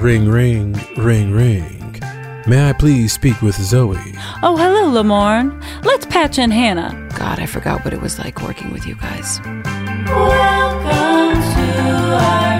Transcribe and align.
Ring, 0.00 0.28
ring, 0.28 0.72
ring, 0.96 1.32
ring. 1.32 2.00
May 2.46 2.68
I 2.68 2.72
please 2.72 3.12
speak 3.12 3.40
with 3.40 3.54
Zoe? 3.54 3.96
Oh, 4.42 4.56
hello, 4.56 4.90
Lamorne. 4.90 5.62
Let's 5.84 6.06
patch 6.06 6.38
in 6.38 6.50
Hannah. 6.50 7.08
God, 7.16 7.38
I 7.38 7.46
forgot 7.46 7.84
what 7.84 7.94
it 7.94 8.00
was 8.00 8.18
like 8.18 8.42
working 8.42 8.72
with 8.72 8.84
you 8.84 8.96
guys. 8.96 9.40
Welcome 9.44 11.40
to 11.40 12.16
our 12.16 12.52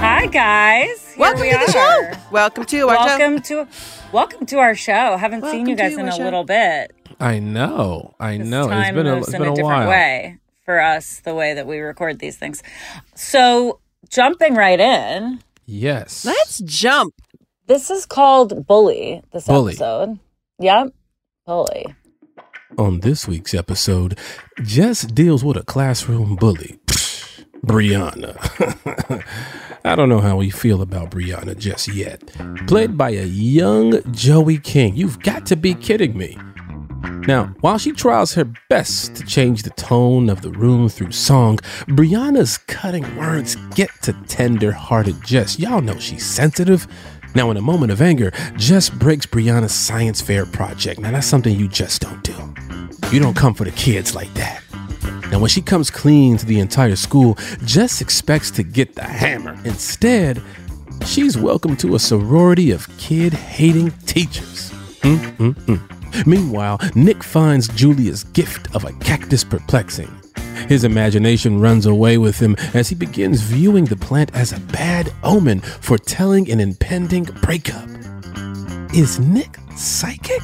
Hi 0.00 0.26
guys. 0.26 1.05
Here 1.16 1.20
Welcome 1.22 1.40
we 1.40 1.50
to 1.50 1.58
the 1.58 1.64
are. 1.78 2.12
show. 2.14 2.20
Welcome 2.30 2.64
to 2.66 2.88
our 2.88 2.96
welcome 3.06 3.40
to 3.42 3.66
welcome 4.12 4.46
to 4.46 4.58
our 4.58 4.74
show. 4.74 5.16
Haven't 5.16 5.44
seen 5.46 5.66
you 5.66 5.74
guys 5.74 5.96
in 5.96 6.06
a 6.06 6.12
show. 6.12 6.22
little 6.22 6.44
bit. 6.44 6.92
I 7.18 7.38
know, 7.38 8.14
I 8.20 8.36
This 8.36 8.46
know. 8.48 8.70
It's 8.70 8.90
been 8.90 9.06
a, 9.06 9.14
moves 9.14 9.28
it's 9.28 9.34
in 9.34 9.40
been 9.40 9.48
a, 9.48 9.52
a, 9.52 9.54
different 9.54 9.78
while. 9.80 9.88
way 9.88 10.38
for 10.66 10.78
us, 10.80 11.20
the 11.20 11.34
way 11.34 11.54
that 11.54 11.66
we 11.66 11.78
record 11.78 12.18
these 12.18 12.36
things. 12.36 12.62
So 13.14 13.80
jumping 14.10 14.54
right 14.54 14.78
in, 14.78 15.40
Yes. 15.64 16.24
Let's 16.26 16.58
jump. 16.60 17.14
this 17.66 17.90
is 17.90 18.04
called 18.04 18.66
Bully. 18.66 19.22
This 19.32 19.46
Bully. 19.46 19.72
episode. 19.72 20.18
Yep. 20.58 20.88
Bully. 21.46 21.94
On 22.76 23.00
this 23.00 23.26
week's 23.26 23.54
episode, 23.54 24.18
Jess 24.62 25.02
deals 25.02 25.42
with 25.42 25.56
a 25.56 25.62
classroom 25.62 26.36
bully. 26.36 26.78
Psh, 26.86 27.44
Brianna. 27.64 29.24
I 29.86 29.94
don't 29.94 30.08
know 30.08 30.20
how 30.20 30.36
we 30.36 30.50
feel 30.50 30.82
about 30.82 31.12
Brianna 31.12 31.56
just 31.56 31.86
yet. 31.86 32.20
Played 32.66 32.98
by 32.98 33.10
a 33.10 33.22
young 33.22 34.02
Joey 34.12 34.58
King. 34.58 34.96
You've 34.96 35.20
got 35.20 35.46
to 35.46 35.54
be 35.54 35.74
kidding 35.74 36.18
me. 36.18 36.36
Now, 37.28 37.54
while 37.60 37.78
she 37.78 37.92
tries 37.92 38.34
her 38.34 38.52
best 38.68 39.14
to 39.14 39.24
change 39.24 39.62
the 39.62 39.70
tone 39.70 40.28
of 40.28 40.42
the 40.42 40.50
room 40.50 40.88
through 40.88 41.12
song, 41.12 41.58
Brianna's 41.86 42.58
cutting 42.58 43.16
words 43.16 43.54
get 43.76 43.90
to 44.02 44.12
tender 44.26 44.72
hearted 44.72 45.22
Jess. 45.24 45.56
Y'all 45.56 45.80
know 45.80 45.98
she's 46.00 46.26
sensitive. 46.26 46.88
Now, 47.36 47.52
in 47.52 47.56
a 47.56 47.62
moment 47.62 47.92
of 47.92 48.02
anger, 48.02 48.32
Jess 48.56 48.90
breaks 48.90 49.24
Brianna's 49.24 49.72
science 49.72 50.20
fair 50.20 50.46
project. 50.46 50.98
Now, 50.98 51.12
that's 51.12 51.28
something 51.28 51.56
you 51.56 51.68
just 51.68 52.02
don't 52.02 52.24
do. 52.24 52.34
You 53.12 53.20
don't 53.20 53.36
come 53.36 53.54
for 53.54 53.62
the 53.62 53.70
kids 53.70 54.16
like 54.16 54.34
that. 54.34 54.64
Now, 55.30 55.40
when 55.40 55.48
she 55.48 55.60
comes 55.60 55.90
clean 55.90 56.36
to 56.38 56.46
the 56.46 56.60
entire 56.60 56.96
school, 56.96 57.36
Jess 57.64 58.00
expects 58.00 58.50
to 58.52 58.62
get 58.62 58.94
the 58.94 59.02
hammer. 59.02 59.58
Instead, 59.64 60.40
she's 61.04 61.36
welcome 61.36 61.76
to 61.78 61.96
a 61.96 61.98
sorority 61.98 62.70
of 62.70 62.88
kid 62.96 63.34
hating 63.34 63.90
teachers. 64.06 64.70
Mm-mm-mm. 65.00 66.26
Meanwhile, 66.26 66.80
Nick 66.94 67.22
finds 67.24 67.68
Julia's 67.68 68.24
gift 68.24 68.74
of 68.74 68.84
a 68.84 68.92
cactus 68.94 69.42
perplexing. 69.42 70.10
His 70.68 70.84
imagination 70.84 71.60
runs 71.60 71.86
away 71.86 72.18
with 72.18 72.38
him 72.38 72.56
as 72.72 72.88
he 72.88 72.94
begins 72.94 73.42
viewing 73.42 73.84
the 73.84 73.96
plant 73.96 74.34
as 74.34 74.52
a 74.52 74.60
bad 74.60 75.12
omen, 75.22 75.60
foretelling 75.60 76.50
an 76.50 76.60
impending 76.60 77.24
breakup. 77.42 77.88
Is 78.94 79.18
Nick 79.18 79.58
psychic? 79.76 80.42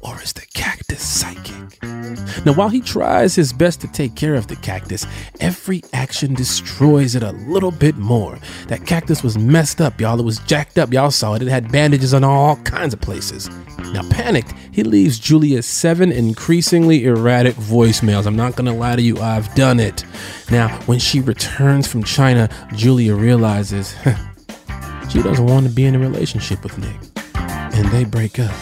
Or 0.00 0.20
is 0.22 0.32
the 0.32 0.46
cactus 0.54 1.02
psychic? 1.02 1.82
Now, 2.44 2.52
while 2.52 2.68
he 2.68 2.80
tries 2.80 3.34
his 3.34 3.52
best 3.52 3.80
to 3.80 3.88
take 3.88 4.14
care 4.14 4.34
of 4.34 4.46
the 4.46 4.56
cactus, 4.56 5.06
every 5.40 5.82
action 5.92 6.34
destroys 6.34 7.14
it 7.14 7.22
a 7.22 7.32
little 7.32 7.70
bit 7.72 7.96
more. 7.96 8.38
That 8.68 8.86
cactus 8.86 9.22
was 9.22 9.36
messed 9.36 9.80
up, 9.80 10.00
y'all. 10.00 10.20
It 10.20 10.24
was 10.24 10.38
jacked 10.40 10.78
up. 10.78 10.92
Y'all 10.92 11.10
saw 11.10 11.34
it. 11.34 11.42
It 11.42 11.48
had 11.48 11.72
bandages 11.72 12.14
on 12.14 12.22
all 12.22 12.56
kinds 12.56 12.94
of 12.94 13.00
places. 13.00 13.50
Now, 13.92 14.08
panicked, 14.10 14.54
he 14.70 14.82
leaves 14.82 15.18
Julia 15.18 15.62
seven 15.62 16.12
increasingly 16.12 17.04
erratic 17.04 17.54
voicemails. 17.54 18.26
I'm 18.26 18.36
not 18.36 18.56
going 18.56 18.66
to 18.66 18.72
lie 18.72 18.96
to 18.96 19.02
you, 19.02 19.18
I've 19.18 19.52
done 19.54 19.80
it. 19.80 20.04
Now, 20.50 20.68
when 20.86 20.98
she 20.98 21.20
returns 21.20 21.88
from 21.88 22.04
China, 22.04 22.48
Julia 22.74 23.14
realizes 23.14 23.94
she 25.10 25.22
doesn't 25.22 25.46
want 25.46 25.66
to 25.66 25.72
be 25.72 25.84
in 25.84 25.94
a 25.94 25.98
relationship 25.98 26.62
with 26.62 26.78
Nick. 26.78 26.96
And 27.34 27.88
they 27.88 28.04
break 28.04 28.38
up. 28.38 28.54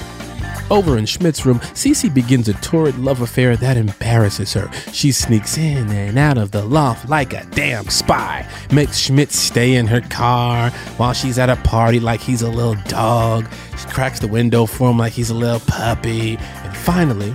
Over 0.70 0.96
in 0.96 1.04
Schmidt's 1.04 1.44
room, 1.44 1.60
Cece 1.60 2.12
begins 2.12 2.48
a 2.48 2.54
torrid 2.54 2.98
love 2.98 3.20
affair 3.20 3.56
that 3.56 3.76
embarrasses 3.76 4.54
her. 4.54 4.70
She 4.92 5.12
sneaks 5.12 5.58
in 5.58 5.90
and 5.90 6.18
out 6.18 6.38
of 6.38 6.52
the 6.52 6.64
loft 6.64 7.08
like 7.08 7.34
a 7.34 7.44
damn 7.50 7.88
spy, 7.88 8.48
makes 8.72 8.98
Schmidt 8.98 9.30
stay 9.30 9.74
in 9.74 9.86
her 9.86 10.00
car 10.00 10.70
while 10.96 11.12
she's 11.12 11.38
at 11.38 11.50
a 11.50 11.56
party 11.56 12.00
like 12.00 12.20
he's 12.20 12.42
a 12.42 12.48
little 12.48 12.76
dog. 12.88 13.46
She 13.78 13.86
cracks 13.88 14.20
the 14.20 14.28
window 14.28 14.64
for 14.64 14.90
him 14.90 14.98
like 14.98 15.12
he's 15.12 15.30
a 15.30 15.34
little 15.34 15.60
puppy. 15.60 16.38
And 16.38 16.76
finally, 16.76 17.32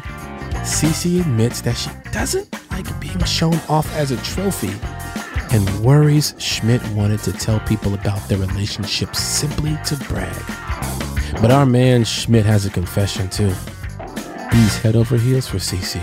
Cece 0.63 1.21
admits 1.21 1.61
that 1.61 1.77
she 1.77 1.91
doesn't 2.11 2.51
like 2.71 2.99
being 2.99 3.23
shown 3.25 3.55
off 3.69 3.93
as 3.95 4.11
a 4.11 4.17
trophy 4.17 4.73
and 5.51 5.67
worries 5.83 6.35
Schmidt 6.37 6.85
wanted 6.89 7.19
to 7.21 7.33
tell 7.33 7.59
people 7.61 7.93
about 7.93 8.27
their 8.27 8.37
relationship 8.37 9.15
simply 9.15 9.77
to 9.85 9.95
brag. 10.07 10.68
But 11.41 11.51
our 11.51 11.65
man 11.65 12.03
Schmidt 12.03 12.45
has 12.45 12.65
a 12.65 12.69
confession 12.69 13.29
too. 13.29 13.53
He's 14.51 14.77
head 14.77 14.95
over 14.95 15.17
heels 15.17 15.47
for 15.47 15.57
Cece. 15.57 15.99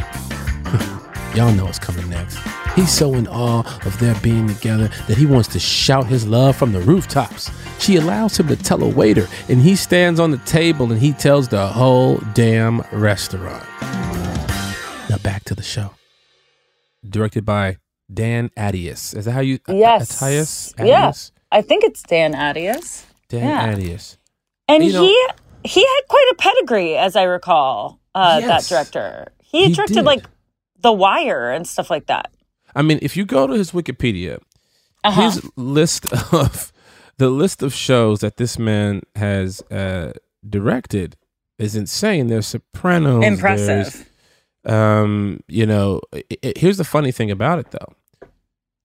Y'all 1.36 1.52
know 1.52 1.64
what's 1.66 1.78
coming 1.78 2.08
next. 2.08 2.38
He's 2.74 2.90
so 2.92 3.14
in 3.14 3.26
awe 3.28 3.60
of 3.84 3.98
their 3.98 4.14
being 4.20 4.46
together 4.48 4.88
that 5.08 5.16
he 5.16 5.26
wants 5.26 5.48
to 5.48 5.58
shout 5.58 6.06
his 6.06 6.26
love 6.26 6.56
from 6.56 6.72
the 6.72 6.80
rooftops. 6.80 7.50
She 7.78 7.96
allows 7.96 8.38
him 8.38 8.48
to 8.48 8.56
tell 8.56 8.82
a 8.82 8.88
waiter, 8.88 9.26
and 9.48 9.60
he 9.60 9.76
stands 9.76 10.20
on 10.20 10.30
the 10.30 10.38
table 10.38 10.90
and 10.92 11.00
he 11.00 11.12
tells 11.12 11.48
the 11.48 11.66
whole 11.66 12.18
damn 12.34 12.80
restaurant. 12.92 13.64
Now 15.10 15.18
back 15.22 15.44
to 15.44 15.54
the 15.54 15.62
show. 15.62 15.92
Directed 17.08 17.44
by 17.44 17.78
Dan 18.12 18.50
Attias. 18.56 19.16
Is 19.16 19.24
that 19.24 19.32
how 19.32 19.40
you? 19.40 19.58
Yes. 19.68 20.20
Attias? 20.20 20.74
Yeah. 20.86 21.12
I 21.52 21.62
think 21.62 21.84
it's 21.84 22.02
Dan 22.02 22.34
Attias. 22.34 23.04
Dan 23.28 23.48
Yeah. 23.48 23.74
Attias. 23.74 24.16
And 24.68 24.84
You 24.84 24.92
know- 24.92 25.02
he 25.02 25.26
he 25.64 25.80
had 25.80 26.00
quite 26.08 26.28
a 26.32 26.34
pedigree, 26.36 26.96
as 26.96 27.16
I 27.16 27.24
recall. 27.24 28.00
Uh, 28.14 28.38
Yes. 28.40 28.68
that 28.68 28.74
director. 28.74 29.32
He, 29.42 29.66
He 29.66 29.72
directed 29.74 29.94
did. 29.94 30.04
like 30.04 30.24
The 30.80 30.92
Wire 30.92 31.50
and 31.50 31.66
stuff 31.66 31.90
like 31.90 32.06
that. 32.06 32.30
I 32.74 32.82
mean, 32.82 32.98
if 33.02 33.16
you 33.16 33.24
go 33.24 33.46
to 33.46 33.52
his 33.54 33.72
Wikipedia, 33.72 34.38
Uh-huh. 35.04 35.22
his 35.22 35.42
list 35.56 36.06
of 36.32 36.72
the 37.18 37.30
list 37.30 37.62
of 37.62 37.74
shows 37.74 38.20
that 38.20 38.36
this 38.36 38.58
man 38.58 39.02
has 39.16 39.60
uh, 39.70 40.12
directed 40.48 41.16
is 41.58 41.74
insane. 41.74 42.28
There's 42.28 42.46
Sopranos. 42.46 43.24
Impressive. 43.24 44.06
there's, 44.64 44.72
um, 44.74 45.40
you 45.48 45.66
know, 45.66 46.00
i 46.14 46.22
i 46.44 46.52
here's 46.56 46.76
the 46.76 46.84
funny 46.84 47.12
thing 47.12 47.30
about 47.30 47.58
it 47.58 47.70
though. 47.70 47.92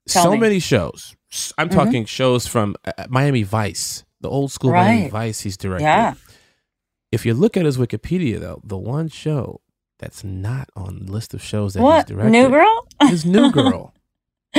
Tell 0.07 0.23
so 0.23 0.31
me. 0.31 0.37
many 0.39 0.59
shows. 0.59 1.15
I'm 1.57 1.69
Mhm. 1.69 1.73
talking 1.73 2.05
shows 2.05 2.47
from 2.47 2.75
uh, 2.85 3.05
Miami 3.09 3.43
Vice, 3.43 4.03
the 4.21 4.29
old 4.29 4.51
school 4.51 4.71
Miami 4.71 5.03
Right. 5.03 5.11
Vice. 5.11 5.41
He's 5.41 5.57
directed. 5.57 5.83
Yeah. 5.85 6.13
If 7.11 7.25
you 7.25 7.33
look 7.33 7.57
at 7.57 7.65
his 7.65 7.77
Wikipedia 7.77 8.39
though, 8.39 8.61
the 8.63 8.77
one 8.77 9.09
show 9.09 9.61
that's 9.99 10.23
not 10.23 10.69
on 10.75 11.05
the 11.05 11.11
list 11.11 11.33
of 11.33 11.41
shows 11.41 11.73
that 11.73 11.81
What? 11.83 12.07
he's 12.07 12.15
directed 12.15 12.31
New 12.31 12.49
Girl? 12.49 12.87
is 13.11 13.25
New 13.25 13.51
Girl. 13.51 13.93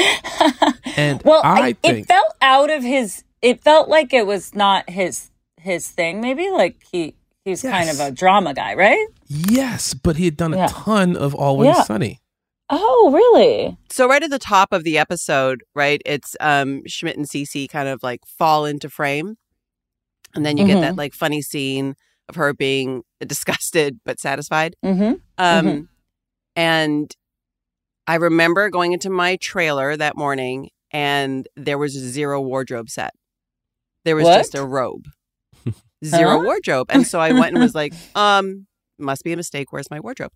and 0.97 1.23
Well, 1.25 1.41
I, 1.45 1.61
I, 1.69 1.73
think 1.75 1.99
it 2.01 2.07
felt 2.07 2.35
out 2.41 2.71
of 2.71 2.83
his. 2.83 3.25
It 3.41 3.61
felt 3.63 3.89
like 3.89 4.13
it 4.13 4.27
was 4.27 4.55
not 4.55 4.89
his 4.89 5.31
his 5.61 5.89
thing. 5.89 6.21
Maybe 6.21 6.51
like 6.51 6.77
he 6.91 7.15
he's 7.45 7.63
kind 7.63 7.89
of 7.91 7.99
a 8.01 8.11
drama 8.11 8.55
guy, 8.55 8.75
right? 8.75 9.07
Yes, 9.27 9.95
but 9.95 10.17
he 10.17 10.25
had 10.27 10.37
done 10.37 10.55
a 10.55 10.59
Yeah. 10.59 10.69
ton 10.71 11.17
of 11.17 11.35
Always 11.35 11.75
Yeah. 11.77 11.83
Sunny. 11.85 12.21
Oh, 12.71 13.11
really? 13.13 13.77
So 13.91 14.09
right 14.09 14.23
at 14.23 14.31
the 14.31 14.39
top 14.39 14.73
of 14.73 14.83
the 14.85 14.97
episode, 14.99 15.63
right, 15.75 16.01
it's 16.07 16.37
um 16.41 16.83
Schmidt 16.87 17.17
and 17.17 17.27
Cece 17.29 17.69
kind 17.69 17.89
of 17.89 18.03
like 18.03 18.21
fall 18.27 18.65
into 18.65 18.89
frame. 18.89 19.37
And 20.35 20.45
then 20.47 20.57
you 20.57 20.67
get 20.67 20.81
that 20.81 20.95
Mhm. 20.95 20.99
like 20.99 21.15
funny 21.15 21.43
scene 21.43 21.95
of 22.29 22.37
her 22.37 22.53
being 22.55 23.03
disgusted 23.27 24.01
but 24.05 24.19
satisfied. 24.21 24.75
Mm-hmm. 24.85 25.15
Um 25.39 25.67
Mhm. 25.67 25.89
and 26.57 27.11
I 28.07 28.17
remember 28.17 28.69
going 28.71 28.93
into 28.93 29.11
my 29.11 29.37
trailer 29.37 29.97
that 29.97 30.17
morning 30.17 30.71
and 30.91 31.47
there 31.57 31.79
was 31.79 31.93
zero 31.93 32.41
wardrobe 32.41 32.91
set. 32.91 33.13
There 34.05 34.17
was 34.17 34.25
What? 34.25 34.39
just 34.39 34.55
a 34.55 34.65
robe. 34.65 35.07
Zero 36.05 36.39
Huh? 36.39 36.45
wardrobe. 36.45 36.89
And 36.91 37.07
so 37.07 37.21
I 37.21 37.33
went 37.33 37.55
and 37.55 37.61
was 37.63 37.75
like, 37.77 37.95
um, 38.17 38.67
must 38.99 39.23
be 39.23 39.33
a 39.33 39.37
mistake. 39.37 39.73
Where's 39.73 39.89
my 39.91 40.01
wardrobe? 40.01 40.33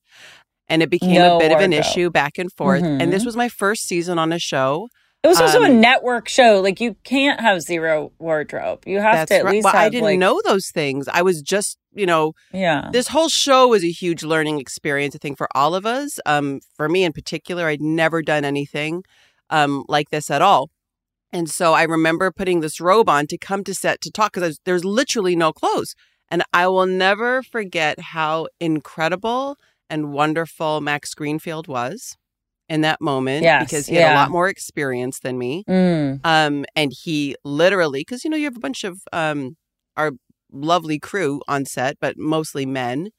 And 0.68 0.80
it 0.82 0.90
became 0.90 1.14
No 1.14 1.36
a 1.36 1.38
bit 1.40 1.50
of 1.52 1.60
an 1.60 1.72
issue 1.72 2.08
back 2.10 2.38
and 2.38 2.50
forth. 2.52 2.82
And 2.84 3.12
this 3.12 3.22
Mhm. 3.22 3.26
was 3.26 3.36
my 3.36 3.48
first 3.48 3.86
season 3.88 4.18
on 4.18 4.32
a 4.32 4.38
show. 4.38 4.88
It 5.22 5.28
was 5.28 5.40
also 5.40 5.62
a 5.62 5.66
Um, 5.68 5.80
network 5.80 6.28
show. 6.28 6.60
Like 6.60 6.80
you 6.80 6.94
can't 7.02 7.40
have 7.40 7.60
zero 7.60 8.12
wardrobe. 8.18 8.84
You 8.86 9.00
have 9.00 9.26
to 9.28 9.34
at 9.34 9.44
right. 9.44 9.54
least 9.54 9.64
Well, 9.64 9.72
have 9.74 9.82
I 9.82 9.88
didn't 9.88 10.04
like 10.04 10.18
know 10.18 10.40
those 10.44 10.68
things. 10.70 11.08
I 11.08 11.22
was 11.22 11.42
just, 11.42 11.78
you 11.92 12.06
know, 12.06 12.32
yeah. 12.52 12.90
this 12.92 13.08
whole 13.08 13.28
show 13.28 13.66
was 13.66 13.82
a 13.82 13.90
huge 13.90 14.22
learning 14.22 14.60
experience, 14.60 15.16
I 15.16 15.18
think, 15.18 15.36
for 15.36 15.48
all 15.54 15.74
of 15.74 15.84
us. 15.84 16.20
Um, 16.26 16.60
for 16.76 16.88
me 16.88 17.02
in 17.02 17.12
particular, 17.12 17.66
I'd 17.66 17.80
never 17.82 18.22
done 18.22 18.44
anything 18.44 19.02
um, 19.50 19.84
like 19.88 20.10
this 20.10 20.30
at 20.30 20.42
all. 20.42 20.70
And 21.32 21.50
so 21.50 21.74
I 21.74 21.82
remember 21.82 22.30
putting 22.30 22.60
this 22.60 22.80
robe 22.80 23.08
on 23.08 23.26
to 23.26 23.36
come 23.36 23.64
to 23.64 23.74
set 23.74 24.00
to 24.02 24.10
talk 24.12 24.32
because 24.34 24.60
there's 24.64 24.84
literally 24.84 25.34
no 25.34 25.52
clothes. 25.52 25.94
And 26.28 26.44
I 26.52 26.68
will 26.68 26.86
never 26.86 27.42
forget 27.42 27.98
how 28.00 28.46
incredible 28.60 29.56
and 29.90 30.12
wonderful 30.12 30.80
Max 30.80 31.14
Greenfield 31.14 31.66
was 31.68 32.16
in 32.68 32.80
that 32.80 33.00
moment 33.00 33.42
Yes, 33.44 33.64
because 33.64 33.86
he 33.86 33.94
had 33.96 34.12
a 34.12 34.14
lot 34.16 34.30
more 34.30 34.48
experience 34.48 35.20
than 35.20 35.38
me. 35.38 35.64
Mm. 35.68 36.20
Um, 36.24 36.64
and 36.74 36.92
he 36.92 37.36
literally, 37.44 38.00
because 38.00 38.24
you 38.24 38.30
know, 38.30 38.36
you 38.36 38.44
have 38.44 38.56
a 38.56 38.60
bunch 38.60 38.82
of 38.84 39.00
um, 39.12 39.56
our 39.96 40.12
lovely 40.52 40.98
crew 40.98 41.42
on 41.48 41.64
set, 41.64 41.96
but 42.00 42.16
mostly 42.18 42.66
men. 42.66 43.10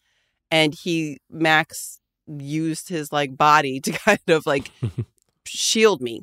And 0.52 0.74
he, 0.74 1.18
Max, 1.30 2.00
used 2.28 2.90
his 2.90 3.12
like 3.12 3.38
body 3.38 3.80
to 3.86 3.92
kind 3.92 4.20
of 4.28 4.46
like 4.46 4.72
shield 5.46 6.02
me. 6.02 6.22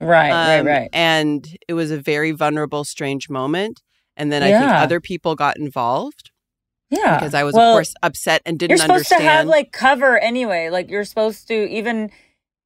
Right, 0.00 0.30
right, 0.30 0.58
Um, 0.60 0.66
right. 0.66 0.88
And 0.92 1.46
it 1.66 1.74
was 1.74 1.90
a 1.90 1.98
very 2.00 2.30
vulnerable, 2.30 2.84
strange 2.84 3.28
moment. 3.28 3.82
And 4.16 4.30
then 4.32 4.42
I 4.42 4.50
think 4.52 4.70
other 4.72 5.00
people 5.00 5.34
got 5.36 5.56
involved 5.58 6.30
Yeah. 6.90 7.16
because 7.18 7.34
I 7.34 7.42
was, 7.44 7.54
Well, 7.54 7.72
of 7.72 7.74
course, 7.76 7.94
upset 8.02 8.42
and 8.46 8.58
didn't 8.58 8.70
you're 8.70 8.78
supposed 8.78 9.12
understand. 9.12 9.20
to 9.22 9.28
have 9.28 9.46
like 9.46 9.72
cover 9.72 10.18
anyway. 10.18 10.70
Like 10.70 10.88
you're 10.90 11.04
supposed 11.04 11.46
to 11.48 11.54
even 11.68 12.10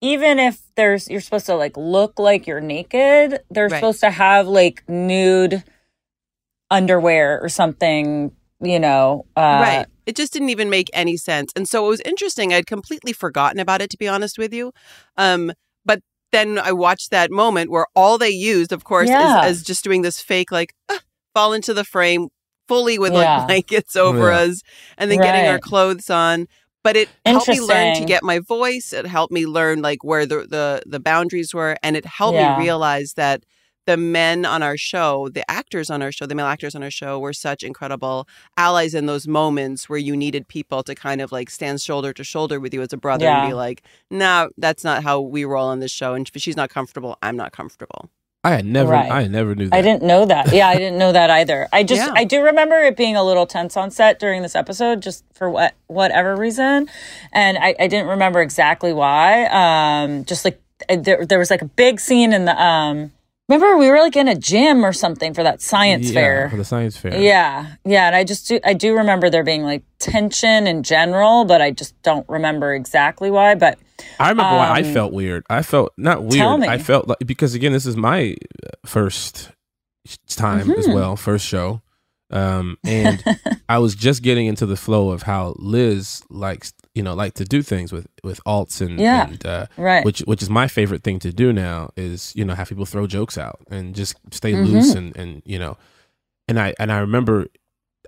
even 0.02 0.38
if 0.38 0.60
there's 0.76 1.08
you're 1.08 1.20
supposed 1.22 1.46
to 1.46 1.54
like 1.56 1.76
look 1.76 2.19
like 2.19 2.46
you're 2.46 2.60
naked, 2.60 3.40
they're 3.50 3.69
Right. 3.70 3.78
supposed 3.78 4.00
to 4.00 4.10
have 4.10 4.46
like 4.46 4.84
nude 4.88 5.64
underwear 6.70 7.40
or 7.40 7.49
something, 7.49 8.32
you 8.60 8.78
know. 8.78 9.26
Uh 9.37 9.58
right. 9.60 9.87
It 10.06 10.16
just 10.16 10.32
didn't 10.32 10.50
even 10.50 10.69
make 10.70 10.90
any 10.93 11.16
sense. 11.16 11.52
And 11.54 11.69
so 11.69 11.87
it 11.87 11.88
was 11.88 12.00
interesting. 12.00 12.52
I'd 12.52 12.66
completely 12.66 13.12
forgotten 13.12 13.60
about 13.60 13.81
it, 13.81 13.90
to 13.90 13.96
be 13.96 14.08
honest 14.08 14.37
with 14.37 14.52
you. 14.52 14.72
Um, 15.16 15.52
but 15.84 16.00
then 16.32 16.58
I 16.58 16.72
watched 16.72 17.10
that 17.12 17.31
moment 17.31 17.70
where 17.70 17.87
all 17.94 18.19
they 18.19 18.31
used, 18.31 18.72
of 18.72 18.82
course, 18.84 19.10
Yeah. 19.10 19.44
is, 19.44 19.58
is 19.58 19.62
just 19.62 19.84
doing 19.84 20.02
this 20.02 20.20
fake, 20.20 20.50
like, 20.50 20.75
ah, 20.90 21.00
fall 21.34 21.52
into 21.52 21.72
the 21.72 21.84
frame 21.84 22.28
fully 22.66 22.98
with 22.98 23.12
Yeah. 23.12 23.36
like 23.36 23.46
blankets 23.46 23.94
over 23.94 24.31
Yeah. 24.31 24.38
us 24.38 24.62
and 24.98 25.10
then 25.10 25.20
getting 25.20 25.46
our 25.46 25.58
clothes 25.60 26.10
on. 26.10 26.46
But 26.84 26.96
it 26.96 27.08
helped 27.27 27.48
me 27.48 27.60
learn 27.60 27.93
to 27.94 28.05
get 28.05 28.22
my 28.22 28.39
voice. 28.41 28.93
It 28.93 29.06
helped 29.06 29.32
me 29.32 29.46
learn 29.46 29.82
like 29.82 30.03
where 30.05 30.27
the 30.27 30.46
the, 30.48 30.82
the 30.86 31.01
boundaries 31.01 31.55
were, 31.55 31.77
and 31.82 31.96
it 31.96 32.05
helped 32.06 32.36
Yeah. 32.39 32.56
me 32.56 32.65
realize 32.65 33.15
that 33.15 33.44
the 33.86 33.96
men 33.96 34.44
on 34.44 34.62
our 34.62 34.77
show, 34.77 35.29
the 35.29 35.48
actors 35.51 35.91
on 35.91 36.03
our 36.03 36.12
show, 36.12 36.27
the 36.27 36.34
male 36.36 36.46
actors 36.46 36.74
on 36.77 36.82
our 36.84 36.91
show 36.91 37.19
were 37.19 37.32
such 37.32 37.65
incredible 37.65 38.29
allies 38.56 38.94
in 38.94 39.06
those 39.06 39.27
moments 39.27 39.89
where 39.89 39.98
you 39.98 40.17
needed 40.17 40.46
people 40.46 40.82
to 40.84 40.94
kind 40.94 41.20
of 41.20 41.32
like 41.32 41.51
stand 41.51 41.81
shoulder 41.81 42.12
to 42.12 42.22
shoulder 42.24 42.60
with 42.60 42.72
you 42.72 42.81
as 42.82 42.93
a 42.93 42.96
brother 42.96 43.29
and 43.29 43.41
be 43.41 43.55
like, 43.55 43.82
no, 44.10 44.51
that's 44.56 44.84
not 44.84 45.03
how 45.03 45.20
we 45.20 45.44
roll 45.44 45.67
on 45.67 45.81
this 45.81 45.91
show. 45.91 46.15
And 46.15 46.31
she's 46.36 46.56
not 46.56 46.70
comfortable, 46.70 47.19
I'm 47.22 47.36
not 47.36 47.51
comfortable. 47.53 48.08
I 48.44 48.51
had 48.51 48.65
never, 48.67 48.91
Right. 48.91 49.11
I 49.11 49.27
never 49.29 49.55
knew 49.55 49.69
that. 49.69 49.77
I 49.77 49.82
didn't 49.82 50.03
know 50.03 50.25
that. 50.27 50.53
Yeah, 50.53 50.69
I 50.69 50.75
didn't 50.77 50.99
know 50.99 51.13
that 51.13 51.31
either. 51.31 51.69
I 51.72 51.82
just 51.93 52.01
Yeah. 52.01 52.13
I 52.15 52.25
do 52.25 52.43
remember 52.43 52.77
it 52.81 52.96
being 52.96 53.17
a 53.17 53.22
little 53.22 53.46
tense 53.46 53.77
on 53.77 53.91
set 53.91 54.19
during 54.19 54.43
this 54.43 54.56
episode, 54.56 55.01
just 55.01 55.25
for 55.32 55.49
what 55.49 55.75
whatever 55.87 56.34
reason, 56.34 56.89
and 57.32 57.58
I, 57.58 57.75
I 57.79 57.87
didn't 57.87 58.08
remember 58.08 58.41
exactly 58.41 58.93
why. 58.93 59.44
Um, 59.46 60.25
just 60.25 60.44
like 60.44 60.61
uh, 60.89 60.96
there, 60.96 61.25
there 61.25 61.39
was 61.39 61.51
like 61.51 61.63
a 61.63 61.67
big 61.67 62.01
scene 62.01 62.32
in 62.32 62.44
the 62.44 62.61
um. 62.61 63.13
Remember 63.49 63.77
we 63.77 63.91
were 63.91 63.99
like 63.99 64.17
in 64.17 64.29
a 64.29 64.37
gym 64.37 64.84
or 64.84 64.93
something 64.93 65.34
for 65.34 65.43
that 65.43 65.61
science 65.61 66.06
yeah, 66.11 66.15
fair. 66.15 66.49
for 66.49 66.56
the 66.56 66.65
science 66.65 66.96
fair. 66.96 67.19
Yeah, 67.20 67.75
yeah, 67.84 68.06
and 68.06 68.17
I 68.17 68.25
just 68.25 68.49
do 68.49 68.58
I 68.65 68.72
do 68.72 68.96
remember 68.96 69.29
there 69.31 69.44
being 69.44 69.63
like 69.63 69.82
tension 69.99 70.67
in 70.67 70.82
general, 70.82 71.44
but 71.44 71.61
I 71.61 71.70
just 71.70 72.01
don't 72.03 72.27
remember 72.29 72.75
exactly 72.75 73.31
why. 73.31 73.55
But 73.55 73.79
I 74.21 74.29
remember 74.31 74.56
why 74.56 74.69
I 74.69 74.82
Um, 74.82 74.93
felt 74.94 75.13
weird. 75.13 75.44
I 75.51 75.63
felt 75.63 75.93
not 75.97 76.23
weird. 76.25 76.63
I 76.65 76.79
felt 76.79 77.09
like 77.09 77.19
because 77.27 77.55
again, 77.55 77.73
this 77.73 77.87
is 77.87 77.97
my 77.97 78.37
first 78.87 79.51
time 80.29 80.71
as 80.73 80.87
Mhm. 80.87 80.94
well, 80.94 81.17
first 81.17 81.47
show, 81.47 81.82
um, 82.31 82.77
and 82.85 83.23
I 83.69 83.79
was 83.79 83.94
just 83.94 84.23
getting 84.23 84.47
into 84.47 84.67
the 84.67 84.77
flow 84.77 85.11
of 85.11 85.23
how 85.23 85.55
Liz 85.59 86.23
likes, 86.31 86.73
you 86.94 87.03
know, 87.03 87.15
like 87.15 87.35
to 87.35 87.44
do 87.44 87.63
things 87.63 87.93
with 87.93 88.06
with 88.25 88.41
alts 88.44 88.81
and 88.81 88.99
Yeah. 89.01 89.29
and 89.29 89.47
uh, 89.47 89.67
right, 89.77 90.05
which 90.05 90.21
which 90.21 90.43
is 90.43 90.51
my 90.51 90.67
favorite 90.69 91.03
thing 91.03 91.19
to 91.21 91.32
do 91.32 91.53
now 91.53 91.91
is 91.97 92.32
you 92.37 92.44
know 92.44 92.55
have 92.55 92.69
people 92.69 92.87
throw 92.87 93.06
jokes 93.06 93.37
out 93.39 93.61
and 93.71 93.94
just 93.94 94.17
stay 94.31 94.53
Mhm. 94.53 94.67
loose 94.67 94.94
and 94.94 95.17
and 95.17 95.43
you 95.44 95.59
know 95.59 95.77
and 96.49 96.59
I 96.61 96.75
and 96.79 96.91
I 96.93 96.99
remember 96.99 97.47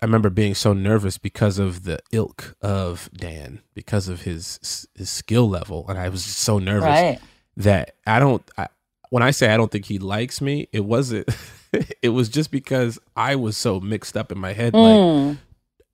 I 0.05 0.07
remember 0.07 0.29
being 0.29 0.55
so 0.55 0.75
nervous 0.75 1.17
because 1.17 1.59
of 1.59 1.85
the 1.85 1.99
ilk 2.13 2.55
of 2.61 3.09
Dan, 3.17 3.63
because 3.73 4.07
of 4.07 4.21
his 4.23 4.87
his 4.95 5.09
skill 5.09 5.49
level, 5.49 5.87
and 5.89 5.99
I 5.99 6.11
was 6.11 6.23
so 6.23 6.59
nervous 6.59 6.85
Right. 6.85 7.19
that 7.57 7.95
I 8.07 8.19
don't. 8.19 8.43
I, 8.59 8.69
when 9.09 9.23
I 9.23 9.31
say 9.31 9.49
I 9.49 9.57
don't 9.57 9.71
think 9.73 9.87
he 9.87 9.99
likes 9.99 10.43
me, 10.43 10.69
it 10.73 10.85
wasn't. 10.85 11.27
it 12.03 12.11
was 12.11 12.29
just 12.29 12.51
because 12.51 12.99
I 13.17 13.35
was 13.35 13.57
so 13.57 13.81
mixed 13.81 14.15
up 14.15 14.31
in 14.31 14.39
my 14.39 14.53
head. 14.53 14.75
Like 14.75 14.83
Mm. 15.01 15.39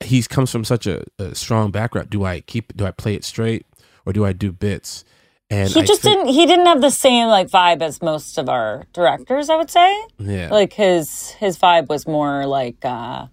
he 0.03 0.21
comes 0.25 0.51
from 0.51 0.65
such 0.65 0.89
a, 0.89 1.05
a 1.21 1.37
strong 1.37 1.71
background. 1.71 2.11
Do 2.11 2.25
I 2.25 2.41
keep? 2.41 2.77
Do 2.77 2.87
I 2.87 2.91
play 2.91 3.15
it 3.15 3.23
straight, 3.25 3.65
or 4.05 4.13
do 4.13 4.25
I 4.27 4.33
do 4.33 4.51
bits? 4.51 5.05
And 5.51 5.69
he 5.71 5.81
I 5.83 5.85
just 5.85 6.03
think- 6.03 6.17
didn't. 6.17 6.35
He 6.35 6.47
didn't 6.47 6.67
have 6.67 6.81
the 6.81 6.91
same 6.91 7.29
like 7.29 7.49
vibe 7.49 7.81
as 7.81 8.03
most 8.03 8.39
of 8.39 8.49
our 8.49 8.87
directors. 8.93 9.49
I 9.49 9.55
would 9.55 9.71
say. 9.71 9.89
Yeah, 10.19 10.49
Like 10.51 10.73
his 10.73 11.31
his 11.39 11.57
vibe 11.57 11.87
was 11.89 12.09
more 12.09 12.45
like 12.47 12.85
uh 12.85 13.27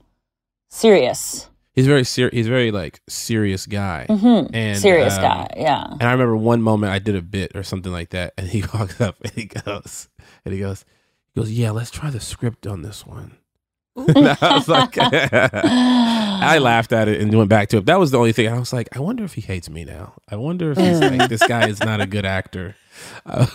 serious. 0.69 1.49
he's 1.73 1.87
very 1.87 2.03
serious. 2.03 2.33
He's 2.35 2.47
very 2.47 2.71
like 2.71 3.01
serious 3.07 3.65
guy. 3.65 4.05
hmm 4.09 4.45
And 4.53 4.77
serious 4.79 5.15
um, 5.15 5.21
guy. 5.21 5.47
Yeah. 5.57 5.85
And 5.91 6.03
I 6.03 6.11
remember 6.11 6.37
one 6.37 6.61
moment 6.61 6.91
I 6.93 6.99
did 6.99 7.15
a 7.15 7.21
bit 7.21 7.51
or 7.55 7.63
something 7.63 7.91
like 7.91 8.09
that, 8.09 8.33
and 8.37 8.47
he 8.47 8.63
walks 8.73 8.99
up 9.01 9.15
and 9.21 9.31
he 9.33 9.45
goes, 9.45 10.09
and 10.45 10.53
he 10.53 10.59
goes, 10.59 10.85
he 11.33 11.41
goes, 11.41 11.51
yeah, 11.51 11.71
let's 11.71 11.91
try 11.91 12.09
the 12.09 12.19
script 12.19 12.65
on 12.67 12.81
this 12.81 13.05
one. 13.05 13.37
I 13.97 14.53
was 14.53 14.67
like, 14.67 14.95
I 14.99 16.59
laughed 16.59 16.91
at 16.93 17.07
it 17.07 17.19
and 17.19 17.33
went 17.33 17.49
back 17.49 17.69
to 17.69 17.77
it. 17.77 17.87
That 17.87 17.99
was 17.99 18.11
the 18.11 18.19
only 18.19 18.31
thing. 18.31 18.47
I 18.47 18.59
was 18.59 18.71
like, 18.71 18.95
I 18.95 18.99
wonder 18.99 19.23
if 19.23 19.33
he 19.33 19.41
hates 19.41 19.71
me 19.71 19.85
now. 19.85 20.13
I 20.29 20.35
wonder 20.35 20.71
if 20.71 20.77
he's 20.77 20.99
like, 20.99 21.29
this 21.29 21.41
guy 21.47 21.67
is 21.67 21.79
not 21.79 21.99
a 21.99 22.05
good 22.05 22.25
actor. 22.25 22.75
Uh, 23.25 23.47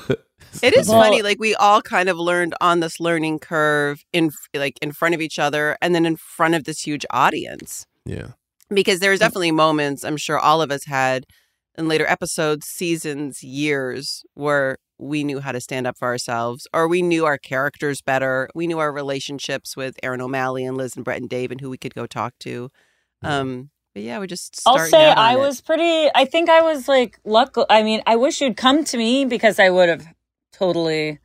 It 0.63 0.75
is 0.77 0.89
Well- 0.89 1.01
funny, 1.03 1.23
like 1.23 1.39
we 1.39 1.55
all 1.55 1.81
kind 1.83 2.09
of 2.09 2.19
learned 2.19 2.55
on 2.61 2.81
this 2.81 2.99
learning 3.01 3.39
curve 3.39 4.03
in 4.13 4.31
like 4.55 4.79
in 4.83 4.93
front 4.93 5.15
of 5.15 5.21
each 5.21 5.39
other, 5.39 5.77
and 5.81 5.95
then 5.95 6.05
in 6.07 6.17
front 6.17 6.55
of 6.55 6.65
this 6.65 6.81
huge 6.81 7.07
audience. 7.11 7.87
yeah. 8.05 8.29
Because 8.69 9.01
there's 9.01 9.19
definitely 9.19 9.51
moments 9.51 10.03
I'm 10.03 10.17
sure 10.17 10.39
all 10.39 10.63
of 10.63 10.71
us 10.71 10.85
had 10.87 11.25
in 11.77 11.89
later 11.89 12.07
episodes, 12.07 12.67
seasons, 12.67 13.43
years 13.43 14.23
where 14.35 14.79
we 14.99 15.25
knew 15.25 15.41
how 15.41 15.53
to 15.53 15.61
stand 15.61 15.87
up 15.87 15.99
for 15.99 16.09
ourselves, 16.09 16.67
or 16.73 16.89
we 16.89 17.03
knew 17.03 17.27
our 17.27 17.37
characters 17.37 18.01
better. 18.01 18.49
We 18.55 18.67
knew 18.67 18.79
our 18.79 18.91
relationships 18.93 19.77
with 19.77 19.97
Erin 20.03 20.21
O'Malley 20.23 20.65
and 20.65 20.77
Liz 20.77 20.97
and 20.97 21.05
Brett 21.05 21.21
and 21.21 21.29
Dave, 21.29 21.51
and 21.51 21.61
who 21.61 21.69
we 21.69 21.77
could 21.77 21.95
go 21.95 22.07
talk 22.07 22.33
to. 22.41 22.71
Um, 23.23 23.71
but 23.95 24.03
yeah, 24.05 24.19
we 24.21 24.27
just. 24.27 24.63
I'll 24.65 24.79
say 24.79 25.11
out 25.11 25.19
on 25.19 25.25
I 25.25 25.33
it. 25.35 25.39
was 25.39 25.61
pretty. 25.61 26.09
I 26.15 26.25
think 26.25 26.49
I 26.49 26.63
was 26.63 26.89
like 26.89 27.19
luck. 27.25 27.57
I 27.69 27.83
mean, 27.83 28.03
I 28.07 28.17
wish 28.17 28.41
you'd 28.41 28.57
come 28.57 28.85
to 28.85 28.97
me 28.97 29.25
because 29.27 29.59
I 29.59 29.69
would 29.71 29.89
have 29.91 30.07
totally 30.63 31.19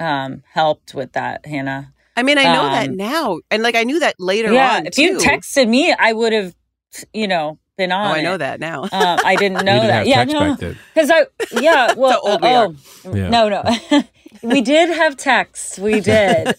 um 0.00 0.42
helped 0.52 0.94
with 0.94 1.12
that, 1.12 1.44
Hannah. 1.46 1.92
I 2.16 2.22
mean, 2.22 2.38
I 2.38 2.44
know 2.44 2.64
that 2.70 2.88
um, 2.88 2.96
now, 2.96 3.38
and 3.50 3.62
like 3.62 3.74
I 3.74 3.84
knew 3.84 4.00
that 4.00 4.14
later 4.18 4.52
yeah, 4.52 4.76
on. 4.78 4.86
if 4.86 4.96
you 4.98 5.18
too. 5.18 5.26
texted 5.26 5.68
me, 5.68 5.92
I 5.92 6.12
would 6.14 6.32
have, 6.32 6.54
you 7.12 7.28
know, 7.28 7.58
been 7.76 7.92
oh, 7.92 7.96
on. 7.96 8.06
I 8.18 8.22
know 8.22 8.34
it. 8.34 8.38
that 8.38 8.58
now. 8.58 8.84
Uh, 8.84 9.18
I 9.22 9.36
didn't 9.36 9.64
know 9.68 9.74
didn't 9.80 9.88
that. 9.88 10.06
have 10.06 10.06
Yeah, 10.06 10.24
text 10.24 10.62
no, 10.62 10.74
because 10.94 11.10
I 11.10 11.26
yeah. 11.60 11.92
Well, 11.96 12.20
old 12.22 12.42
we 12.42 12.48
oh, 12.48 12.74
Yeah. 13.14 13.28
no, 13.28 13.48
no, 13.50 14.02
we 14.42 14.62
did 14.62 14.88
have 14.88 15.16
texts. 15.18 15.78
We 15.78 16.00
did. 16.00 16.54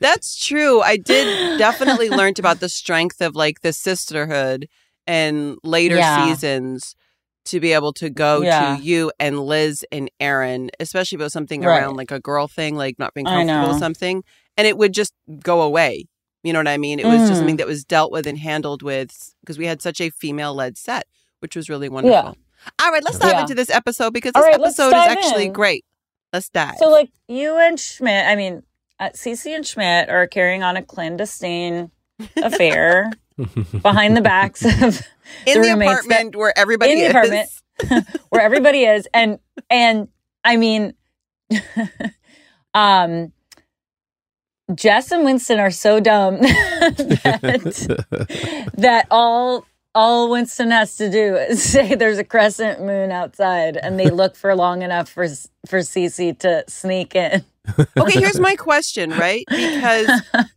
That's 0.00 0.36
true. 0.44 0.80
I 0.82 0.96
did 0.96 1.58
definitely 1.58 2.10
learned 2.10 2.38
about 2.40 2.58
the 2.58 2.68
strength 2.68 3.20
of 3.20 3.36
like 3.36 3.60
the 3.60 3.72
sisterhood 3.72 4.66
and 5.06 5.58
later 5.62 5.96
Yeah. 5.96 6.26
seasons 6.26 6.96
to 7.48 7.60
be 7.60 7.72
able 7.72 7.92
to 7.94 8.10
go 8.10 8.42
Yeah. 8.42 8.76
to 8.76 8.82
you 8.82 9.12
and 9.20 9.40
Liz 9.40 9.84
and 9.92 10.10
Erin, 10.20 10.70
especially 10.80 11.16
about 11.16 11.32
something 11.32 11.62
Right. 11.62 11.78
around 11.82 11.96
like 11.96 12.10
a 12.10 12.20
girl 12.20 12.48
thing, 12.48 12.76
like 12.76 12.98
not 12.98 13.14
being 13.14 13.26
comfortable 13.26 13.68
with 13.68 13.78
something, 13.78 14.22
and 14.56 14.66
it 14.66 14.76
would 14.78 14.92
just 14.92 15.12
go 15.42 15.62
away. 15.62 16.06
You 16.44 16.52
know 16.52 16.60
what 16.60 16.68
I 16.68 16.78
mean? 16.78 16.98
It 17.00 17.06
was 17.06 17.20
just 17.22 17.32
Mm. 17.32 17.36
something 17.36 17.56
that 17.56 17.66
was 17.66 17.84
dealt 17.84 18.12
with 18.12 18.26
and 18.26 18.38
handled 18.38 18.82
with 18.82 19.34
because 19.40 19.58
we 19.58 19.66
had 19.66 19.82
such 19.82 20.00
a 20.00 20.10
female 20.10 20.54
led 20.54 20.78
set, 20.78 21.06
which 21.40 21.56
was 21.56 21.68
really 21.68 21.88
wonderful. 21.88 22.36
All 22.82 22.92
right, 22.92 23.02
let's 23.04 23.18
dive 23.18 23.32
Yeah. 23.32 23.40
into 23.42 23.54
this 23.54 23.70
episode 23.70 24.12
because 24.12 24.32
All 24.34 24.42
this 24.42 24.48
right, 24.52 24.60
episode 24.60 24.88
is 24.88 24.94
actually 24.94 25.46
in. 25.46 25.52
great. 25.52 25.84
Let's 26.32 26.48
dive. 26.48 26.74
So, 26.78 26.88
like, 26.90 27.10
you 27.28 27.56
and 27.58 27.78
Schmidt, 27.80 28.26
I 28.26 28.34
mean, 28.36 28.62
uh, 29.00 29.10
Cece 29.14 29.54
and 29.54 29.66
Schmidt 29.66 30.08
are 30.10 30.26
carrying 30.26 30.62
on 30.62 30.76
a 30.76 30.82
clandestine 30.82 31.90
affair 32.36 33.10
behind 33.82 34.16
the 34.16 34.20
backs 34.20 34.64
of 34.64 35.02
in 35.46 35.60
the, 35.60 35.68
that- 35.68 35.80
apartment 35.82 36.36
where 36.36 36.56
everybody 36.56 36.92
in 36.92 36.98
the 36.98 37.04
is. 37.04 37.10
apartment. 37.10 37.48
where 38.30 38.42
everybody 38.42 38.84
is 38.84 39.06
and 39.14 39.38
and 39.70 40.08
i 40.44 40.56
mean 40.56 40.92
um 42.74 43.32
jess 44.74 45.12
and 45.12 45.24
winston 45.24 45.60
are 45.60 45.70
so 45.70 46.00
dumb 46.00 46.38
that, 46.40 47.62
that 48.76 49.06
all 49.10 49.64
all 49.94 50.28
winston 50.30 50.70
has 50.72 50.96
to 50.96 51.08
do 51.10 51.36
is 51.36 51.62
say 51.62 51.94
there's 51.94 52.18
a 52.18 52.24
crescent 52.24 52.80
moon 52.80 53.12
outside 53.12 53.76
and 53.76 53.98
they 53.98 54.10
look 54.10 54.34
for 54.34 54.54
long 54.56 54.82
enough 54.82 55.08
for 55.08 55.28
for 55.68 55.78
Cece 55.78 56.36
to 56.40 56.64
sneak 56.68 57.14
in 57.14 57.44
okay, 57.98 58.18
here's 58.18 58.40
my 58.40 58.56
question, 58.56 59.10
right? 59.10 59.44
Because 59.48 60.08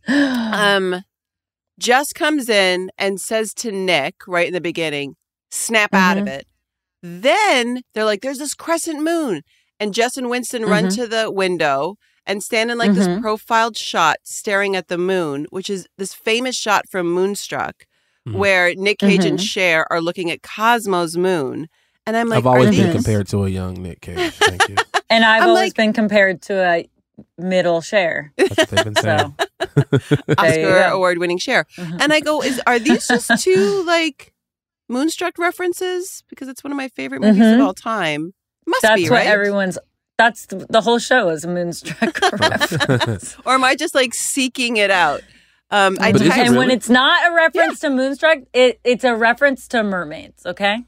um 0.08 1.04
Jess 1.82 2.12
comes 2.12 2.48
in 2.48 2.90
and 2.96 3.20
says 3.20 3.52
to 3.54 3.72
Nick 3.72 4.14
right 4.28 4.46
in 4.46 4.52
the 4.54 4.60
beginning, 4.60 5.16
snap 5.50 5.92
out 5.92 6.16
of 6.16 6.24
Mhm. 6.26 6.28
it. 6.38 6.46
Then 7.02 7.82
they're 7.92 8.04
like, 8.04 8.20
there's 8.22 8.38
this 8.38 8.54
crescent 8.54 9.02
moon. 9.02 9.42
And 9.80 9.92
Jess 9.92 10.16
and 10.16 10.30
Winston 10.30 10.64
run 10.64 10.84
Mhm. 10.86 10.94
to 10.94 11.06
the 11.08 11.30
window 11.30 11.96
and 12.24 12.40
stand 12.40 12.70
in 12.70 12.78
like 12.78 12.92
this 12.92 13.08
Mhm. 13.08 13.20
profiled 13.20 13.76
shot 13.76 14.18
staring 14.22 14.76
at 14.76 14.86
the 14.86 14.96
moon, 14.96 15.46
which 15.50 15.68
is 15.68 15.88
this 15.98 16.14
famous 16.14 16.54
shot 16.56 16.84
from 16.88 17.12
Moonstruck, 17.12 17.86
Mhm. 18.28 18.34
where 18.34 18.74
Nick 18.76 19.00
Cage 19.00 19.24
and 19.24 19.40
Mhm. 19.40 19.42
Cher 19.42 19.86
are 19.90 20.00
looking 20.00 20.30
at 20.30 20.40
Cosmo's 20.42 21.16
moon. 21.16 21.68
And 22.06 22.16
I'm 22.16 22.28
like, 22.28 22.38
I've 22.38 22.46
always 22.46 22.70
been 22.76 22.86
these- 22.86 22.94
compared 22.94 23.26
to 23.28 23.44
a 23.44 23.48
young 23.48 23.74
Nick 23.74 24.00
Cage. 24.02 24.32
Thank 24.34 24.68
you. 24.68 24.76
and 25.10 25.24
i've 25.24 25.42
I'm 25.42 25.48
always 25.48 25.70
like- 25.70 25.74
been 25.74 25.92
compared 25.92 26.40
to 26.42 26.54
a 26.54 26.88
middle 27.38 27.80
Cher 27.80 28.32
That's 28.36 28.56
what 28.56 28.68
they've 28.68 28.84
been 28.84 28.94
saying. 28.96 29.34
so 29.38 29.44
There 30.26 30.60
you 30.60 30.68
Oscar 30.68 30.82
award 30.92 31.18
winning 31.18 31.38
Cher. 31.38 31.66
Mhm. 31.76 32.00
And 32.00 32.12
I 32.12 32.20
go, 32.20 32.42
is 32.42 32.60
are 32.66 32.78
these 32.78 33.06
just 33.06 33.30
two 33.42 33.84
like 33.86 34.32
Moonstruck 34.88 35.38
references? 35.38 36.22
Because 36.28 36.48
it's 36.48 36.62
one 36.64 36.70
of 36.72 36.76
my 36.76 36.88
favorite 36.88 37.20
movies 37.22 37.42
Mhm. 37.42 37.54
of 37.60 37.60
all 37.66 37.74
time. 37.74 38.34
Must 38.66 38.82
that's 38.82 38.96
be 39.02 39.10
what 39.10 39.16
right. 39.18 39.26
everyone's 39.26 39.78
that's 40.18 40.46
the, 40.46 40.66
the 40.68 40.80
whole 40.82 40.98
show 40.98 41.30
is 41.30 41.42
a 41.44 41.48
moonstruck 41.48 42.20
reference 42.40 43.36
or 43.44 43.54
am 43.54 43.64
I 43.64 43.74
just 43.74 43.94
like 43.94 44.14
seeking 44.14 44.76
it 44.76 44.90
out? 44.90 45.22
Um, 45.70 45.96
I 46.00 46.12
But 46.12 46.20
is 46.20 46.26
it 46.26 46.30
text- 46.30 46.48
and 46.48 46.56
when 46.56 46.66
really? 46.68 46.76
it's 46.76 46.88
not 46.90 47.30
a 47.30 47.34
reference 47.34 47.80
to 47.80 47.88
Moonstruck, 47.88 48.38
it, 48.52 48.78
it's 48.84 49.04
a 49.04 49.16
reference 49.16 49.66
to 49.68 49.82
mermaids. 49.82 50.44
Okay. 50.44 50.84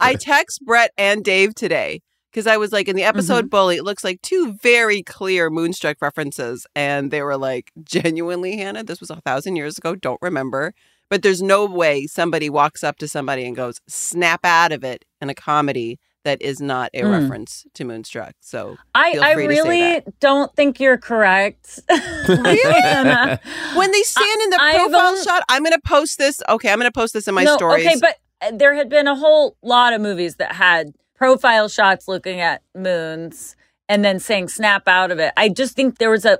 I 0.00 0.16
text 0.18 0.64
Brett 0.66 0.90
and 0.98 1.24
Dave 1.24 1.54
today 1.54 2.02
because 2.30 2.46
I 2.46 2.56
was 2.56 2.72
like 2.72 2.88
in 2.88 2.96
the 2.96 3.04
episode 3.04 3.44
Mm-hmm. 3.46 3.48
Bully. 3.48 3.76
It 3.76 3.84
looks 3.84 4.04
like 4.04 4.20
two 4.22 4.54
very 4.62 5.02
clear 5.02 5.50
Moonstruck 5.50 5.96
references, 6.00 6.66
and 6.74 7.10
they 7.10 7.22
were 7.22 7.36
like, 7.36 7.70
genuinely, 7.82 8.56
Hannah, 8.56 8.84
this 8.84 9.00
was 9.00 9.10
a 9.10 9.20
thousand 9.22 9.56
years 9.56 9.78
ago. 9.78 9.94
Don't 9.94 10.20
remember. 10.22 10.74
But 11.10 11.22
there's 11.22 11.40
no 11.42 11.64
way 11.64 12.06
somebody 12.06 12.50
walks 12.50 12.84
up 12.84 12.98
to 12.98 13.08
somebody 13.08 13.46
and 13.46 13.56
goes, 13.56 13.80
"Snap 13.88 14.40
out 14.44 14.72
of 14.72 14.84
it" 14.84 15.04
in 15.22 15.30
a 15.30 15.34
comedy 15.34 15.98
that 16.24 16.42
is 16.42 16.60
not 16.60 16.90
a 16.92 17.00
Mm. 17.00 17.22
reference 17.22 17.64
to 17.72 17.84
Moonstruck. 17.84 18.34
So 18.40 18.76
I, 18.94 19.16
I 19.22 19.32
free 19.34 19.46
to 19.46 19.54
say 19.54 19.60
really 19.62 20.02
don't 20.20 20.54
think 20.54 20.80
you're 20.80 20.98
correct. 20.98 21.80
Hannah. 21.88 23.40
when 23.74 23.90
they 23.92 24.02
stand 24.02 24.42
in 24.42 24.50
the 24.50 24.56
profile 24.58 25.16
shot, 25.22 25.42
I'm 25.48 25.62
going 25.62 25.72
to 25.72 25.80
post 25.80 26.18
this. 26.18 26.42
Okay, 26.48 26.70
I'm 26.70 26.78
going 26.78 26.90
to 26.90 26.92
post 26.92 27.14
this 27.14 27.28
in 27.28 27.34
my 27.34 27.44
no, 27.44 27.56
stories. 27.56 27.86
okay, 27.86 27.96
but 28.00 28.16
uh, 28.42 28.50
there 28.56 28.74
had 28.74 28.88
been 28.88 29.06
a 29.06 29.14
whole 29.16 29.56
lot 29.62 29.92
of 29.94 30.00
movies 30.00 30.36
that 30.36 30.52
had 30.52 30.92
profile 31.18 31.68
shots 31.68 32.08
looking 32.08 32.40
at 32.40 32.62
moons 32.74 33.56
and 33.88 34.04
then 34.04 34.18
saying 34.20 34.48
snap 34.48 34.86
out 34.86 35.10
of 35.10 35.18
it. 35.18 35.32
I 35.36 35.48
just 35.48 35.74
think 35.74 35.98
there 35.98 36.10
was 36.10 36.24
a, 36.24 36.38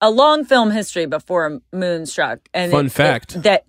a 0.00 0.10
long 0.10 0.44
film 0.44 0.70
history 0.70 1.06
before 1.06 1.60
Moonstruck. 1.72 2.38
And 2.54 2.70
Fun 2.72 2.86
it- 2.86 2.88
it- 2.88 2.92
fact. 2.92 3.42
that 3.42 3.64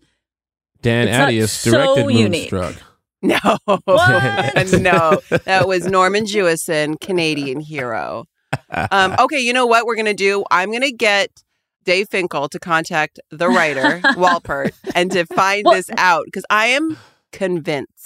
Dan 0.81 1.07
It's 1.33 1.65
not 1.65 1.73
so 1.73 1.95
directed 1.95 2.13
unique. 2.19 2.51
Moonstruck. 2.51 2.83
No, 3.23 3.37
What? 3.65 3.85
no, 4.81 5.21
that 5.45 5.67
was 5.67 5.85
Norman 5.85 6.25
Jewison, 6.25 6.99
Canadian 6.99 7.59
hero. 7.59 8.25
Um, 8.71 9.15
okay, 9.19 9.39
you 9.39 9.53
know 9.53 9.67
what 9.67 9.85
we're 9.85 9.95
gonna 9.95 10.15
do? 10.15 10.43
I'm 10.49 10.71
gonna 10.71 10.89
get 10.91 11.29
Dave 11.83 12.07
Finkel 12.09 12.49
to 12.49 12.57
contact 12.59 13.19
the 13.29 13.47
writer 13.47 13.99
Walpert 14.15 14.71
and 14.95 15.11
to 15.11 15.25
find 15.27 15.65
Well- 15.65 15.75
this 15.75 15.91
out 15.99 16.25
because 16.25 16.45
I 16.49 16.67
am 16.67 16.97
convinced. 17.31 18.00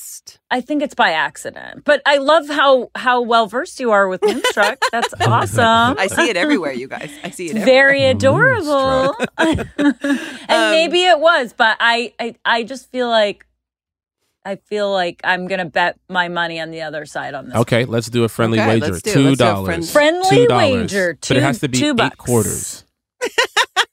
I 0.51 0.61
think 0.61 0.81
it's 0.81 0.95
by 0.95 1.11
accident. 1.11 1.83
But 1.85 2.01
I 2.05 2.17
love 2.17 2.47
how 2.49 2.89
how 2.95 3.21
well 3.21 3.47
versed 3.47 3.79
you 3.79 3.91
are 3.91 4.07
with 4.07 4.21
Moonstruck. 4.23 4.77
That's 4.91 5.13
awesome. 5.21 5.97
I 5.99 6.07
see 6.07 6.29
it 6.29 6.37
everywhere, 6.37 6.71
you 6.73 6.87
guys. 6.87 7.11
I 7.23 7.29
see 7.29 7.45
it. 7.47 7.49
Everywhere. 7.57 7.65
Very 7.65 8.05
adorable. 8.05 9.15
and 9.37 9.69
Um, 10.49 10.71
maybe 10.71 11.03
it 11.05 11.19
was, 11.19 11.53
but 11.53 11.77
I, 11.79 12.13
I 12.19 12.35
I 12.45 12.63
just 12.63 12.91
feel 12.91 13.09
like 13.09 13.45
I 14.45 14.57
feel 14.57 14.91
like 14.91 15.21
I'm 15.23 15.47
gonna 15.47 15.65
bet 15.65 15.99
my 16.07 16.27
money 16.27 16.59
on 16.59 16.69
the 16.71 16.81
other 16.83 17.05
side 17.05 17.33
on 17.33 17.47
this. 17.47 17.55
Okay, 17.55 17.85
let's 17.85 18.09
do 18.09 18.23
a 18.23 18.29
friendly 18.29 18.59
Okay, 18.59 18.67
wager. 18.79 18.91
let's 18.91 19.01
do 19.01 19.09
it. 19.09 19.13
Two 19.13 19.23
Let's 19.29 19.37
do 19.39 19.43
a 19.43 19.47
dollars. 19.47 19.91
friend- 19.91 20.21
Friendly 20.23 20.47
$2. 20.47 20.57
wager, 20.81 21.17
but 21.19 21.37
it 21.37 21.43
has 21.43 21.59
to 21.59 21.67
be 21.69 21.79
two 21.79 21.89
eight 21.91 21.97
bucks. 21.97 22.15
quarters. 22.15 22.84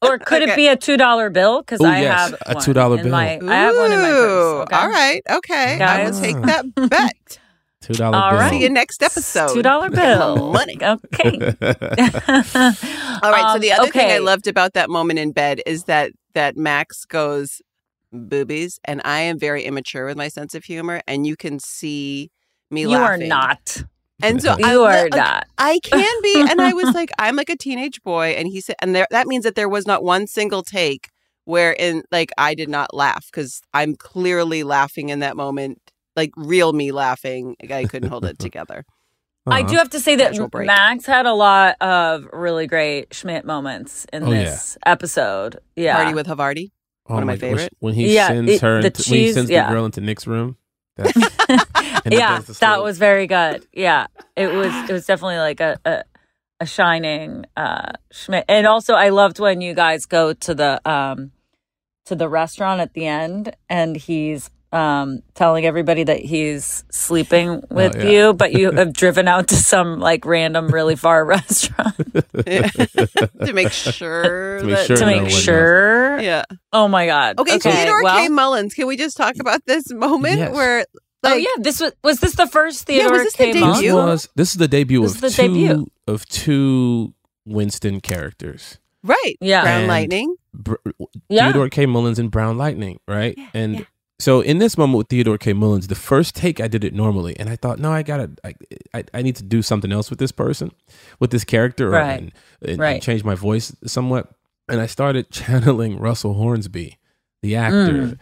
Or 0.02 0.14
or 0.14 0.18
could 0.18 0.42
Okay. 0.42 0.52
it 0.52 0.56
be 0.56 0.68
a 0.68 0.76
two 0.76 0.96
dollar 0.96 1.30
bill? 1.30 1.60
Because 1.62 1.80
I 1.80 2.00
yes, 2.02 2.30
have 2.30 2.32
a 2.46 2.54
$2 2.56 2.74
bill. 3.02 3.10
My, 3.10 3.38
I 3.42 3.54
have 3.54 3.76
one 3.76 3.92
in 3.92 3.98
my 4.00 4.08
purse. 4.08 4.62
okay? 4.64 4.76
All 4.76 4.88
right. 4.88 5.22
Okay. 5.30 5.80
I 5.80 6.04
will 6.10 6.20
take 6.20 6.40
that 6.42 6.64
bet. 6.90 7.38
Two 7.80 7.94
dollar 7.94 8.16
All 8.16 8.30
bill. 8.30 8.40
right. 8.40 8.50
See 8.50 8.62
you 8.62 8.70
next 8.70 9.02
episode. 9.02 9.54
Two 9.54 9.62
dollar 9.62 9.90
bill. 9.90 10.52
Money. 10.52 10.76
Okay. 10.82 11.54
All 13.22 13.30
right. 13.30 13.42
so 13.50 13.54
Um, 13.54 13.60
the 13.60 13.72
other 13.72 13.90
thing 13.90 14.10
I 14.10 14.18
loved 14.18 14.46
about 14.46 14.72
that 14.74 14.90
moment 14.90 15.18
in 15.18 15.32
bed 15.32 15.60
is 15.66 15.84
that 15.84 16.12
that 16.34 16.56
Max 16.56 17.04
goes 17.04 17.60
boobies, 18.12 18.78
and 18.84 19.00
I 19.04 19.20
am 19.20 19.38
very 19.38 19.62
immature 19.64 20.04
with 20.06 20.16
my 20.16 20.28
sense 20.28 20.54
of 20.54 20.64
humor, 20.64 21.00
and 21.06 21.26
you 21.26 21.36
can 21.36 21.58
see 21.58 22.30
me 22.70 22.86
laughing. 22.86 23.22
You 23.22 23.28
laughing. 23.28 23.32
are 23.32 23.46
not. 23.48 23.84
And 24.22 24.40
so 24.42 24.56
I, 24.62 24.72
You 24.72 24.82
are 24.84 25.02
like, 25.04 25.14
not. 25.14 25.46
I 25.58 25.78
can 25.82 26.22
be, 26.22 26.46
and 26.48 26.60
I 26.60 26.72
was 26.72 26.94
like, 26.94 27.10
I'm 27.18 27.36
like 27.36 27.50
a 27.50 27.56
teenage 27.56 28.02
boy, 28.02 28.28
and 28.38 28.48
he 28.48 28.60
said, 28.60 28.76
and 28.80 28.94
there 28.94 29.06
that 29.10 29.26
means 29.26 29.44
that 29.44 29.54
there 29.54 29.68
was 29.68 29.86
not 29.86 30.02
one 30.02 30.26
single 30.26 30.62
take 30.62 31.08
where 31.44 31.72
in 31.72 32.02
like 32.12 32.30
I 32.38 32.54
did 32.54 32.68
not 32.68 32.94
laugh 32.94 33.26
because 33.26 33.60
I'm 33.74 33.96
clearly 33.96 34.62
laughing 34.62 35.08
in 35.08 35.18
that 35.20 35.36
moment, 35.36 35.78
like 36.16 36.30
real 36.36 36.72
me 36.72 36.92
laughing. 36.92 37.56
I 37.68 37.84
couldn't 37.84 38.08
hold 38.10 38.24
it 38.24 38.38
together. 38.38 38.84
I 39.44 39.60
Uh-huh. 39.62 39.68
do 39.70 39.76
have 39.78 39.90
to 39.90 39.98
say 39.98 40.14
that 40.16 40.38
Max 40.54 41.04
had 41.04 41.26
a 41.26 41.34
lot 41.34 41.74
of 41.82 42.28
really 42.32 42.68
great 42.68 43.12
Schmidt 43.12 43.44
moments 43.44 44.06
in 44.12 44.22
Oh, 44.22 44.30
yeah. 44.30 44.44
this 44.44 44.78
episode. 44.86 45.58
Yeah. 45.74 45.96
Party 45.96 46.14
with 46.14 46.28
Havarti. 46.28 46.70
Oh 47.08 47.14
One 47.14 47.24
of 47.24 47.26
my 47.26 47.32
God, 47.34 47.40
favorite. 47.40 47.72
When 47.80 47.94
he 47.94 48.14
Yeah, 48.14 48.28
sends 48.28 48.52
it- 48.52 48.60
her, 48.60 48.80
the 48.80 48.86
into, 48.86 49.10
when 49.10 49.18
he 49.18 49.32
sends 49.32 49.50
yeah. 49.50 49.66
the 49.68 49.74
girl 49.74 49.84
into 49.84 50.00
Nick's 50.00 50.28
room. 50.28 50.56
That's, 50.96 51.16
and 51.16 51.24
it 51.24 51.31
yeah, 52.06 52.40
that 52.60 52.82
was 52.82 52.98
very 52.98 53.26
good. 53.26 53.66
Yeah, 53.72 54.06
it 54.36 54.52
was. 54.52 54.72
It 54.88 54.92
was 54.92 55.06
definitely 55.06 55.38
like 55.38 55.60
a 55.60 55.78
a, 55.84 56.04
a 56.60 56.66
shining 56.66 57.44
uh, 57.56 57.92
Schmidt. 58.10 58.44
And 58.48 58.66
also, 58.66 58.94
I 58.94 59.10
loved 59.10 59.38
when 59.38 59.60
you 59.60 59.74
guys 59.74 60.06
go 60.06 60.32
to 60.32 60.54
the 60.54 60.80
um 60.90 61.32
to 62.06 62.14
the 62.14 62.28
restaurant 62.28 62.80
at 62.80 62.94
the 62.94 63.06
end, 63.06 63.54
and 63.68 63.96
he's 63.96 64.50
um 64.72 65.22
telling 65.34 65.66
everybody 65.66 66.02
that 66.02 66.20
he's 66.20 66.82
sleeping 66.90 67.62
with 67.70 67.94
yeah. 67.94 68.10
you, 68.10 68.32
but 68.32 68.52
you 68.52 68.70
have 68.70 68.92
driven 69.02 69.28
out 69.28 69.48
to 69.48 69.54
some 69.56 70.00
like 70.00 70.24
random, 70.24 70.68
really 70.72 70.96
far 70.96 71.24
restaurant 71.26 71.94
to 72.46 73.52
make 73.52 73.70
sure 73.72 74.60
To 74.60 74.64
make 74.64 74.76
that 74.76 74.86
sure 74.86 74.96
to 74.96 75.06
make 75.06 75.16
one 75.16 75.24
knows. 75.24 75.42
sure. 75.42 76.18
yeah. 76.20 76.44
Oh 76.72 76.88
my 76.88 77.04
god. 77.06 77.38
Okay, 77.38 77.58
Theodore 77.58 78.02
well, 78.02 78.16
K. 78.18 78.28
Mullins. 78.28 78.72
Can 78.74 78.86
we 78.86 78.96
just 78.96 79.16
talk 79.16 79.34
about 79.38 79.64
this 79.66 79.92
moment 79.92 80.38
Yes. 80.38 80.52
where 80.54 80.86
Oh 81.24 81.34
yeah, 81.34 81.46
this 81.58 81.80
was 81.80 81.92
was 82.02 82.18
this 82.20 82.34
the 82.34 82.46
first 82.48 82.88
Yeah, 82.88 83.06
was 83.08 83.10
Theodore 83.10 83.24
this 83.24 83.32
the 83.34 83.38
K. 83.38 83.52
debut? 83.52 83.60
Mullins? 83.64 83.80
This 83.82 83.94
was 83.94 84.28
this 84.34 84.50
is 84.50 84.56
the 84.56 84.68
debut 84.68 85.02
This 85.02 85.14
of 85.14 85.20
the 85.20 85.30
two 85.30 85.42
debut. 85.48 85.86
of 86.08 86.26
two 86.26 87.14
Winston 87.46 88.00
characters. 88.00 88.78
right? 89.04 89.34
Yeah. 89.40 89.62
Brown 89.62 89.78
And- 89.80 89.88
Lightning. 89.88 90.36
Br- 90.54 90.74
Yeah. 91.28 91.44
Theodore 91.46 91.68
K. 91.70 91.86
Mullins 91.86 92.18
and 92.18 92.30
Brown 92.30 92.58
Lightning, 92.58 92.98
right? 93.08 93.36
and 93.54 93.86
so 94.18 94.40
in 94.40 94.58
this 94.58 94.78
moment 94.78 94.98
with 94.98 95.08
Theodore 95.08 95.38
K. 95.38 95.52
Mullins, 95.52 95.88
the 95.88 95.94
first 95.96 96.36
take 96.36 96.60
I 96.60 96.68
did 96.68 96.84
it 96.84 96.94
normally, 96.94 97.36
and 97.40 97.48
I 97.48 97.56
thought, 97.56 97.78
no, 97.80 97.90
I 97.92 98.02
gotta, 98.04 98.30
I, 98.44 98.54
I, 98.94 99.04
I 99.14 99.22
need 99.22 99.34
to 99.36 99.42
do 99.42 99.62
something 99.62 99.90
else 99.90 100.10
with 100.10 100.20
this 100.20 100.30
person, 100.30 100.70
with 101.18 101.30
this 101.32 101.42
character, 101.44 101.88
Right. 101.90 102.20
and, 102.20 102.32
and 102.64 102.78
Right. 102.78 103.02
change 103.02 103.24
my 103.24 103.34
voice 103.34 103.74
somewhat. 103.84 104.28
And 104.68 104.80
I 104.80 104.86
started 104.86 105.30
channeling 105.32 105.98
Russell 105.98 106.34
Hornsby, 106.34 106.98
the 107.42 107.56
actor. 107.56 107.92
Mm. 107.92 108.18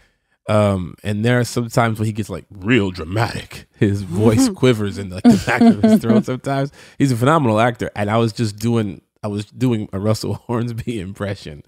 Um, 0.49 0.95
and 1.05 1.25
there 1.25 1.39
are 1.39 1.45
sometimes 1.45 1.99
when 1.99 2.07
he 2.07 2.13
gets 2.13 2.29
like 2.31 2.45
real 2.51 2.91
dramatic. 2.91 3.67
His 3.77 4.03
voice 4.03 4.49
quivers 4.55 4.99
in 4.99 5.11
like 5.11 5.23
the 5.23 5.43
back 5.47 5.61
of 5.63 5.83
his 5.83 6.01
throat. 6.01 6.25
Sometimes 6.25 6.73
he's 6.99 7.13
a 7.13 7.17
phenomenal 7.17 7.61
actor, 7.61 7.91
and 7.95 8.11
I 8.11 8.17
was 8.17 8.33
just 8.33 8.59
doing 8.59 9.01
I 9.23 9.29
was 9.29 9.45
doing 9.47 9.89
a 9.93 10.01
Russell 10.01 10.35
Hornsby 10.47 10.99
impression. 10.99 11.63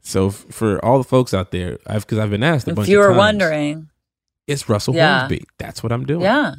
So 0.00 0.28
f- 0.28 0.46
for 0.50 0.84
all 0.84 0.98
the 0.98 1.04
folks 1.04 1.32
out 1.34 1.50
there, 1.50 1.78
I've 1.86 2.02
because 2.06 2.18
I've 2.18 2.30
been 2.30 2.42
asked 2.44 2.68
a 2.68 2.74
bunch 2.74 2.86
If 2.88 2.92
you 2.92 2.98
were 2.98 3.08
times, 3.08 3.18
wondering, 3.18 3.88
it's 4.46 4.68
Russell 4.68 4.94
Yeah. 4.94 5.20
Hornsby. 5.20 5.44
That's 5.58 5.82
what 5.82 5.90
I'm 5.90 6.04
doing. 6.06 6.20
yeah. 6.22 6.54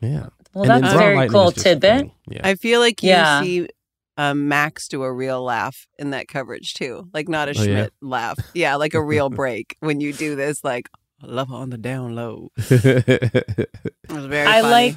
yeah. 0.00 0.28
Well, 0.52 0.68
And 0.70 0.82
that's 0.84 0.94
a 0.94 0.98
very 0.98 1.14
Lightning 1.16 1.32
cool 1.40 1.52
tidbit. 1.52 2.10
Yeah, 2.28 2.40
I 2.42 2.54
feel 2.56 2.80
like 2.80 3.02
you 3.04 3.10
Yeah. 3.10 3.40
see 3.42 3.68
um, 4.16 4.48
Max 4.48 4.88
do 4.88 5.02
a 5.04 5.12
real 5.12 5.42
laugh 5.42 5.86
in 5.98 6.10
that 6.10 6.26
coverage 6.28 6.74
too, 6.74 7.08
like 7.14 7.28
not 7.28 7.48
a 7.48 7.52
Oh, 7.52 7.62
yeah? 7.62 7.64
Schmidt 7.64 7.92
laugh. 8.02 8.38
Yeah, 8.52 8.74
like 8.76 8.94
a 8.94 9.02
real 9.02 9.30
break 9.30 9.76
when 9.80 10.00
you 10.00 10.12
do 10.12 10.34
this. 10.34 10.64
Like 10.64 10.88
I 11.22 11.26
love 11.26 11.48
her 11.48 11.54
on 11.56 11.70
the 11.70 11.78
down 11.78 12.14
low. 12.14 12.50
It 12.56 13.68
was 14.08 14.26
very. 14.26 14.46
I 14.46 14.60
funny. 14.62 14.72
like 14.72 14.96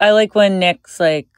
I 0.00 0.10
like 0.12 0.34
when 0.34 0.58
Nick's 0.58 1.00
like, 1.00 1.28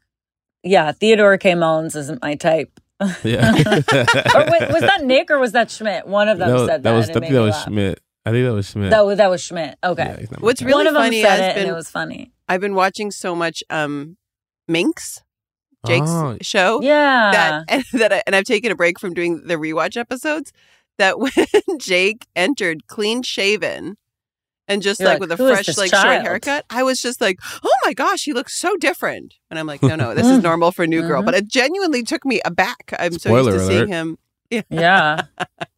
yeah, 0.63 0.93
Theodore 0.93 1.39
K. 1.39 1.55
Mullins 1.55 1.97
isn't 1.97 2.21
my 2.23 2.35
type. 2.35 2.79
yeah. 3.25 3.53
or 3.55 4.45
wait, 4.51 4.69
was 4.71 4.83
that 4.83 5.01
Nick 5.05 5.31
or 5.31 5.39
was 5.39 5.53
that 5.53 5.71
Schmidt? 5.71 6.07
One 6.07 6.29
of 6.29 6.39
them 6.39 6.49
No, 6.51 6.67
said 6.67 6.83
that. 6.83 6.91
that 6.91 6.93
was 6.93 7.09
and 7.09 7.17
I 7.17 7.19
it 7.19 7.21
think 7.21 7.33
made 7.33 7.37
that 7.39 7.43
was 7.43 7.55
laugh. 7.55 7.65
Schmidt. 7.65 8.01
I 8.27 8.31
think 8.33 8.45
that 8.45 8.53
was 8.53 8.67
Schmidt. 8.71 8.91
That 8.91 9.07
was 9.07 9.17
that 9.19 9.27
was 9.31 9.43
Schmidt. 9.43 9.79
Okay. 9.83 10.05
Yeah, 10.05 10.17
he's 10.19 10.31
not 10.31 10.41
my 10.41 10.45
What's 10.45 10.61
really 10.63 10.75
One 10.75 10.87
of 10.87 10.93
them 10.95 11.03
funny 11.05 11.23
said 11.23 11.31
has 11.31 11.41
it, 11.41 11.55
been 11.55 11.63
and 11.63 11.71
it 11.71 11.75
was 11.75 11.89
funny. 11.91 12.33
I've 12.49 12.61
been 12.61 12.75
watching 12.75 13.11
so 13.11 13.35
much 13.35 13.63
um, 13.71 14.19
Minx, 14.69 15.23
Jake's 15.87 16.11
Oh. 16.11 16.37
show. 16.43 16.83
Yeah. 16.83 17.31
that 17.33 17.65
and 17.69 17.85
that 18.01 18.13
I, 18.13 18.23
and 18.27 18.37
I've 18.37 18.45
taken 18.45 18.71
a 18.71 18.75
break 18.77 19.01
from 19.01 19.15
doing 19.15 19.47
the 19.47 19.55
rewatch 19.55 19.97
episodes. 19.97 20.53
That 20.99 21.19
when 21.19 21.33
Jake 21.79 22.27
entered 22.37 22.87
clean 22.87 23.23
shaven 23.23 23.97
and 24.71 24.81
just 24.81 25.01
You're 25.01 25.09
like, 25.11 25.21
like, 25.21 25.29
with 25.29 25.33
a 25.33 25.37
fresh 25.37 25.67
this 25.67 25.77
like 25.77 25.91
short 25.91 26.23
haircut, 26.23 26.65
I 26.71 26.83
was 26.83 27.03
just 27.03 27.21
like, 27.21 27.39
oh 27.63 27.73
my 27.85 27.93
gosh, 27.93 28.25
he 28.25 28.33
looks 28.33 28.55
so 28.57 28.77
different. 28.77 29.35
And 29.51 29.59
I'm 29.59 29.67
like, 29.67 29.83
no, 29.83 29.97
no, 29.97 30.15
this 30.15 30.27
is 30.27 30.43
normal 30.43 30.73
for 30.73 30.85
a 30.85 30.87
New 30.87 31.03
Girl. 31.03 31.21
Mhm. 31.23 31.27
But 31.27 31.35
it 31.35 31.49
genuinely 31.49 32.03
took 32.03 32.25
me 32.25 32.41
aback. 32.45 32.95
I'm 32.99 33.13
Spoiler 33.19 33.53
so 33.53 33.59
used 33.59 33.69
to 33.71 33.75
alert. 33.75 33.79
seeing 33.81 33.89
him. 33.89 34.19
yeah. 34.71 35.23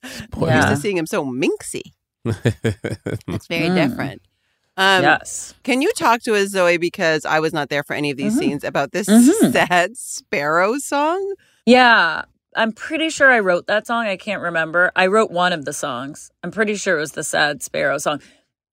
Spoiler. 0.04 0.50
I'm 0.52 0.56
used 0.58 0.68
to 0.68 0.76
seeing 0.76 0.96
him 0.96 1.06
so 1.06 1.24
minxy. 1.24 1.82
It's 2.24 3.46
very 3.48 3.68
Mm. 3.68 3.74
different. 3.88 4.22
Um, 4.76 5.02
yes. 5.02 5.54
Can 5.64 5.82
you 5.82 5.92
talk 5.92 6.22
to 6.22 6.34
us, 6.34 6.48
Zoe, 6.50 6.76
because 6.78 7.24
I 7.24 7.40
was 7.40 7.52
not 7.52 7.68
there 7.68 7.82
for 7.82 7.94
any 7.94 8.10
of 8.10 8.16
these 8.16 8.34
Mhm. 8.34 8.38
scenes 8.38 8.64
about 8.64 8.92
this 8.92 9.06
Mhm. 9.08 9.52
sad 9.52 9.96
sparrow 9.96 10.78
song? 10.78 11.34
Yeah. 11.66 12.22
I'm 12.54 12.72
pretty 12.72 13.08
sure 13.10 13.30
I 13.30 13.40
wrote 13.40 13.66
that 13.66 13.86
song. 13.86 14.06
I 14.06 14.16
can't 14.16 14.42
remember. 14.42 14.92
I 14.96 15.06
wrote 15.06 15.30
one 15.30 15.52
of 15.54 15.64
the 15.64 15.72
songs. 15.72 16.30
I'm 16.44 16.50
pretty 16.50 16.74
sure 16.76 16.96
it 16.96 17.00
was 17.00 17.12
the 17.12 17.24
Sad 17.24 17.62
Sparrow 17.62 17.96
song. 17.98 18.20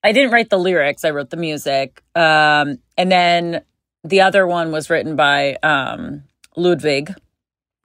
I 0.03 0.11
didn't 0.11 0.31
write 0.31 0.49
the 0.49 0.57
lyrics. 0.59 1.03
I 1.03 1.09
wrote 1.11 1.29
the 1.29 1.37
music. 1.37 2.01
Um, 2.15 2.79
and 2.97 3.11
then 3.11 3.61
the 4.03 4.21
other 4.21 4.47
one 4.47 4.71
was 4.71 4.89
written 4.89 5.15
by 5.15 5.55
um, 5.63 6.23
Ludwig. 6.55 7.13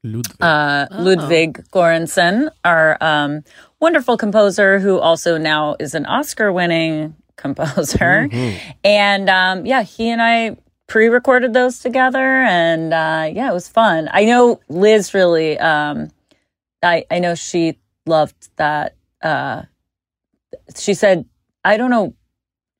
Ludwig. 0.04 0.36
uh, 0.40 0.86
Oh. 0.90 1.02
Ludwig 1.02 1.64
Göransson, 1.72 2.50
our 2.64 2.96
um, 3.00 3.42
wonderful 3.80 4.16
composer 4.16 4.78
who 4.78 4.98
also 4.98 5.38
now 5.38 5.76
is 5.80 5.94
an 5.94 6.06
Oscar 6.06 6.52
winning 6.52 7.16
composer. 7.36 8.28
Mhm. 8.30 8.58
And 8.84 9.28
um, 9.30 9.66
yeah, 9.66 9.82
he 9.82 10.08
and 10.10 10.22
I 10.22 10.56
pre 10.86 11.08
recorded 11.08 11.52
those 11.52 11.80
together. 11.80 12.42
And 12.42 12.92
uh, 12.94 13.28
yeah, 13.32 13.50
it 13.50 13.54
was 13.54 13.66
fun. 13.68 14.08
I 14.12 14.24
know 14.24 14.60
Liz 14.68 15.14
really, 15.14 15.58
um, 15.58 16.10
I, 16.82 17.06
I 17.10 17.18
know 17.18 17.34
she 17.34 17.78
loved 18.06 18.50
that. 18.56 18.94
Uh, 19.22 19.62
she 20.76 20.94
said, 20.94 21.24
I 21.64 21.76
don't 21.76 21.90
know. 21.90 22.14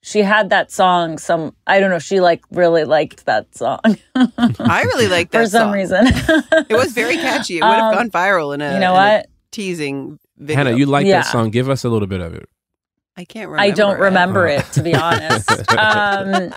She 0.03 0.21
had 0.23 0.51
that 0.51 0.71
song. 0.71 1.17
Some 1.19 1.55
I 1.67 1.81
don't 1.81 1.91
know. 1.91 1.99
She 1.99 2.21
like 2.21 2.43
really 2.51 2.85
liked 2.85 3.25
that 3.25 3.55
song 3.55 3.81
I 4.15 4.83
really 4.83 5.09
like 5.09 5.31
that 5.31 5.45
for 5.45 5.49
some 5.49 5.69
song. 5.69 5.73
reason. 5.73 6.07
It 6.69 6.77
was 6.77 6.93
very 6.93 7.17
catchy. 7.17 7.59
It 7.59 7.63
would 7.65 7.71
have 7.73 7.95
Um, 7.95 7.95
gone 7.95 8.11
viral 8.11 8.55
in 8.55 8.61
a 8.61 8.75
you 8.75 8.81
know 8.81 8.93
what? 8.93 9.27
teasing 9.51 10.19
video. 10.37 10.57
Hannah, 10.65 10.77
you 10.77 10.85
like 10.87 11.07
Yeah. 11.07 11.23
that 11.23 11.27
song? 11.33 11.51
Give 11.51 11.71
us 11.71 11.85
a 11.85 11.89
little 11.89 12.09
bit 12.09 12.21
of 12.21 12.35
it. 12.35 12.49
I 13.17 13.25
can't 13.25 13.49
remember. 13.49 13.63
I 13.63 13.71
don't 13.75 13.97
it. 13.97 14.01
remember 14.01 14.47
it 14.47 14.65
to 14.73 14.83
be 14.83 14.95
honest. 14.95 15.49
um, 15.79 16.53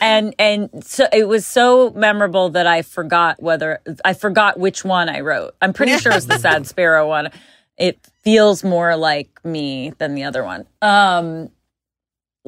and 0.00 0.34
and 0.38 0.84
so 0.84 1.06
it 1.12 1.28
was 1.28 1.46
so 1.46 1.90
memorable 1.90 2.48
that 2.50 2.66
I 2.66 2.82
forgot 2.82 3.40
whether 3.42 3.80
I 4.04 4.14
forgot 4.14 4.58
which 4.58 4.84
one 4.84 5.08
I 5.08 5.20
wrote. 5.20 5.54
I'm 5.62 5.72
pretty 5.72 5.96
sure 5.98 6.10
it 6.12 6.16
was 6.16 6.26
the 6.26 6.38
Sad 6.38 6.66
Sparrow 6.66 7.06
one. 7.06 7.30
It 7.76 7.98
feels 8.24 8.64
more 8.64 8.96
like 8.96 9.30
me 9.44 9.92
than 9.98 10.14
the 10.16 10.24
other 10.24 10.42
one. 10.42 10.66
Um, 10.82 11.50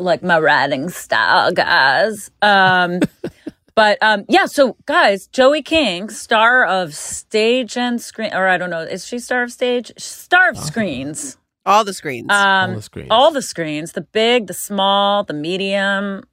like 0.01 0.23
my 0.23 0.39
writing 0.39 0.89
style, 0.89 1.53
guys. 1.53 2.31
Um, 2.43 3.01
but 3.75 3.99
um, 4.03 4.25
yeah. 4.29 4.47
So 4.47 4.77
guys, 4.87 5.27
Joey 5.29 5.63
King, 5.63 6.09
star 6.11 6.65
of 6.65 6.95
stage 6.95 7.77
and 7.77 8.01
screen, 8.01 8.33
or 8.35 8.49
I 8.49 8.59
don't 8.59 8.71
know, 8.71 8.81
is 8.81 9.07
she 9.07 9.19
star 9.19 9.43
of 9.43 9.53
stage? 9.53 9.93
Star 9.99 10.51
of 10.51 10.57
screens. 10.59 11.37
All 11.67 11.85
the 11.85 11.93
screens. 11.93 12.31
Um, 12.31 12.71
All 12.71 12.77
the 12.77 12.83
screens. 12.83 13.09
all 13.11 13.31
the 13.33 13.43
screens, 13.43 13.93
the 13.93 14.01
big, 14.01 14.47
the 14.47 14.55
small, 14.55 15.25
the 15.25 15.35
medium, 15.35 16.25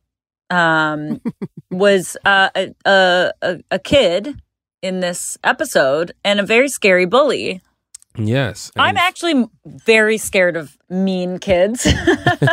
um, 0.50 1.22
was 1.70 2.16
uh, 2.26 2.50
a, 2.56 2.74
a 2.86 3.32
a 3.42 3.60
a 3.72 3.80
kid 3.80 4.42
in 4.82 5.02
this 5.02 5.38
episode 5.44 6.14
and 6.24 6.40
a 6.40 6.44
very 6.44 6.70
scary 6.70 7.06
bully. 7.06 7.62
Yes. 8.18 8.72
I'm 8.76 8.98
actually 8.98 9.46
very 9.66 10.18
scared 10.18 10.58
of 10.58 10.78
mean 10.90 11.40
kids. 11.40 11.84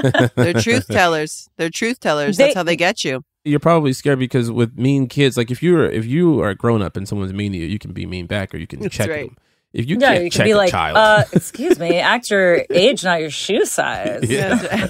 They're 0.36 0.52
truth 0.54 0.86
tellers. 0.88 1.48
They're 1.56 1.70
truth 1.70 2.00
tellers. 2.00 2.36
They- 2.36 2.44
That's 2.44 2.54
how 2.56 2.62
they 2.62 2.76
get 2.76 3.04
you. 3.04 3.24
you're 3.44 3.60
probably 3.60 3.92
scared 3.92 4.18
because 4.18 4.50
with 4.50 4.76
mean 4.78 5.06
kids, 5.08 5.36
like 5.36 5.50
if 5.50 5.62
you're 5.62 5.84
if 5.86 6.04
you 6.06 6.40
are 6.42 6.50
a 6.50 6.54
grown 6.54 6.82
up 6.82 6.96
and 6.96 7.08
someone's 7.08 7.32
mean 7.32 7.52
to 7.52 7.58
you, 7.58 7.66
you 7.66 7.78
can 7.78 7.92
be 7.92 8.06
mean 8.06 8.26
back 8.26 8.54
or 8.54 8.58
you 8.58 8.66
can 8.66 8.80
That's 8.80 8.94
check 8.94 9.08
right. 9.10 9.26
them. 9.28 9.36
If 9.72 9.88
you 9.88 9.96
yeah, 10.00 10.12
can't 10.12 10.24
you 10.24 10.30
check 10.30 10.38
could 10.40 10.44
be 10.44 10.50
a 10.52 10.56
like, 10.56 10.70
child, 10.70 10.96
uh, 10.96 11.24
excuse 11.32 11.78
me, 11.80 11.98
act 11.98 12.30
your 12.30 12.64
age, 12.70 13.02
not 13.02 13.20
your 13.20 13.30
shoe 13.30 13.64
size. 13.64 14.22
yeah. 14.30 14.88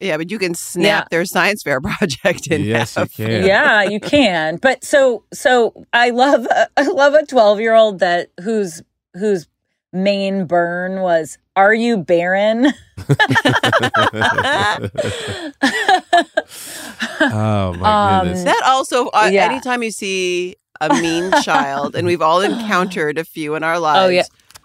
Yeah, 0.00 0.16
but 0.16 0.30
you 0.32 0.38
can 0.38 0.54
snap 0.54 1.04
Yeah. 1.04 1.08
their 1.10 1.24
science 1.24 1.62
fair 1.62 1.80
project 1.80 2.48
in 2.48 2.62
yes, 2.62 2.96
you 2.96 3.00
half. 3.02 3.12
can. 3.14 3.46
yeah 3.46 3.82
you 3.84 4.00
can 4.00 4.56
but 4.56 4.82
so 4.82 5.22
so 5.32 5.72
i 5.92 6.10
love 6.10 6.44
i 6.76 6.82
love 6.82 7.14
a 7.14 7.24
12 7.24 7.60
year 7.60 7.72
old 7.74 8.00
that 8.00 8.30
whose 8.42 8.82
whose 9.14 9.46
main 9.92 10.46
burn 10.46 11.00
was 11.00 11.36
are 11.54 11.74
you 11.74 11.98
barren 11.98 12.72
oh 17.20 17.74
my 17.78 18.18
Um, 18.18 18.26
goodness. 18.26 18.44
That 18.44 18.62
also, 18.66 19.08
uh, 19.08 19.28
Yeah. 19.32 19.44
anytime 19.50 19.82
you 19.82 19.90
see 19.90 20.56
a 20.80 20.88
mean 21.00 21.30
child, 21.42 21.94
and 21.94 22.06
we've 22.06 22.22
all 22.22 22.40
encountered 22.40 23.18
a 23.18 23.24
few 23.24 23.54
in 23.54 23.62
our 23.62 23.78
lives. 23.78 24.06
oh 24.06 24.08
yeah 24.08 24.22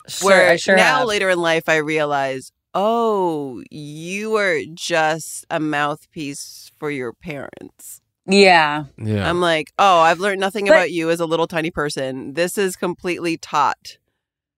sure, 0.07 0.29
where 0.29 0.49
I 0.51 0.55
sure 0.55 0.75
now 0.75 0.99
have. 0.99 1.07
later 1.07 1.29
in 1.29 1.39
life 1.39 1.67
I 1.67 1.77
realize, 1.77 2.51
oh, 2.73 3.62
you 3.69 4.36
are 4.38 4.60
just 4.73 5.45
a 5.49 5.60
mouthpiece 5.60 6.71
for 6.79 6.89
your 6.89 7.13
parents. 7.13 8.01
yeah 8.25 8.86
Yeah. 8.97 9.29
I'm 9.29 9.41
like, 9.41 9.71
oh, 9.77 9.99
I've 9.99 10.19
learned 10.19 10.39
nothing 10.39 10.65
But- 10.65 10.71
about 10.73 10.91
you 10.91 11.10
as 11.10 11.19
a 11.19 11.25
little 11.25 11.47
tiny 11.47 11.71
person. 11.71 12.33
This 12.33 12.57
is 12.57 12.75
completely 12.75 13.38
taught, 13.38 13.97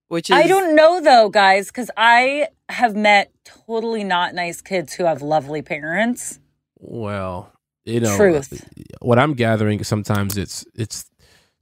which 0.10 0.30
is 0.30 0.36
i 0.36 0.46
don't 0.46 0.76
know 0.76 1.00
though 1.02 1.30
guys 1.30 1.68
because 1.68 1.90
i 1.98 2.48
have 2.70 2.96
met 2.96 3.32
totally 3.46 4.04
not 4.04 4.36
nice 4.36 4.62
kids 4.62 4.94
who 4.94 5.06
have 5.06 5.22
lovely 5.24 5.62
parents 5.62 6.40
Well, 6.80 7.52
you 7.86 8.00
know, 8.02 8.16
Truth. 8.16 8.64
what 9.02 9.18
I'm 9.18 9.34
gathering 9.34 9.84
sometimes 9.84 10.38
it's 10.38 10.64
it's 10.76 11.10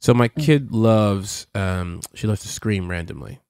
so 0.00 0.12
my 0.12 0.28
Mm. 0.28 0.44
kid 0.44 0.72
loves 0.72 1.46
um 1.54 2.00
she 2.14 2.26
loves 2.26 2.42
to 2.42 2.48
scream 2.48 2.88
randomly. 2.90 3.40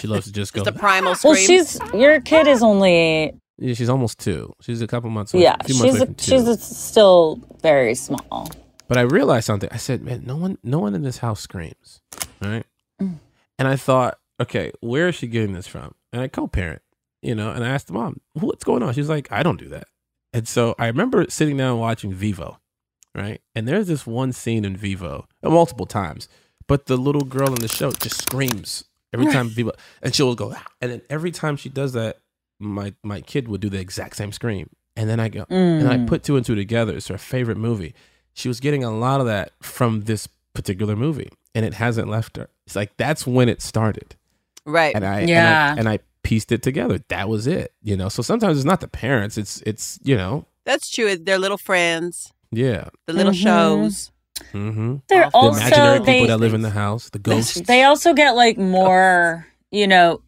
She 0.00 0.06
loves 0.06 0.26
to 0.26 0.32
just 0.32 0.52
go. 0.54 0.64
just 0.64 0.74
a 0.76 0.78
primal 0.78 1.14
scream. 1.14 1.32
well 1.34 1.40
she's 1.40 1.78
your 1.94 2.20
kid 2.20 2.46
is 2.46 2.62
only 2.62 3.34
yeah, 3.58 3.74
she's 3.74 3.90
almost 3.90 4.18
two. 4.18 4.52
She's 4.62 4.80
a 4.82 4.86
couple 4.86 5.10
months 5.10 5.34
away. 5.34 5.42
yeah 5.44 5.56
a 5.60 5.64
few 5.64 5.74
months 5.76 5.92
she's 5.92 5.94
away 6.00 6.02
a, 6.02 6.06
from 6.06 6.14
two. 6.14 6.30
she's 6.30 6.48
a, 6.48 6.56
still 6.56 7.38
very 7.60 7.94
small 7.94 8.48
But 8.88 8.96
I 8.98 9.02
realized 9.02 9.46
something. 9.46 9.68
I 9.72 9.76
said, 9.78 10.02
man, 10.02 10.24
no 10.26 10.36
one, 10.36 10.58
no 10.64 10.78
one 10.80 10.94
in 10.94 11.02
this 11.02 11.18
house 11.18 11.40
screams, 11.40 12.00
right? 12.42 12.64
Mm. 13.00 13.18
And 13.62 13.68
I 13.68 13.76
thought, 13.76 14.18
okay, 14.40 14.72
where 14.80 15.06
is 15.06 15.14
she 15.14 15.28
getting 15.28 15.52
this 15.52 15.68
from? 15.68 15.94
And 16.12 16.20
I 16.20 16.26
co-parent, 16.26 16.82
you 17.22 17.32
know, 17.36 17.52
and 17.52 17.64
I 17.64 17.68
asked 17.68 17.86
the 17.86 17.92
mom, 17.92 18.20
what's 18.32 18.64
going 18.64 18.82
on? 18.82 18.92
She's 18.92 19.08
like, 19.08 19.30
I 19.30 19.44
don't 19.44 19.56
do 19.60 19.68
that. 19.68 19.86
And 20.32 20.48
so 20.48 20.74
I 20.80 20.88
remember 20.88 21.24
sitting 21.28 21.56
down 21.58 21.78
watching 21.78 22.12
Vivo, 22.12 22.58
right? 23.14 23.40
And 23.54 23.68
there's 23.68 23.86
this 23.86 24.04
one 24.04 24.32
scene 24.32 24.64
in 24.64 24.76
Vivo, 24.76 25.28
uh, 25.44 25.50
multiple 25.50 25.86
times, 25.86 26.28
but 26.66 26.86
the 26.86 26.96
little 26.96 27.22
girl 27.22 27.50
in 27.54 27.60
the 27.60 27.68
show 27.68 27.92
just 27.92 28.20
screams 28.20 28.82
every 29.14 29.26
time 29.32 29.48
Vivo, 29.48 29.70
and 30.02 30.12
she'll 30.12 30.34
go, 30.34 30.52
"Ah," 30.56 30.66
and 30.80 30.90
then 30.90 31.02
every 31.08 31.30
time 31.30 31.56
she 31.56 31.68
does 31.68 31.92
that, 31.92 32.18
my 32.58 32.94
my 33.04 33.20
kid 33.20 33.46
would 33.46 33.60
do 33.60 33.68
the 33.68 33.78
exact 33.78 34.16
same 34.16 34.32
scream, 34.32 34.70
and 34.96 35.08
then 35.08 35.20
I 35.20 35.28
go, 35.28 35.46
and 35.50 35.86
I 35.88 35.98
Mm. 35.98 36.08
put 36.08 36.24
two 36.24 36.36
and 36.36 36.44
two 36.44 36.56
together. 36.56 36.96
It's 36.96 37.06
her 37.08 37.18
favorite 37.18 37.58
movie. 37.58 37.94
She 38.34 38.48
was 38.48 38.58
getting 38.58 38.82
a 38.82 38.90
lot 38.90 39.20
of 39.20 39.26
that 39.26 39.52
from 39.62 40.00
this 40.02 40.26
particular 40.52 40.96
movie, 40.96 41.30
and 41.54 41.64
it 41.64 41.74
hasn't 41.74 42.08
left 42.08 42.36
her. 42.38 42.48
It's 42.66 42.76
like 42.76 42.96
that's 42.96 43.26
when 43.26 43.48
it 43.48 43.60
started, 43.62 44.14
right. 44.64 44.94
and 44.94 45.04
I 45.04 45.20
Yeah. 45.22 45.70
and 45.72 45.78
I, 45.78 45.80
and 45.80 45.88
I 45.88 45.98
pieced 46.22 46.52
it 46.52 46.62
together. 46.62 47.00
That 47.08 47.28
was 47.28 47.46
it, 47.46 47.72
you 47.82 47.96
know. 47.96 48.08
So 48.08 48.22
sometimes 48.22 48.56
it's 48.58 48.64
not 48.64 48.80
the 48.80 48.88
parents; 48.88 49.36
it's 49.36 49.60
it's 49.66 49.98
you 50.02 50.16
know, 50.16 50.46
That's 50.64 50.88
true. 50.90 51.16
They're 51.16 51.38
little 51.38 51.58
friends, 51.58 52.32
yeah, 52.50 52.88
the 53.06 53.12
little 53.12 53.32
Mhm. 53.32 53.42
shows. 53.42 54.10
mm-hmm. 54.52 54.96
they're 55.08 55.24
The 55.24 55.30
the 55.30 55.36
also 55.36 55.60
imaginary 55.60 55.98
they, 56.00 56.12
people 56.14 56.26
that 56.28 56.38
live 56.38 56.54
in 56.54 56.62
the 56.62 56.70
house, 56.70 57.10
the 57.10 57.18
ghosts. 57.18 57.60
they 57.66 57.82
also 57.84 58.14
get 58.14 58.32
like 58.36 58.56
more 58.58 59.46
you 59.70 59.86
know 59.86 60.22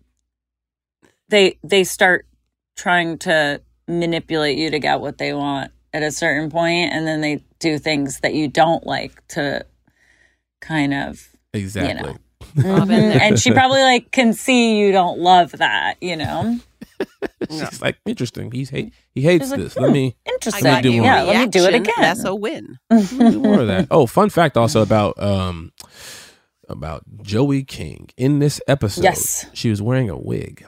they 1.29 1.59
they 1.63 1.85
start 1.85 2.27
trying 2.77 3.19
to 3.19 3.61
manipulate 3.89 4.59
you 4.59 4.71
to 4.71 4.79
get 4.79 5.01
what 5.01 5.19
they 5.19 5.33
want 5.33 5.71
at 5.93 6.03
a 6.03 6.11
certain 6.11 6.51
point 6.51 6.93
and 6.93 7.07
then 7.07 7.21
they 7.21 7.43
do 7.61 7.79
things 7.79 8.21
that 8.21 8.35
you 8.35 8.49
don't 8.49 8.87
like 8.87 9.27
to 9.29 9.65
kind 10.61 10.93
of 10.95 11.29
exactly. 11.53 12.17
Mhm. 12.57 13.21
and 13.21 13.39
she 13.39 13.51
probably 13.61 13.83
like 13.83 14.11
can 14.13 14.33
see 14.33 14.79
you 14.79 14.93
don't 14.93 15.19
love 15.19 15.53
that 15.53 15.97
you 16.01 16.17
know 16.17 16.59
She's 17.51 17.83
like, 17.83 17.99
interesting. 18.07 18.53
He's 18.53 18.71
hate. 18.71 18.95
He 19.13 19.21
hates 19.23 19.45
She's 19.47 19.51
like, 19.51 19.61
this. 19.61 19.75
hmm, 19.75 19.83
Let 19.83 19.93
me 19.93 20.17
interesting 20.27 20.63
got 20.65 20.85
you 20.85 21.03
yeah 21.03 21.23
let 21.23 21.41
me 21.41 21.47
do 21.49 21.65
it 21.65 21.75
again 21.75 21.93
That's 21.99 22.25
a 22.25 22.35
win. 22.35 22.79
do 22.91 23.41
more 23.41 23.61
of 23.61 23.67
that. 23.67 23.89
Oh, 23.91 24.07
fun 24.07 24.31
fact 24.31 24.57
also 24.57 24.81
about 24.81 25.21
um 25.21 25.73
about 26.69 27.03
Joey 27.23 27.65
King 27.65 28.09
in 28.17 28.39
this 28.39 28.61
episode. 28.69 29.03
Yes. 29.05 29.47
she 29.53 29.69
was 29.71 29.83
wearing 29.83 30.09
a 30.09 30.17
wig. 30.17 30.65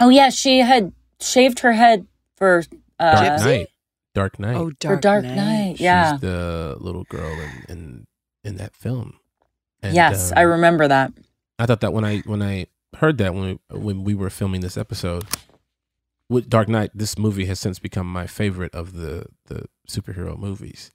oh 0.00 0.08
yeah 0.08 0.30
she 0.30 0.60
had 0.60 0.92
shaved 1.20 1.58
her 1.60 1.72
head 1.72 2.06
for 2.36 2.62
uh 2.98 3.24
Dark 3.24 3.40
Knight. 3.42 3.66
Dark 4.14 4.38
Knight. 4.38 4.56
Oh, 4.56 4.68
for 4.68 4.74
Dark, 4.78 5.00
dark 5.02 5.24
Knight 5.24 5.80
yeah 5.80 6.12
She's 6.12 6.20
the 6.20 6.76
little 6.78 7.04
girl 7.04 7.30
in 7.32 7.64
in, 7.68 8.06
in 8.44 8.56
that 8.56 8.74
film. 8.76 9.18
And, 9.82 9.94
yes 9.94 10.30
um, 10.32 10.38
i 10.38 10.42
remember 10.42 10.86
that 10.88 11.12
I 11.58 11.66
thought 11.66 11.80
that 11.80 11.92
when 11.92 12.04
I 12.04 12.18
when 12.20 12.42
I 12.42 12.66
heard 12.96 13.18
that 13.18 13.34
when 13.34 13.58
we, 13.70 13.78
when 13.78 14.04
we 14.04 14.14
were 14.14 14.30
filming 14.30 14.62
this 14.62 14.76
episode 14.78 15.24
with 16.28 16.48
Dark 16.48 16.68
Knight, 16.68 16.90
this 16.94 17.18
movie 17.18 17.44
has 17.46 17.60
since 17.60 17.78
become 17.78 18.10
my 18.10 18.26
favorite 18.26 18.74
of 18.74 18.94
the 18.94 19.26
the 19.46 19.66
superhero 19.88 20.38
movies. 20.38 20.90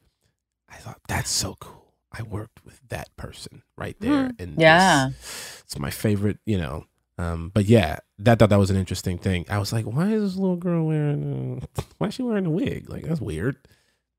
I 0.69 0.77
thought 0.77 0.99
that's 1.07 1.29
so 1.29 1.55
cool. 1.59 1.93
I 2.11 2.23
worked 2.23 2.65
with 2.65 2.79
that 2.89 3.15
person 3.15 3.61
right 3.77 3.95
there, 3.99 4.31
and 4.39 4.53
Hmm. 4.55 4.59
Yeah. 4.61 5.09
this- 5.09 5.61
it's 5.65 5.77
my 5.79 5.91
favorite. 5.91 6.39
You 6.47 6.57
know, 6.57 6.85
um, 7.19 7.51
but 7.53 7.65
yeah, 7.65 7.99
that 8.19 8.39
thought 8.39 8.49
that 8.49 8.57
was 8.59 8.71
an 8.71 8.77
interesting 8.77 9.17
thing. 9.19 9.45
I 9.49 9.59
was 9.59 9.71
like, 9.71 9.85
why 9.85 10.07
is 10.13 10.21
this 10.23 10.35
little 10.35 10.55
girl 10.57 10.87
wearing? 10.87 11.61
Uh, 11.77 11.81
why 11.99 12.07
is 12.07 12.15
she 12.15 12.23
wearing 12.23 12.45
a 12.47 12.49
wig? 12.51 12.89
Like 12.89 13.03
that's 13.03 13.21
weird. 13.21 13.57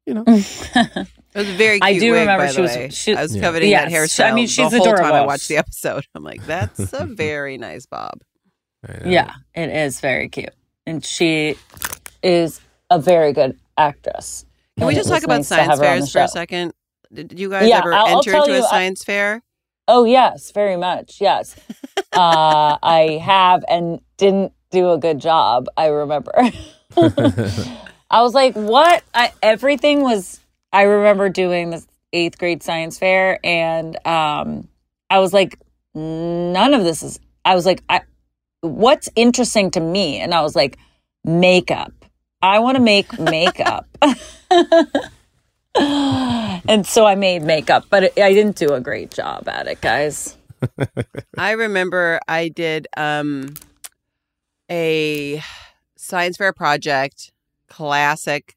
You 0.07 0.14
know, 0.14 0.25
It 0.29 1.40
was 1.40 1.51
very. 1.51 1.81
Cute 1.81 1.83
I 1.83 1.99
do 1.99 2.12
wig, 2.12 2.21
remember 2.21 2.47
by 2.47 2.53
she 2.53 2.61
was- 2.62 2.95
she- 2.97 3.14
I 3.14 3.23
was 3.23 3.35
Yeah. 3.37 3.42
coveting 3.42 3.71
that 3.73 3.90
Yes. 3.90 4.12
hairstyle. 4.16 4.31
I 4.31 4.35
mean, 4.35 4.47
she's 4.47 4.71
the 4.71 4.79
whole 4.79 4.95
time 4.95 5.12
I 5.12 5.27
watched 5.27 5.49
the 5.49 5.57
episode. 5.59 6.07
I'm 6.14 6.23
like, 6.23 6.47
that's 6.47 6.92
a 6.95 7.05
very 7.25 7.59
nice 7.59 7.85
bob. 7.87 8.21
Yeah, 9.05 9.33
it 9.55 9.69
is 9.71 10.01
very 10.01 10.29
cute. 10.29 10.55
And 10.87 11.05
she 11.05 11.57
is 12.23 12.61
a 12.88 12.99
very 13.01 13.33
good 13.33 13.59
actress. 13.77 14.47
Can 14.79 14.87
we 14.87 14.95
just 14.95 15.09
talk 15.09 15.25
about 15.25 15.38
nice 15.38 15.49
science 15.49 15.66
her 15.66 15.73
on 15.73 15.79
the 15.79 15.85
fairs 15.85 16.12
for 16.12 16.21
a 16.21 16.29
second? 16.29 16.73
Did 17.12 17.38
you 17.38 17.51
guys 17.51 17.69
Yeah, 17.69 17.79
ever 17.79 17.92
I'll- 17.92 18.07
I'll 18.07 18.16
enter 18.19 18.31
tell 18.31 18.42
into 18.45 18.57
you, 18.57 18.62
a 18.62 18.66
I- 18.66 18.71
science 18.71 19.03
fair? 19.05 19.42
Oh, 19.88 20.05
yes, 20.05 20.53
very 20.53 20.77
much. 20.77 21.21
Yes. 21.21 21.55
uh, 22.12 22.77
I 22.83 23.21
have 23.23 23.64
and 23.69 24.01
didn't 24.16 24.53
do 24.71 24.90
a 24.92 24.99
good 24.99 25.19
job, 25.21 25.66
I 25.77 25.87
remember. 25.88 26.33
I 28.11 28.23
was 28.23 28.35
like, 28.35 28.55
what? 28.55 29.03
I, 29.14 29.33
everything 29.42 30.03
was, 30.03 30.40
I 30.73 30.83
remember 30.83 31.29
doing 31.29 31.71
this 31.71 31.87
eighth 32.12 32.38
grade 32.38 32.62
science 32.62 32.99
fair 32.99 33.38
and 33.45 33.97
um, 34.07 34.69
I 35.11 35.19
was 35.19 35.33
like, 35.33 35.59
none 35.95 36.75
of 36.75 36.85
this 36.85 37.03
is, 37.03 37.21
I 37.45 37.55
was 37.55 37.66
like, 37.66 37.83
I, 37.88 38.03
what's 38.61 39.09
interesting 39.16 39.71
to 39.73 39.81
me? 39.81 40.19
And 40.21 40.35
I 40.35 40.42
was 40.42 40.55
like, 40.55 40.79
makeup. 41.25 41.92
I 42.42 42.59
want 42.61 42.77
to 42.77 42.83
make 42.83 43.19
makeup. 43.19 43.87
and 45.75 46.87
so 46.87 47.05
I 47.07 47.14
made 47.16 47.42
makeup, 47.42 47.87
but 47.90 48.05
it, 48.05 48.19
I 48.19 48.33
didn't 48.33 48.57
do 48.57 48.73
a 48.73 48.81
great 48.81 49.11
job 49.11 49.49
at 49.49 49.66
it, 49.66 49.81
guys. 49.81 50.37
I 51.38 51.53
remember 51.53 52.21
I 52.29 52.49
did 52.49 52.87
um, 52.97 53.55
a 54.71 55.42
science 55.97 56.37
fair 56.37 56.53
project, 56.53 57.33
classic. 57.77 58.57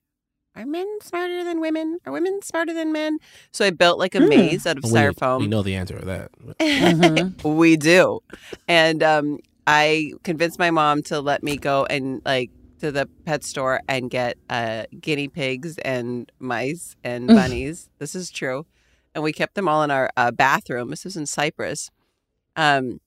Are 0.55 0.65
men 0.65 0.87
smarter 1.01 1.43
than 1.43 1.59
women? 1.61 1.99
Are 2.05 2.11
women 2.13 2.41
smarter 2.41 2.73
than 2.73 2.91
men? 2.91 3.17
So 3.51 3.65
I 3.65 3.69
built 3.69 3.99
like 3.99 4.15
a 4.15 4.19
Hmm. 4.19 4.29
maze 4.29 4.65
out 4.65 4.77
of 4.77 4.83
we, 4.85 4.89
styrofoam. 4.89 5.39
we 5.41 5.47
know 5.47 5.61
the 5.61 5.75
answer 5.75 5.99
to 5.99 6.05
that. 6.05 6.31
but- 6.39 6.57
Mhm. 6.57 7.43
we 7.57 7.77
do. 7.77 8.19
And 8.67 9.03
um, 9.03 9.39
I 9.67 10.13
convinced 10.23 10.57
my 10.57 10.71
mom 10.71 11.03
to 11.03 11.19
let 11.21 11.43
me 11.43 11.57
go 11.57 11.85
and 11.85 12.21
like 12.25 12.49
to 12.79 12.91
the 12.91 13.07
pet 13.25 13.43
store 13.43 13.81
and 13.89 14.09
get 14.09 14.37
uh, 14.49 14.85
guinea 14.99 15.27
pigs 15.27 15.77
and 15.79 16.31
mice 16.39 16.95
and 17.03 17.27
bunnies. 17.27 17.89
this 17.99 18.15
is 18.15 18.31
true. 18.31 18.65
And 19.13 19.23
we 19.23 19.33
kept 19.33 19.55
them 19.55 19.67
all 19.67 19.83
in 19.83 19.91
our 19.91 20.09
uh, 20.17 20.31
bathroom. 20.31 20.89
This 20.89 21.03
was 21.03 21.17
in 21.17 21.25
Cyprus. 21.25 21.89
Um, 22.55 22.99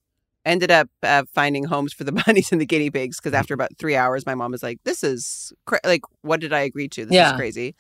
ended 0.45 0.71
up 0.71 0.89
uh, 1.03 1.25
finding 1.33 1.65
homes 1.65 1.93
for 1.93 2.05
the 2.05 2.13
bunnies 2.27 2.53
and 2.53 2.61
the 2.61 2.67
guinea 2.67 2.91
pigs 2.91 3.19
because 3.19 3.33
after 3.35 3.55
about 3.55 3.71
three 3.79 3.97
hours, 3.97 4.27
my 4.27 4.35
mom 4.35 4.53
was 4.53 4.63
like, 4.63 4.79
"This 4.85 5.03
is 5.05 5.53
cra- 5.67 5.81
like, 5.85 6.03
what 6.23 6.41
did 6.41 6.53
I 6.53 6.61
agree 6.61 6.89
to? 6.89 7.05
This 7.07 7.15
Yeah. 7.15 7.31
is 7.33 7.37
crazy." 7.37 7.75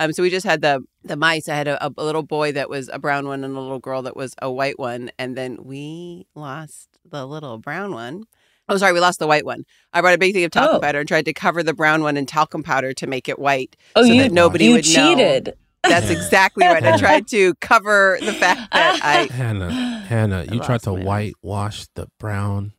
Um, 0.00 0.12
so 0.12 0.22
we 0.22 0.30
just 0.30 0.46
had 0.46 0.60
the 0.62 0.80
the 1.04 1.16
mice. 1.16 1.48
I 1.48 1.56
had 1.56 1.68
a, 1.68 1.84
a 1.86 1.90
little 1.96 2.22
boy 2.22 2.52
that 2.52 2.70
was 2.70 2.88
a 2.92 2.98
brown 2.98 3.26
one 3.26 3.42
and 3.44 3.56
a 3.56 3.60
little 3.60 3.80
girl 3.80 4.02
that 4.02 4.16
was 4.16 4.34
a 4.40 4.50
white 4.50 4.78
one, 4.78 5.10
and 5.18 5.36
then 5.36 5.58
we 5.62 6.26
lost 6.34 6.88
the 7.04 7.26
little 7.26 7.58
brown 7.58 7.92
one. 7.92 8.24
Oh, 8.70 8.76
sorry, 8.76 8.92
we 8.92 9.00
lost 9.00 9.18
the 9.18 9.26
white 9.26 9.46
one. 9.46 9.64
I 9.94 10.02
brought 10.02 10.14
a 10.14 10.18
big 10.18 10.34
thing 10.34 10.44
of 10.44 10.50
talcum 10.50 10.76
Oh. 10.76 10.80
powder 10.80 10.98
and 11.00 11.08
tried 11.08 11.24
to 11.24 11.32
cover 11.32 11.62
the 11.62 11.72
brown 11.72 12.02
one 12.02 12.16
in 12.18 12.26
talcum 12.26 12.62
powder 12.62 12.92
to 12.92 13.06
make 13.06 13.26
it 13.28 13.38
white. 13.38 13.76
Oh, 13.96 14.02
so 14.02 14.12
you 14.12 14.20
that 14.22 14.30
nobody 14.32 14.66
you 14.66 14.72
would 14.72 14.84
know. 14.94 15.42
Cheated. 15.86 16.02
That's 16.02 16.10
exactly 16.10 16.66
right. 16.66 16.84
I 16.84 16.96
tried 16.98 17.26
to 17.28 17.54
cover 17.56 18.18
the 18.20 18.32
fact 18.32 18.72
that 18.72 19.00
I. 19.02 19.26
Hannah, 19.32 19.70
Hannah, 19.72 20.44
you 20.50 20.60
tried 20.60 20.82
to 20.82 20.92
whitewash 20.92 21.86
the 21.94 22.08
brown. 22.18 22.72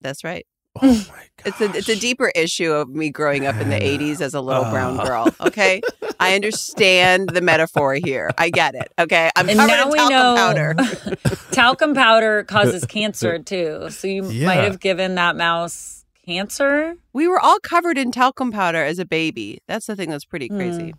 That's 0.00 0.24
right. 0.24 0.46
Oh 0.82 0.86
my 0.86 0.92
god. 0.92 1.00
It's 1.46 1.60
a 1.60 1.64
it's 1.76 1.88
a 1.90 1.96
deeper 1.96 2.32
issue 2.34 2.72
of 2.72 2.88
me 2.88 3.10
growing 3.10 3.44
up 3.46 3.54
in 3.56 3.68
the 3.68 3.76
'80s 3.78 4.20
as 4.22 4.32
a 4.34 4.40
little 4.40 4.64
brown 4.64 4.98
Oh. 4.98 5.04
girl. 5.04 5.34
Okay, 5.42 5.82
I 6.18 6.34
understand 6.34 7.28
the 7.28 7.42
metaphor 7.42 7.94
here. 7.94 8.30
I 8.38 8.48
get 8.50 8.74
it. 8.74 8.90
Okay, 8.98 9.30
I'm 9.36 9.48
And 9.50 9.58
covered 9.58 9.72
now 9.72 9.82
in 9.84 9.90
we 9.90 10.08
know 10.08 10.34
powder. 10.36 10.74
talcum 11.52 11.92
powder 11.94 12.44
causes 12.44 12.84
cancer 12.86 13.38
too. 13.38 13.88
So 13.90 14.08
you 14.08 14.28
Yeah. 14.30 14.46
might 14.46 14.64
have 14.64 14.80
given 14.80 15.14
that 15.16 15.36
mouse 15.36 16.04
cancer. 16.24 16.96
We 17.12 17.28
were 17.28 17.38
all 17.38 17.58
covered 17.60 17.98
in 17.98 18.10
talcum 18.10 18.50
powder 18.50 18.82
as 18.82 18.98
a 18.98 19.04
baby. 19.04 19.60
That's 19.68 19.84
the 19.86 19.94
thing 19.96 20.08
that's 20.10 20.24
pretty 20.24 20.48
crazy. 20.48 20.90
Hmm. 20.92 20.98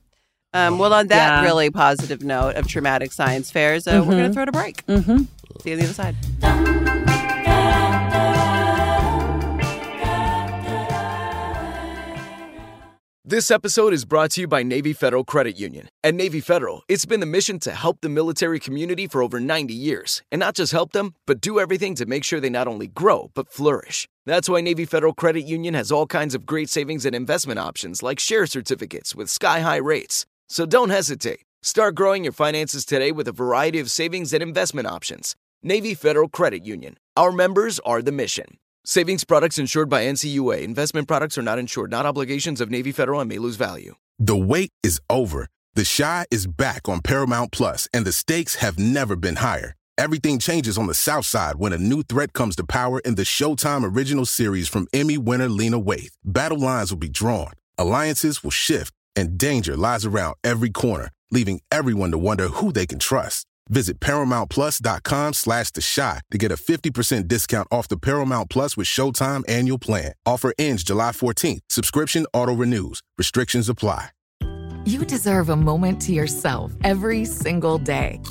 Um, 0.56 0.78
well, 0.78 0.94
on 0.94 1.08
that 1.08 1.41
Yeah. 1.41 1.44
really 1.44 1.70
positive 1.70 2.24
note 2.24 2.56
of 2.56 2.65
traumatic 2.65 3.12
science 3.12 3.52
fairs, 3.52 3.88
uh, 3.88 4.02
we're 4.06 4.15
going 4.15 4.28
to 4.30 4.34
throw 4.34 4.44
it 4.44 4.50
a 4.50 4.54
break. 4.54 4.86
Mm-hmm. 4.86 5.24
See 5.62 5.70
you 5.72 5.74
on 5.76 5.80
the 5.80 5.84
other 5.86 5.94
side. 5.94 6.15
This 13.28 13.50
episode 13.50 13.91
is 13.91 14.06
brought 14.06 14.32
to 14.32 14.41
you 14.41 14.48
by 14.48 14.62
Navy 14.62 14.94
Federal 14.94 15.24
Credit 15.24 15.58
Union. 15.60 15.89
At 16.04 16.13
Navy 16.13 16.39
Federal, 16.39 16.84
it's 16.88 17.06
been 17.06 17.22
the 17.22 17.26
mission 17.26 17.58
to 17.62 17.72
help 17.72 18.02
the 18.02 18.08
military 18.10 18.60
community 18.60 19.08
for 19.08 19.24
over 19.24 19.39
90 19.39 19.74
years. 19.74 20.22
And 20.32 20.39
not 20.39 20.54
just 20.56 20.72
help 20.72 20.91
them, 20.91 21.15
but 21.26 21.41
do 21.41 21.60
everything 21.60 21.96
to 21.96 22.06
make 22.06 22.24
sure 22.24 22.39
they 22.39 22.52
not 22.52 22.68
only 22.68 22.86
grow, 22.86 23.32
but 23.34 23.52
flourish. 23.52 24.08
That's 24.28 24.48
why 24.48 24.62
Navy 24.62 24.86
Federal 24.86 25.13
Credit 25.13 25.41
Union 25.41 25.74
has 25.74 25.91
all 25.91 26.06
kinds 26.06 26.36
of 26.36 26.46
great 26.46 26.70
savings 26.70 27.04
and 27.04 27.15
investment 27.15 27.58
options 27.58 28.04
like 28.04 28.20
share 28.20 28.46
certificates 28.46 29.15
with 29.15 29.28
sky 29.32 29.62
high 29.62 29.78
rates. 29.78 30.28
So 30.47 30.65
don't 30.65 30.89
hesitate. 30.89 31.41
Start 31.63 31.95
growing 31.95 32.23
your 32.23 32.34
finances 32.34 32.86
today 32.86 33.12
with 33.12 33.27
a 33.27 33.31
variety 33.31 33.79
of 33.79 33.89
savings 33.89 34.34
and 34.34 34.43
investment 34.43 34.88
options. 34.88 35.36
Navy 35.63 35.95
Federal 35.95 36.29
Credit 36.29 36.63
Union. 36.63 36.97
Our 37.17 37.31
members 37.31 37.79
are 37.79 38.03
the 38.03 38.12
mission. 38.12 38.60
Savings 38.86 39.23
products 39.23 39.58
insured 39.58 39.89
by 39.89 40.03
NCUA. 40.03 40.62
Investment 40.62 41.08
products 41.08 41.39
are 41.39 41.41
not 41.41 41.58
insured, 41.58 41.89
not 41.89 42.05
obligations 42.05 42.62
of 42.62 42.69
Navy 42.69 42.91
Federal 42.91 43.19
and 43.19 43.27
may 43.27 43.39
lose 43.39 43.55
value. 43.55 43.95
The 44.19 44.38
wait 44.38 44.69
is 44.84 45.01
over. 45.10 45.47
The 45.73 45.91
Chi 45.97 46.25
is 46.29 46.45
back 46.45 46.88
on 46.88 47.01
Paramount 47.01 47.51
Plus, 47.51 47.88
and 47.91 48.05
the 48.05 48.13
stakes 48.13 48.55
have 48.55 48.77
never 48.77 49.15
been 49.15 49.38
higher. 49.38 49.73
Everything 49.97 50.38
changes 50.38 50.77
on 50.77 50.86
the 50.86 50.93
South 50.93 51.25
Side 51.25 51.55
when 51.55 51.73
a 51.73 51.77
new 51.79 52.03
threat 52.03 52.34
comes 52.34 52.55
to 52.58 52.63
power 52.63 52.99
in 52.99 53.15
the 53.15 53.23
Showtime 53.23 53.95
original 53.95 54.25
series 54.25 54.69
from 54.69 54.88
Emmy 54.93 55.17
winner 55.17 55.49
Lena 55.49 55.81
Waithe. 55.81 56.13
Battle 56.23 56.60
lines 56.60 56.91
will 56.91 56.99
be 56.99 57.10
drawn, 57.10 57.53
alliances 57.77 58.43
will 58.43 58.51
shift, 58.51 58.93
and 59.15 59.38
danger 59.38 59.75
lies 59.78 60.06
around 60.06 60.36
every 60.43 60.69
corner, 60.69 61.10
leaving 61.32 61.62
everyone 61.71 62.12
to 62.12 62.17
wonder 62.17 62.47
who 62.47 62.71
they 62.71 62.86
can 62.86 62.99
trust. 62.99 63.45
Visit 63.69 63.99
ParamountPlus.com 63.99 65.34
slash 65.34 65.71
The 65.71 65.82
Chi 65.95 66.21
to 66.32 66.38
get 66.38 66.51
a 66.51 66.56
50% 66.56 67.28
discount 67.28 67.67
off 67.71 67.88
the 67.88 67.97
Paramount 67.97 68.49
Plus 68.49 68.78
with 68.78 68.88
Showtime 68.88 69.43
annual 69.47 69.80
plan. 69.80 70.13
Offer 70.25 70.54
ends 70.60 70.84
July 70.84 71.12
14th. 71.12 71.62
Subscription 71.69 72.25
auto-renews. 72.34 73.01
Restrictions 73.17 73.69
apply. 73.69 74.10
You 74.86 75.04
deserve 75.04 75.49
a 75.49 75.56
moment 75.56 75.99
to 76.04 76.13
yourself 76.13 76.71
every 76.84 77.25
single 77.25 77.80
day. 77.80 78.21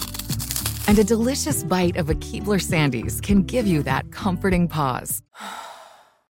And 0.87 0.97
a 1.01 1.05
delicious 1.05 1.65
bite 1.65 1.97
of 1.97 2.11
a 2.11 2.15
Keebler 2.15 2.63
Sandies 2.63 3.21
can 3.21 3.43
give 3.43 3.67
you 3.67 3.83
that 3.83 4.13
comforting 4.13 4.69
pause. 4.69 5.21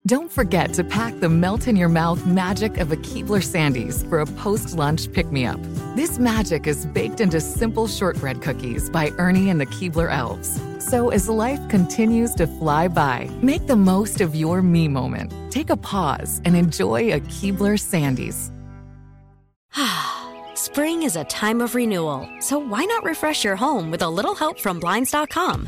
Don't 0.07 0.31
forget 0.31 0.73
to 0.75 0.85
pack 0.85 1.19
the 1.19 1.27
melt 1.27 1.67
in 1.67 1.75
your 1.75 1.89
mouth 1.89 2.25
magic 2.25 2.77
of 2.77 2.93
a 2.93 2.95
Keebler 2.95 3.43
Sandies 3.43 4.07
for 4.07 4.21
a 4.21 4.25
post 4.25 4.73
lunch 4.73 5.11
pick 5.11 5.33
me 5.33 5.45
up. 5.45 5.59
This 5.97 6.17
magic 6.17 6.65
is 6.65 6.85
baked 6.85 7.19
into 7.19 7.41
simple 7.41 7.89
shortbread 7.89 8.41
cookies 8.41 8.89
by 8.89 9.11
Ernie 9.17 9.49
and 9.49 9.59
the 9.59 9.65
Keebler 9.65 10.09
Elves. 10.09 10.61
So 10.79 11.09
as 11.09 11.27
life 11.27 11.59
continues 11.67 12.33
to 12.35 12.47
fly 12.47 12.87
by, 12.87 13.29
make 13.41 13.67
the 13.67 13.75
most 13.75 14.21
of 14.21 14.33
your 14.33 14.61
me 14.61 14.87
moment. 14.87 15.33
Take 15.51 15.69
a 15.69 15.75
pause 15.75 16.41
and 16.45 16.55
enjoy 16.55 17.11
a 17.11 17.19
Keebler 17.19 17.75
Sandies. 17.75 18.49
Spring 20.57 21.03
is 21.03 21.17
a 21.17 21.25
time 21.25 21.59
of 21.59 21.75
renewal, 21.75 22.29
so 22.39 22.57
why 22.59 22.85
not 22.85 23.03
refresh 23.03 23.43
your 23.43 23.57
home 23.57 23.91
with 23.91 24.03
a 24.03 24.09
little 24.09 24.35
help 24.35 24.57
from 24.57 24.79
Blinds.com? 24.79 25.67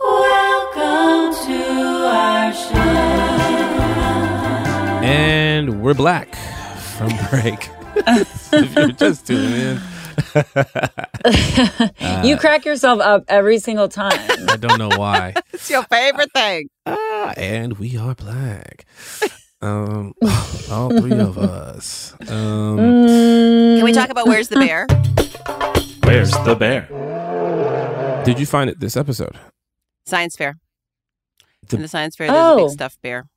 Welcome 0.00 1.34
to 1.46 1.62
our 2.06 2.52
show. 2.54 2.74
And 5.04 5.82
we're 5.82 5.92
black 5.94 6.34
from 6.96 7.08
break. 7.30 7.68
if 8.06 8.74
you're 8.74 8.92
just 8.92 9.26
tuning 9.26 9.52
in, 9.52 9.80
you 12.24 12.36
crack 12.38 12.64
yourself 12.64 13.00
up 13.00 13.24
every 13.28 13.58
single 13.58 13.88
time. 13.88 14.18
I 14.48 14.56
don't 14.56 14.78
know 14.78 14.88
why. 14.96 15.34
It's 15.52 15.68
your 15.68 15.82
favorite 15.84 16.32
thing. 16.32 16.70
Ah, 16.86 17.34
and 17.36 17.78
we 17.78 17.98
are 17.98 18.14
black. 18.14 18.86
Um, 19.60 20.14
all 20.70 20.88
three 20.98 21.12
of 21.18 21.36
us. 21.36 22.14
Um, 22.28 22.78
Can 22.78 23.84
we 23.84 23.92
talk 23.92 24.08
about 24.08 24.26
Where's 24.26 24.48
the 24.48 24.56
Bear? 24.56 24.86
Where's 26.04 26.30
the 26.44 26.56
bear? 26.56 26.88
did 28.24 28.38
you 28.38 28.46
find 28.46 28.70
it 28.70 28.80
this 28.80 28.96
episode? 28.96 29.36
Science 30.10 30.36
fair. 30.36 30.56
The- 31.68 31.76
In 31.76 31.82
the 31.82 31.88
science 31.88 32.16
fair, 32.16 32.26
there's 32.28 32.38
a 32.38 32.50
Oh. 32.52 32.56
big 32.66 32.70
stuffed 32.70 33.00
bear. 33.02 33.28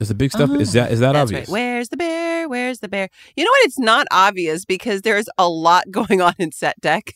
Is 0.00 0.08
the 0.08 0.14
big 0.14 0.30
stuff? 0.30 0.48
Is 0.52 0.72
that 0.72 0.90
is 0.92 1.00
that 1.00 1.12
That's 1.12 1.22
obvious? 1.30 1.48
right. 1.48 1.52
Where's 1.52 1.88
the 1.90 1.96
bear? 1.98 2.48
Where's 2.48 2.78
the 2.78 2.88
bear? 2.88 3.08
You 3.36 3.44
know 3.44 3.50
what? 3.50 3.64
It's 3.66 3.78
not 3.78 4.06
obvious 4.10 4.64
because 4.64 5.02
there's 5.02 5.28
a 5.36 5.46
lot 5.48 5.90
going 5.90 6.22
on 6.22 6.32
in 6.38 6.52
set 6.52 6.80
deck 6.80 7.12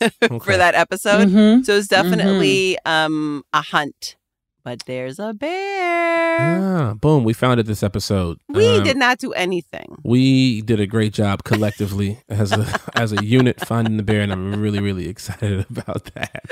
for 0.42 0.56
that 0.58 0.74
episode. 0.74 1.28
Mhm. 1.28 1.64
So 1.64 1.74
it's 1.76 1.88
definitely 1.88 2.76
um, 2.84 3.44
a 3.54 3.62
hunt 3.62 4.16
but 4.64 4.82
there's 4.86 5.18
a 5.18 5.32
bear. 5.34 6.60
Ah, 6.60 6.94
boom, 6.94 7.24
we 7.24 7.32
found 7.32 7.58
it 7.60 7.66
this 7.66 7.82
episode. 7.82 8.38
We 8.48 8.66
Um, 8.78 8.84
did 8.84 8.96
not 8.96 9.18
do 9.18 9.32
anything. 9.32 9.96
We 10.04 10.62
did 10.62 10.78
a 10.80 10.86
great 10.86 11.12
job 11.12 11.42
collectively 11.44 12.20
as 12.28 12.52
a 12.52 12.66
as 12.94 13.12
a 13.12 13.24
unit 13.24 13.60
finding 13.66 13.96
the 13.96 14.02
bear, 14.02 14.20
and 14.20 14.32
I'm 14.32 14.60
really 14.60 14.80
really 14.80 15.08
excited 15.08 15.66
about 15.70 16.04
that. 16.14 16.42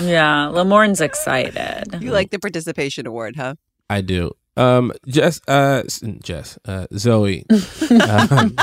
Yeah, 0.00 0.48
Lamorne's 0.52 1.00
excited. 1.00 1.84
You 2.02 2.10
like 2.10 2.30
the 2.30 2.38
participation 2.38 3.06
award, 3.06 3.36
huh? 3.36 3.54
I 3.90 4.00
do. 4.00 4.32
Um, 4.56 4.92
Jess, 5.08 5.40
uh, 5.48 5.82
Jess, 6.22 6.58
uh, 6.66 6.86
Zoe. 6.96 7.44
um, 7.50 8.54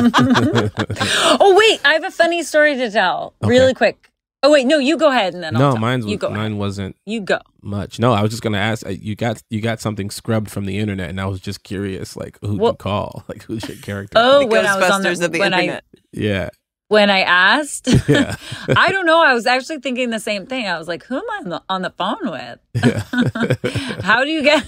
oh 1.42 1.56
wait, 1.58 1.80
I 1.86 1.94
have 1.94 2.04
a 2.04 2.12
funny 2.12 2.44
story 2.44 2.76
to 2.76 2.92
tell, 2.92 3.34
Okay. 3.44 3.50
really 3.50 3.74
quick. 3.74 4.12
Oh 4.42 4.52
wait, 4.52 4.66
no, 4.66 4.78
you 4.80 4.98
go 4.98 5.10
ahead 5.10 5.34
and 5.34 5.44
then 5.44 5.56
I'll 5.56 5.62
no, 5.62 5.72
tell. 5.72 5.82
mine's 5.82 6.06
you 6.06 6.16
go. 6.18 6.28
ahead. 6.28 6.38
mine 6.40 6.58
wasn't 6.58 6.96
You 7.06 7.20
go. 7.20 7.40
much. 7.62 8.00
No, 8.00 8.14
I 8.14 8.22
was 8.22 8.32
just 8.32 8.42
gonna 8.42 8.58
ask. 8.58 8.86
uh, 8.86 8.90
You 8.90 9.16
got 9.16 9.42
you 9.50 9.60
got 9.62 9.80
something 9.82 10.10
scrubbed 10.10 10.50
from 10.50 10.66
the 10.66 10.78
internet, 10.80 11.10
and 11.10 11.20
I 11.20 11.26
was 11.26 11.42
just 11.42 11.64
curious, 11.64 12.16
like 12.16 12.38
who 12.42 12.58
Well- 12.58 12.72
you 12.72 12.78
call, 12.78 13.26
like 13.30 13.44
who's 13.44 13.68
your 13.68 13.78
character? 13.78 14.14
Oh, 14.18 14.46
when 14.46 14.66
I 14.66 14.80
was 14.80 14.90
on 14.92 15.02
the, 15.04 15.12
of 15.12 15.20
the 15.34 15.40
when 15.40 15.54
internet. 15.54 15.84
I 15.94 15.98
yeah, 16.14 16.50
when 16.88 17.10
I 17.10 17.20
asked, 17.22 17.88
yeah, 18.08 18.36
I 18.78 18.92
don't 18.94 19.06
know. 19.06 19.22
I 19.22 19.34
was 19.34 19.46
actually 19.46 19.80
thinking 19.80 20.10
the 20.10 20.20
same 20.22 20.46
thing. 20.48 20.68
I 20.68 20.78
was 20.80 20.88
like, 20.88 21.04
who 21.04 21.18
am 21.18 21.24
I 21.32 21.38
on 21.44 21.50
the, 21.50 21.62
on 21.70 21.82
the 21.82 21.90
phone 21.92 22.32
with? 22.32 22.60
yeah. 22.74 24.02
How 24.02 24.24
do 24.24 24.30
you 24.30 24.42
get? 24.42 24.66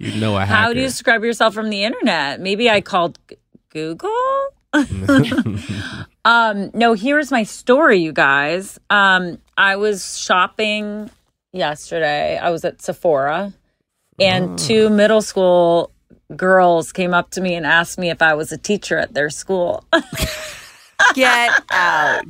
you 0.00 0.18
know 0.18 0.36
a 0.38 0.40
hacker. 0.46 0.54
how 0.54 0.72
do 0.72 0.80
you 0.80 0.88
scrub 0.88 1.22
yourself 1.24 1.52
from 1.52 1.68
the 1.68 1.84
internet? 1.84 2.40
Maybe 2.40 2.70
I 2.70 2.80
called 2.80 3.18
Google. 3.68 4.10
um, 6.24 6.70
no, 6.74 6.92
here's 6.94 7.30
my 7.30 7.42
story, 7.42 7.98
you 7.98 8.12
guys. 8.12 8.78
Um, 8.88 9.38
I 9.56 9.76
was 9.76 10.18
shopping 10.18 11.10
yesterday. 11.52 12.38
I 12.38 12.50
was 12.50 12.64
at 12.64 12.80
Sephora, 12.82 13.52
and 14.18 14.58
two 14.58 14.90
middle 14.90 15.22
school 15.22 15.92
girls 16.36 16.92
came 16.92 17.12
up 17.14 17.30
to 17.30 17.40
me 17.40 17.54
and 17.54 17.66
asked 17.66 17.98
me 17.98 18.10
if 18.10 18.22
I 18.22 18.34
was 18.34 18.52
a 18.52 18.58
teacher 18.58 18.96
at 18.98 19.14
their 19.14 19.30
school. 19.30 19.84
Get 21.14 21.50
out. 21.72 22.22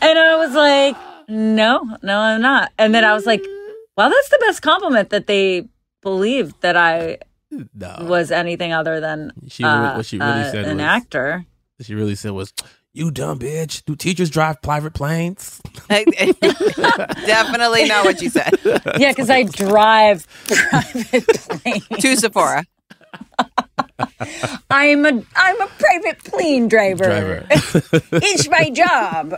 And 0.00 0.18
I 0.18 0.36
was 0.36 0.54
like, 0.54 0.96
no, 1.28 1.96
no, 2.02 2.18
I'm 2.20 2.40
not. 2.40 2.72
And 2.78 2.94
then 2.94 3.04
I 3.04 3.12
was 3.12 3.26
like, 3.26 3.42
well, 3.96 4.08
that's 4.08 4.28
the 4.30 4.38
best 4.40 4.62
compliment 4.62 5.10
that 5.10 5.26
they 5.26 5.68
believed 6.02 6.60
that 6.62 6.76
I 6.76 7.18
no. 7.50 7.96
was 8.02 8.30
anything 8.30 8.72
other 8.72 9.00
than 9.00 9.32
She 9.48 9.64
uh, 9.64 9.96
what 9.96 10.06
she 10.06 10.18
really 10.18 10.30
uh, 10.30 10.50
said 10.52 10.64
an 10.66 10.76
was- 10.76 10.84
actor. 10.84 11.44
She 11.82 11.94
really 11.94 12.14
said 12.14 12.30
was, 12.32 12.52
"You 12.94 13.10
dumb 13.10 13.38
bitch. 13.38 13.84
Do 13.84 13.94
teachers 13.96 14.30
drive 14.30 14.62
private 14.62 14.94
planes?" 14.94 15.60
Definitely 15.88 17.84
not 17.88 18.04
what 18.04 18.22
you 18.22 18.30
said. 18.30 18.54
Yeah, 18.98 19.10
because 19.12 19.28
I 19.30 19.42
drive 19.42 20.26
private 20.46 21.28
planes. 21.38 21.86
to 22.00 22.16
Sephora. 22.16 22.64
I'm 24.70 25.04
a 25.04 25.22
I'm 25.36 25.60
a 25.60 25.66
private 25.78 26.24
plane 26.24 26.68
driver. 26.68 27.04
Driver. 27.04 27.46
it's 27.50 28.48
my 28.48 28.70
job. 28.70 29.34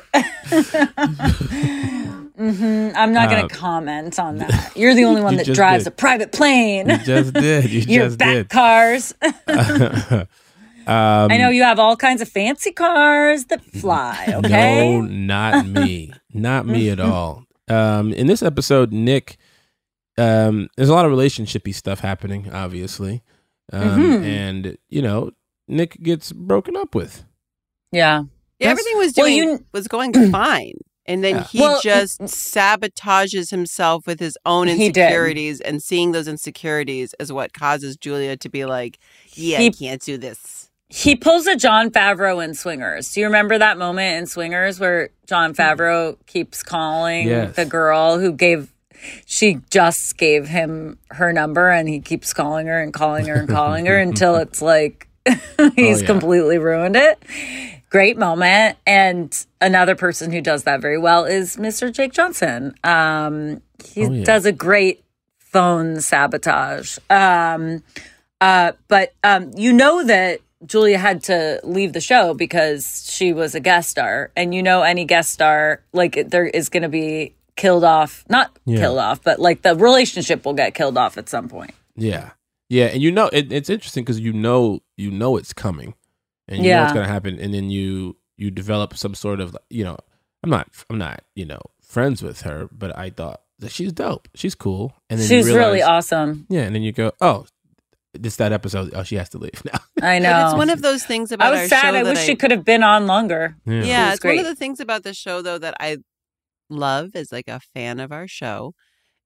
hmm 2.37 2.90
I'm 2.94 3.12
not 3.12 3.31
going 3.31 3.42
Um, 3.42 3.48
to 3.48 3.55
comment 3.55 4.18
on 4.18 4.38
that. 4.38 4.72
You're 4.77 4.94
the 4.94 5.05
only 5.05 5.20
one 5.22 5.37
that 5.37 5.46
drives 5.46 5.85
did. 5.85 5.92
a 5.92 5.96
private 5.96 6.33
plane. 6.33 6.88
You 6.88 6.98
just 6.98 7.33
did. 7.35 7.70
You 7.70 7.81
did 7.83 7.90
Your 7.90 8.07
just 8.07 8.18
back 8.18 8.35
did. 8.35 8.48
cars. 8.48 9.14
Um, 10.88 11.31
I 11.31 11.37
know 11.37 11.51
you 11.51 11.62
have 11.64 11.79
all 11.79 11.96
kinds 11.96 12.22
of 12.22 12.29
fancy 12.29 12.72
cars 12.72 13.44
that 13.46 13.62
fly. 13.62 14.24
Okay. 14.44 14.98
No, 14.98 15.01
not 15.03 15.66
me. 15.79 16.12
not 16.33 16.66
me 16.66 16.88
at 16.90 16.98
all. 17.01 17.44
Um, 17.68 18.12
in 18.14 18.27
this 18.27 18.42
episode, 18.42 18.92
Nick, 18.92 19.37
um, 20.16 20.68
there's 20.77 20.88
a 20.88 20.94
lot 20.94 21.05
of 21.05 21.12
relationshipy 21.12 21.74
stuff 21.74 22.01
happening, 22.01 22.51
obviously, 22.53 23.22
um, 23.72 23.83
Mhm. 24.01 24.24
and 24.24 24.79
you 24.88 25.03
know, 25.03 25.31
Nick 25.68 26.03
gets 26.03 26.33
broken 26.33 26.77
up 26.77 26.94
with. 26.94 27.24
Yeah. 27.92 28.22
Yeah, 28.59 28.68
everything 28.70 28.96
was 28.98 29.12
Well, 29.16 29.27
doing 29.27 29.37
you- 29.51 29.64
was 29.72 29.87
going 29.88 30.12
fine. 30.33 30.74
And 31.07 31.22
then 31.24 31.37
Yeah. 31.37 31.44
he 31.44 31.61
Well, 31.61 31.81
just 31.81 32.20
sabotages 32.22 33.51
himself 33.51 34.07
with 34.07 34.20
his 34.20 34.37
own 34.44 34.68
insecurities 34.68 35.61
and 35.61 35.83
seeing 35.83 36.12
those 36.12 36.29
insecurities 36.29 37.14
is 37.18 37.33
what 37.33 37.53
causes 37.55 37.96
Julia 37.96 38.37
to 38.37 38.48
be 38.48 38.64
like, 38.64 38.98
Yeah, 39.35 39.59
I 39.59 39.62
He- 39.62 39.70
can't 39.70 40.03
do 40.03 40.18
this. 40.18 40.58
He 40.90 41.16
pulls 41.16 41.46
a 41.46 41.55
Jon 41.57 41.90
Favreau 41.90 42.42
in 42.42 42.55
Swingers. 42.55 43.12
Do 43.12 43.20
you 43.20 43.27
remember 43.27 43.59
that 43.59 43.77
moment 43.77 44.16
in 44.18 44.27
Swingers 44.27 44.81
where 44.81 45.11
Jon 45.27 45.55
Favreau 45.55 46.16
keeps 46.27 46.62
calling 46.62 47.29
Yes. 47.29 47.57
the 47.57 47.64
girl 47.66 48.18
who 48.18 48.33
gave 48.33 48.72
she 49.27 49.61
just 49.70 50.18
gave 50.18 50.48
him 50.48 50.98
her 51.11 51.33
number 51.33 51.68
and 51.70 51.88
he 51.88 52.01
keeps 52.01 52.33
calling 52.33 52.66
her 52.66 52.81
and 52.83 52.92
calling 52.92 53.27
her 53.27 53.35
and 53.35 53.48
calling 53.48 53.87
her 53.87 53.96
until 54.09 54.35
it's 54.37 54.61
like 54.61 55.07
he's 55.77 56.01
yeah. 56.01 56.07
completely 56.07 56.59
ruined 56.59 56.96
it. 56.96 57.22
Great 57.90 58.18
moment. 58.18 58.77
And 58.87 59.46
another 59.61 59.94
person 59.94 60.33
who 60.33 60.40
does 60.40 60.64
that 60.64 60.81
very 60.81 60.98
well 60.98 61.24
is 61.27 61.57
Mr. 61.59 61.92
Jake 61.92 62.12
Johnson. 62.12 62.74
Um, 62.83 63.62
he 63.85 64.05
Oh, 64.05 64.11
yeah. 64.11 64.24
does 64.24 64.46
a 64.46 64.53
great 64.53 65.05
phone 65.38 66.01
sabotage. 66.01 66.98
Um, 67.09 67.85
uh, 68.40 68.72
but 68.88 69.12
um, 69.22 69.53
you 69.57 69.72
know 69.72 70.03
that 70.05 70.40
Julia 70.66 70.99
had 70.99 71.23
to 71.25 71.61
leave 71.62 71.92
the 71.92 72.01
show 72.01 72.35
because 72.35 73.09
she 73.11 73.33
was 73.33 73.55
a 73.55 73.61
guest 73.61 73.90
star, 73.90 74.31
and 74.37 74.55
you 74.55 74.62
know 74.62 74.83
any 74.83 75.05
guest 75.05 75.31
star 75.31 75.83
like 75.92 76.29
there 76.31 76.47
is 76.47 76.68
going 76.68 76.83
to 76.83 76.88
be 76.88 77.35
killed 77.57 77.85
off, 77.85 78.25
not 78.29 78.57
Yeah. 78.64 78.79
killed 78.79 78.99
off, 78.99 79.23
but 79.23 79.38
like 79.38 79.62
the 79.62 79.75
relationship 79.77 80.44
will 80.44 80.55
get 80.55 80.75
killed 80.75 80.97
off 80.99 81.16
at 81.18 81.29
some 81.29 81.49
point. 81.49 81.75
Yeah, 81.97 82.31
yeah, 82.68 82.87
and 82.87 83.03
you 83.03 83.11
know, 83.12 83.29
it, 83.33 83.53
it's 83.53 83.71
interesting 83.71 84.05
because 84.05 84.21
you 84.21 84.33
know, 84.33 84.81
you 84.97 85.11
know, 85.11 85.37
it's 85.37 85.53
coming, 85.53 85.94
and 86.49 86.64
you 86.64 86.71
know 86.73 86.85
it's 86.85 86.92
gonna 86.92 87.09
happen, 87.09 87.38
and 87.38 87.53
then 87.55 87.71
you 87.71 88.16
you 88.37 88.51
develop 88.51 88.97
some 88.97 89.14
sort 89.14 89.40
of, 89.40 89.57
you 89.68 89.83
know, 89.85 89.97
I'm 90.44 90.51
not, 90.51 90.68
I'm 90.88 90.99
not, 90.99 91.23
you 91.35 91.44
know, 91.44 91.61
friends 91.83 92.23
with 92.23 92.42
her, 92.42 92.68
but 92.71 92.97
I 92.97 93.11
thought 93.11 93.40
that 93.59 93.73
she's 93.73 93.92
dope, 93.92 94.29
she's 94.35 94.55
cool, 94.55 94.92
and 95.11 95.18
then 95.18 95.29
you 95.29 95.42
She's 95.44 95.53
really 95.53 95.83
awesome. 95.83 96.47
Yeah, 96.49 96.61
and 96.62 96.73
then 96.75 96.83
you 96.83 96.92
go, 96.92 97.11
oh, 97.21 97.47
it's 98.14 98.37
that 98.37 98.53
episode. 98.53 98.92
Oh, 98.94 99.03
she 99.03 99.16
has 99.16 99.29
to 99.31 99.38
leave 99.38 99.62
now. 99.73 99.79
I 100.03 100.18
know. 100.18 100.31
But 100.33 100.47
it's 100.51 100.57
one 100.57 100.71
of 100.71 100.83
those 100.83 101.05
things 101.05 101.31
about 101.33 101.53
I 101.53 101.57
our 101.57 101.62
was 101.62 101.71
sad. 101.71 101.83
show 101.83 101.88
I 101.88 102.03
that 102.03 102.14
wish 102.14 102.25
she 102.25 102.37
could 102.37 102.51
have 102.51 102.64
been 102.64 102.83
on 102.83 103.07
longer. 103.07 103.57
Yeah. 103.66 103.83
Yeah, 103.83 104.07
was 104.07 104.14
it's 104.16 104.25
one 104.25 104.38
of 104.38 104.44
the 104.44 104.55
things 104.55 104.81
about 104.81 105.03
the 105.05 105.14
show 105.14 105.42
though 105.42 105.59
that 105.59 105.75
I 105.81 105.99
love 106.71 107.11
as 107.14 107.33
like 107.33 107.49
a 107.49 107.61
fan 107.75 107.99
of 108.01 108.12
our 108.12 108.29
show 108.29 108.75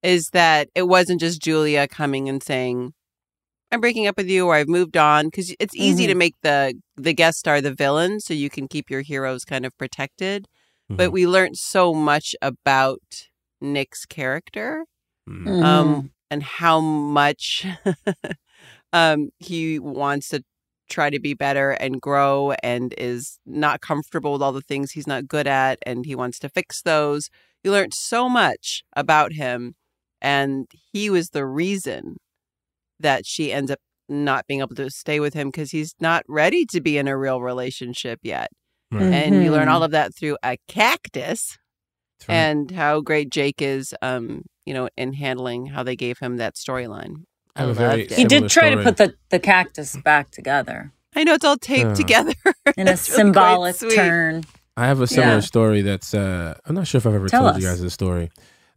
is 0.03 0.31
that 0.33 0.69
it 0.75 0.83
wasn't 0.89 1.21
just 1.21 1.41
Julia 1.43 1.87
coming 1.89 2.29
and 2.29 2.43
saying 2.43 2.93
I'm 3.71 3.81
breaking 3.81 4.07
up 4.07 4.17
with 4.17 4.29
you 4.29 4.47
or 4.47 4.55
I've 4.55 4.69
moved 4.69 4.97
on 4.97 5.27
because 5.27 5.55
it's 5.59 5.75
easy 5.75 6.05
Mm-hmm. 6.05 6.13
to 6.13 6.15
make 6.17 6.35
the 6.43 6.75
the 6.97 7.15
guest 7.15 7.39
star 7.39 7.61
the 7.61 7.73
villain 7.75 8.21
so 8.21 8.35
you 8.35 8.51
can 8.51 8.69
keep 8.69 8.91
your 8.91 9.01
heroes 9.03 9.45
kind 9.45 9.65
of 9.65 9.77
protected. 9.79 10.45
Mm-hmm. 10.91 10.97
But 10.97 11.13
we 11.13 11.27
learned 11.27 11.57
so 11.57 11.95
much 11.95 12.35
about 12.43 13.01
Nick's 13.61 14.05
character 14.07 14.85
Mhm. 15.29 15.45
Mm-hmm. 15.47 15.63
um 15.65 16.11
and 16.31 16.43
how 16.43 16.81
much 16.81 17.65
um 18.93 19.31
he 19.39 19.79
wants 19.79 20.29
to 20.29 20.43
try 20.91 21.09
to 21.11 21.19
be 21.21 21.35
better 21.35 21.71
and 21.73 22.01
grow 22.01 22.53
and 22.63 22.95
is 22.99 23.39
not 23.47 23.81
comfortable 23.81 24.33
with 24.35 24.43
all 24.43 24.53
the 24.53 24.61
things 24.61 24.91
he's 24.93 25.07
not 25.07 25.27
good 25.27 25.47
at 25.47 25.79
and 25.87 26.05
he 26.05 26.15
wants 26.15 26.39
to 26.39 26.49
fix 26.51 26.83
those. 26.83 27.31
You 27.65 27.71
learned 27.71 27.95
so 27.95 28.29
much 28.29 28.83
about 28.95 29.33
him 29.33 29.75
and 30.21 30.67
he 30.93 31.09
was 31.09 31.31
the 31.31 31.47
reason 31.47 32.17
that 33.01 33.25
she 33.27 33.53
ends 33.53 33.71
up 33.71 33.79
not 34.09 34.47
being 34.47 34.61
able 34.61 34.75
to 34.77 34.91
stay 34.91 35.19
with 35.21 35.33
him 35.35 35.49
because 35.49 35.71
he's 35.71 35.95
not 36.01 36.25
ready 36.29 36.67
to 36.67 36.81
be 36.81 36.99
in 36.99 37.09
a 37.09 37.17
real 37.17 37.41
relationship 37.41 38.19
yet. 38.23 38.49
Right. 38.91 39.13
And 39.13 39.43
you 39.43 39.51
learn 39.51 39.69
Mhm. 39.69 39.73
all 39.73 39.83
of 39.83 39.93
that 39.93 40.15
through 40.15 40.37
a 40.43 40.59
cactus 40.69 41.57
right. 42.29 42.35
and 42.35 42.71
how 42.71 43.01
great 43.01 43.31
Jake 43.31 43.63
is, 43.63 43.95
um, 44.03 44.43
you 44.67 44.75
know, 44.75 44.89
in 44.99 45.15
handling 45.15 45.67
how 45.67 45.83
they 45.83 45.97
gave 45.97 46.19
him 46.19 46.37
that 46.37 46.57
storyline. 46.57 47.25
I 47.57 47.65
loved 47.65 47.79
very 47.79 48.03
it. 48.03 48.13
He 48.13 48.25
did 48.25 48.49
try 48.49 48.71
story. 48.71 48.77
to 48.77 48.83
put 48.83 48.97
the, 48.97 49.15
the 49.31 49.39
cactus 49.39 49.97
back 49.97 50.31
together 50.31 50.93
I 51.15 51.25
know 51.25 51.35
it's 51.35 51.45
all 51.45 51.59
taped 51.59 51.89
Yeah. 51.91 51.95
together 51.95 52.33
in 52.77 52.89
a 52.89 52.93
It's 52.93 53.09
really 53.11 53.17
symbolic 53.25 53.77
turn. 53.79 54.45
I 54.77 54.87
have 54.87 55.01
a 55.03 55.07
similar 55.07 55.35
Yeah. 55.35 55.41
story 55.41 55.83
that's 55.83 56.15
uh 56.15 56.55
I'm 56.67 56.75
not 56.75 56.87
sure 56.87 56.99
if 56.99 57.07
I've 57.07 57.15
ever 57.15 57.29
Tell 57.29 57.43
told 57.43 57.57
you 57.63 57.69
guys 57.69 57.81
this 57.83 57.93
story. 57.95 58.31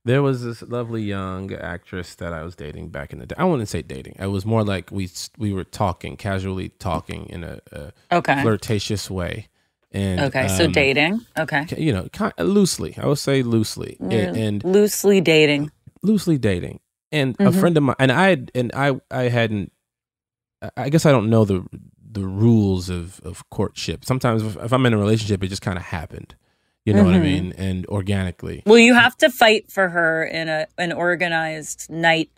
There 0.04 0.22
was 0.22 0.44
this 0.44 0.62
lovely 0.62 1.02
young 1.02 1.52
actress 1.54 2.14
that 2.16 2.32
I 2.34 2.44
was 2.44 2.56
dating 2.56 2.90
back 2.90 3.12
in 3.14 3.20
the 3.20 3.26
day. 3.26 3.36
I 3.40 3.46
wouldn't 3.46 3.70
say 3.70 3.82
dating. 3.82 4.18
It 4.20 4.28
was 4.28 4.46
more 4.46 4.64
like 4.64 4.92
we 4.92 5.10
we 5.38 5.52
were 5.54 5.64
talking, 5.64 6.16
casually 6.18 6.70
talking 6.78 7.26
in 7.30 7.44
a, 7.44 7.60
a 7.72 7.92
Okay. 8.12 8.42
flirtatious 8.44 9.10
way. 9.10 9.48
And 9.92 10.20
Okay. 10.22 10.48
so 10.50 10.66
um, 10.66 10.72
dating. 10.74 11.22
Okay. 11.40 11.66
you 11.78 11.94
know, 11.94 12.08
kind 12.12 12.34
loosely. 12.38 12.96
I 13.02 13.08
would 13.08 13.18
say 13.18 13.42
loosely. 13.42 13.98
And, 14.02 14.36
and 14.36 14.64
loosely 14.64 15.22
dating. 15.22 15.72
loosely 16.04 16.38
dating. 16.38 16.82
And 17.16 17.36
a 17.40 17.46
Mhm. 17.52 17.60
friend 17.60 17.78
of 17.78 17.84
mine 17.84 17.96
and 18.00 18.12
I 18.12 18.30
had- 18.30 18.52
and 18.56 18.72
I 18.76 19.00
I 19.10 19.24
hadn't 19.30 19.72
I- 20.62 20.70
I 20.78 20.90
guess 20.90 21.06
I 21.06 21.12
don't 21.12 21.30
know 21.30 21.46
the 21.46 21.66
the 22.18 22.26
rules 22.26 22.90
of 22.90 23.20
of 23.24 23.50
courtship. 23.50 24.06
Sometimes 24.06 24.44
if, 24.44 24.56
if 24.58 24.72
I'm 24.74 24.86
in 24.86 24.94
a 24.94 24.98
relationship 24.98 25.44
it 25.44 25.48
just 25.48 25.62
kind 25.62 25.78
of 25.78 25.84
happened. 25.86 26.36
You 26.86 26.94
know 26.94 27.04
what 27.04 27.16
I 27.16 27.18
Mhm. 27.18 27.24
mean? 27.24 27.54
And 27.58 27.86
organically. 27.88 28.62
Well, 28.68 28.78
you 28.78 28.94
have 28.94 29.18
to 29.18 29.30
fight 29.32 29.72
for 29.72 29.90
her 29.90 30.24
in 30.24 30.48
a 30.50 30.68
an 30.78 30.92
organized 30.94 31.90
night 31.90 32.30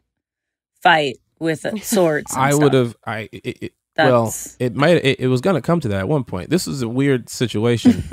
fight 0.81 1.17
with 1.39 1.65
swords. 1.83 2.33
and 2.33 2.41
I 2.43 2.55
would 2.55 2.73
have. 2.73 2.95
I 3.05 3.29
it, 3.31 3.57
it, 3.63 3.73
well, 3.97 4.33
it 4.59 4.75
might. 4.75 5.03
It, 5.03 5.19
it 5.21 5.27
was 5.27 5.41
gonna 5.41 5.61
come 5.61 5.79
to 5.81 5.87
that 5.89 5.99
at 6.01 6.07
one 6.07 6.23
point. 6.23 6.49
This 6.49 6.65
was 6.67 6.81
a 6.81 6.87
weird 6.87 7.29
situation 7.29 8.03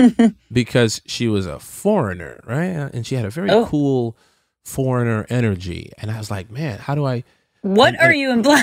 because 0.52 1.00
she 1.06 1.28
was 1.28 1.46
a 1.46 1.58
foreigner, 1.60 2.40
right? 2.46 2.90
And 2.94 3.06
she 3.06 3.14
had 3.16 3.24
a 3.26 3.30
very 3.30 3.50
Oh. 3.50 3.66
cool 3.66 4.16
foreigner 4.64 5.26
energy, 5.28 5.92
and 5.98 6.10
I 6.10 6.18
was 6.18 6.30
like, 6.30 6.50
man, 6.50 6.78
how 6.78 6.94
do 6.94 7.04
I? 7.04 7.24
What 7.62 7.94
and- 7.94 7.98
are 7.98 8.10
and- 8.10 8.18
you 8.20 8.30
implying? 8.30 8.62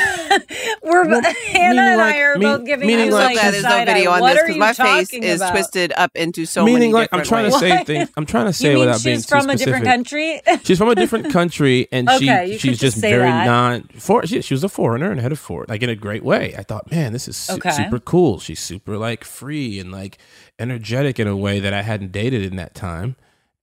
We're 0.84 1.06
Hannah 1.06 1.82
and 1.82 1.98
like- 1.98 2.16
I 2.16 2.22
are 2.22 2.36
mean- 2.38 2.58
both 2.58 2.66
giving 2.68 2.88
meaning 2.88 3.06
you 3.08 3.12
like- 3.14 3.36
like 3.36 3.42
that 3.42 3.54
is 3.56 3.64
no 3.64 3.70
side 3.70 3.90
eye. 3.90 3.94
video 3.94 4.12
on 4.12 4.20
What 4.22 4.34
this 4.34 4.44
because 4.44 4.58
my 4.58 4.74
face 4.74 5.08
talking 5.10 5.24
is 5.24 5.42
about? 5.42 5.52
twisted 5.52 5.94
up 5.98 6.12
into 6.16 6.46
so 6.46 6.64
meaning 6.66 6.80
many 6.92 6.94
like 6.94 7.10
I'm 7.12 7.22
different 7.22 7.28
trying 7.30 7.52
to 7.52 7.58
say 7.60 7.70
What? 7.78 7.88
things. 7.88 8.10
I'm 8.16 8.26
trying 8.28 8.46
to 8.46 8.54
say 8.54 8.70
You 8.70 8.76
mean 8.78 8.80
without 8.86 9.04
being 9.04 9.18
she's 9.18 9.26
too 9.26 9.30
from 9.30 9.38
a 9.50 9.58
specific. 9.58 9.66
different 9.66 9.86
country? 9.86 10.42
She's 10.64 10.78
from 10.78 10.90
a 10.90 10.96
different 10.96 11.32
country, 11.34 11.88
and 11.92 12.10
Okay, 12.10 12.52
she 12.54 12.58
she's 12.60 12.80
just 12.80 12.96
just 12.96 12.98
very 13.02 13.24
that. 13.24 13.46
non. 13.46 13.84
For 13.98 14.26
she, 14.28 14.42
she 14.44 14.54
was 14.54 14.64
a 14.64 14.70
foreigner 14.70 15.10
and 15.12 15.20
headed 15.20 15.40
for 15.40 15.64
it, 15.64 15.70
like 15.70 15.82
in 15.82 15.90
a 15.90 15.96
great 15.96 16.24
way. 16.24 16.54
I 16.56 16.62
thought, 16.64 16.92
man, 16.92 17.12
this 17.14 17.28
is 17.28 17.38
su- 17.38 17.54
Okay. 17.54 17.72
super 17.72 18.00
cool. 18.00 18.40
She's 18.40 18.60
super 18.60 18.98
like 18.98 19.24
free 19.24 19.80
and 19.80 19.92
like 19.92 20.20
energetic 20.60 21.20
in 21.20 21.28
a 21.28 21.36
way 21.36 21.60
that 21.60 21.74
I 21.74 21.82
hadn't 21.82 22.12
dated 22.12 22.44
in 22.44 22.56
that 22.58 22.76
time, 22.76 23.16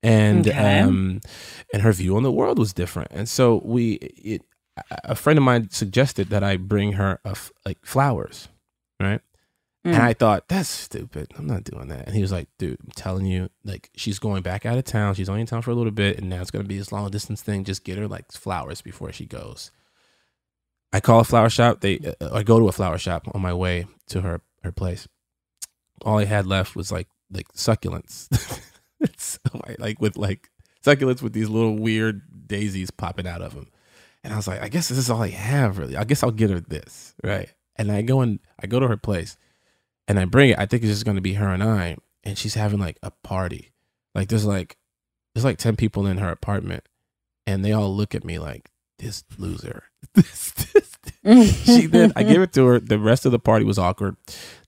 and 0.03 0.47
Okay. 0.49 0.81
um, 0.81 1.21
and 1.73 1.83
her 1.83 1.93
view 1.93 2.17
on 2.17 2.23
the 2.23 2.33
world 2.33 2.59
was 2.59 2.73
different. 2.73 3.09
And 3.13 3.29
so 3.29 3.61
we, 3.65 3.95
it, 3.95 4.43
a 5.05 5.15
friend 5.15 5.39
of 5.39 5.45
mine 5.45 5.71
suggested 5.71 6.29
that 6.31 6.45
I 6.45 6.57
bring 6.57 6.93
her 6.93 7.21
a 7.25 7.31
f- 7.31 7.51
like 7.67 7.79
flowers, 7.85 8.49
right? 9.01 9.21
And 9.85 9.95
Mm. 9.95 10.01
I 10.01 10.13
thought 10.13 10.49
that's 10.49 10.69
stupid. 10.69 11.33
I'm 11.39 11.47
not 11.47 11.65
doing 11.65 11.89
that. 11.89 12.07
And 12.07 12.15
he 12.15 12.21
was 12.21 12.33
like, 12.33 12.49
"Dude, 12.59 12.79
I'm 12.85 12.91
telling 12.97 13.27
you, 13.27 13.49
like 13.65 13.91
she's 13.97 14.19
going 14.19 14.43
back 14.43 14.67
out 14.67 14.77
of 14.77 14.85
town. 14.85 15.15
She's 15.15 15.29
only 15.29 15.41
in 15.43 15.47
town 15.47 15.63
for 15.63 15.71
a 15.71 15.75
little 15.75 15.93
bit, 15.93 16.19
and 16.19 16.29
now 16.29 16.43
it's 16.43 16.51
gonna 16.51 16.65
be 16.65 16.77
this 16.79 16.93
long 16.93 17.09
distance 17.11 17.43
thing. 17.43 17.65
Just 17.65 17.85
get 17.85 17.97
her 17.97 18.09
like 18.09 18.31
flowers 18.33 18.83
before 18.83 19.13
she 19.13 19.25
goes." 19.25 19.71
I 20.93 21.01
call 21.01 21.21
a 21.21 21.25
flower 21.25 21.49
shop. 21.51 21.81
They, 21.81 21.99
uh, 22.21 22.31
I 22.33 22.43
go 22.43 22.59
to 22.59 22.69
a 22.69 22.73
flower 22.73 22.99
shop 22.99 23.29
on 23.35 23.41
my 23.41 23.53
way 23.55 23.87
to 24.09 24.21
her 24.23 24.41
her 24.65 24.73
place. 24.73 25.07
All 26.03 26.19
I 26.19 26.25
had 26.25 26.45
left 26.47 26.75
was 26.77 26.91
like 26.91 27.09
like 27.31 27.49
succulents, 27.53 28.29
so 29.17 29.39
I, 29.65 29.77
like 29.79 30.01
with 30.01 30.17
like 30.17 30.51
succulents 30.85 31.23
with 31.23 31.33
these 31.33 31.49
little 31.49 31.77
weird 31.77 32.23
daisies 32.47 32.91
popping 32.91 33.27
out 33.27 33.43
of 33.43 33.55
them. 33.55 33.69
And 34.25 34.33
I 34.33 34.37
was 34.37 34.49
like, 34.49 34.61
I 34.61 34.69
guess 34.69 34.89
this 34.89 34.99
is 34.99 35.11
all 35.11 35.23
I 35.23 35.29
have 35.29 35.79
really. 35.79 35.97
I 35.97 36.05
guess 36.05 36.23
I'll 36.23 36.31
get 36.31 36.51
her 36.51 36.61
this, 36.61 37.15
right? 37.23 37.53
And 37.77 37.93
I 37.93 38.03
go 38.03 38.21
and 38.21 38.41
I 38.61 38.67
go 38.67 38.81
to 38.81 38.89
her 38.89 38.97
place 38.97 39.37
and 40.07 40.19
I 40.19 40.25
bring 40.25 40.51
it. 40.51 40.59
I 40.59 40.67
think 40.67 40.83
it's 40.83 40.93
just 40.93 41.07
gonna 41.07 41.21
be 41.21 41.35
her 41.35 41.49
and 41.49 41.63
I. 41.63 41.97
And 42.25 42.37
she's 42.37 42.55
having 42.55 42.81
like 42.81 42.99
a 43.03 43.11
party. 43.11 43.73
Like 44.15 44.29
there's 44.29 44.45
like 44.45 44.77
there's 45.35 45.45
like 45.45 45.59
ten 45.59 45.77
people 45.77 46.07
in 46.07 46.19
her 46.19 46.31
apartment, 46.31 46.85
and 47.47 47.65
they 47.65 47.73
all 47.73 47.95
look 47.95 48.15
at 48.15 48.25
me 48.25 48.39
like 48.39 48.71
this 48.99 49.23
loser. 49.39 49.85
this, 50.15 50.51
this. 50.51 51.65
she 51.65 51.87
then 51.87 52.13
I 52.17 52.23
give 52.23 52.43
it 52.43 52.53
to 52.55 52.67
her. 52.67 52.81
The 52.81 52.99
rest 52.99 53.27
of 53.27 53.33
the 53.33 53.39
party 53.39 53.65
was 53.65 53.79
awkward. 53.79 54.17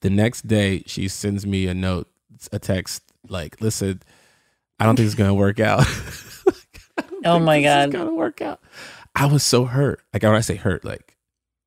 The 0.01 0.11
next 0.11 0.47
day, 0.47 0.83
she 0.87 1.09
sends 1.09 1.47
me 1.47 1.67
a 1.67 1.75
note, 1.75 2.09
a 2.53 2.59
text 2.59 3.03
like, 3.29 3.61
"Listen, 3.61 4.01
I 4.81 4.87
don't 4.87 4.97
think 4.97 5.07
it's 5.07 5.15
gonna 5.15 5.35
work 5.35 5.61
out." 5.61 5.87
Oh 7.23 7.39
my 7.39 7.63
god. 7.63 7.89
it's 7.89 7.97
gonna 7.97 8.15
work 8.15 8.41
out. 8.41 8.61
I 9.15 9.27
was 9.27 9.43
so 9.43 9.67
hurt. 9.67 10.01
Like 10.13 10.23
when 10.23 10.33
I 10.35 10.41
say 10.41 10.57
hurt, 10.57 10.85
like 10.85 11.19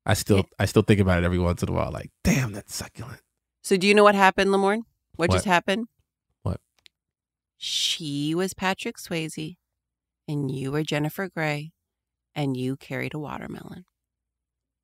I 0.04 0.14
still 0.14 0.46
I 0.58 0.64
still 0.64 0.82
think 0.82 1.00
about 1.00 1.22
it 1.22 1.24
every 1.24 1.38
once 1.38 1.62
in 1.62 1.68
a 1.68 1.72
while. 1.72 1.92
Like, 1.92 2.10
damn, 2.24 2.52
that's 2.52 2.74
succulent. 2.74 3.20
So 3.62 3.76
do 3.76 3.86
you 3.86 3.94
know 3.94 4.02
what 4.02 4.14
happened, 4.14 4.50
Lamorne? 4.50 4.82
What, 5.16 5.30
just 5.30 5.44
happened? 5.44 5.86
What? 6.42 6.60
She 7.56 8.34
was 8.34 8.52
Patrick 8.52 8.96
Swayze, 8.96 9.56
and 10.26 10.50
you 10.50 10.72
were 10.72 10.82
Jennifer 10.82 11.28
Grey, 11.28 11.72
and 12.34 12.56
you 12.56 12.76
carried 12.76 13.14
a 13.14 13.18
watermelon. 13.18 13.84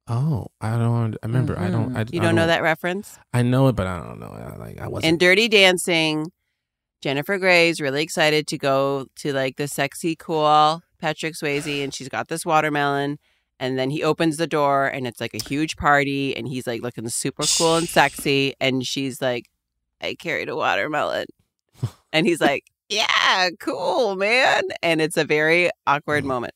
Oh, 0.07 0.49
I 0.61 0.79
don't. 0.79 1.17
I 1.23 1.27
remember. 1.27 1.59
I 1.59 1.69
don't. 1.69 1.89
Mm-hmm. 1.91 1.97
I, 1.97 2.05
You 2.11 2.21
I 2.21 2.25
don't 2.25 2.35
know 2.37 2.47
that 2.47 2.63
reference? 2.63 3.19
I 3.33 3.43
know 3.43 3.69
it, 3.69 3.77
but 3.77 3.87
I 3.87 3.99
don't 3.99 4.21
know. 4.21 4.29
I, 4.33 4.57
like 4.57 4.81
I 4.81 4.87
wasn't. 4.87 5.11
In 5.13 5.19
Dirty 5.19 5.49
Dancing, 5.49 6.31
Jennifer 7.01 7.39
Grey's 7.39 7.81
really 7.81 8.03
excited 8.03 8.47
to 8.49 8.59
go 8.59 9.07
to 9.17 9.33
like 9.33 9.57
the 9.57 9.69
sexy, 9.69 10.15
cool 10.17 10.83
Patrick 11.01 11.35
Swayze, 11.35 11.83
and 11.83 11.95
she's 11.95 12.09
got 12.09 12.29
this 12.29 12.45
watermelon. 12.45 13.19
And 13.59 13.79
then 13.79 13.91
he 13.91 14.03
opens 14.03 14.39
the 14.39 14.47
door, 14.47 14.87
and 14.87 15.07
it's 15.07 15.21
like 15.21 15.35
a 15.35 15.43
huge 15.43 15.77
party, 15.77 16.35
and 16.35 16.49
he's 16.49 16.67
like 16.67 16.83
looking 16.83 17.09
super 17.11 17.45
cool 17.59 17.77
and 17.77 17.89
sexy. 17.89 18.55
And 18.61 18.87
she's 18.87 19.21
like, 19.21 19.51
I 20.01 20.15
carried 20.15 20.49
a 20.49 20.57
watermelon. 20.57 21.27
And 22.13 22.27
he's 22.27 22.41
like, 22.41 22.65
Yeah, 22.89 23.51
cool, 23.61 24.17
man. 24.17 24.63
And 24.83 25.01
it's 25.01 25.17
a 25.17 25.25
very 25.25 25.71
awkward 25.87 26.23
mm-hmm. 26.23 26.29
moment. 26.29 26.55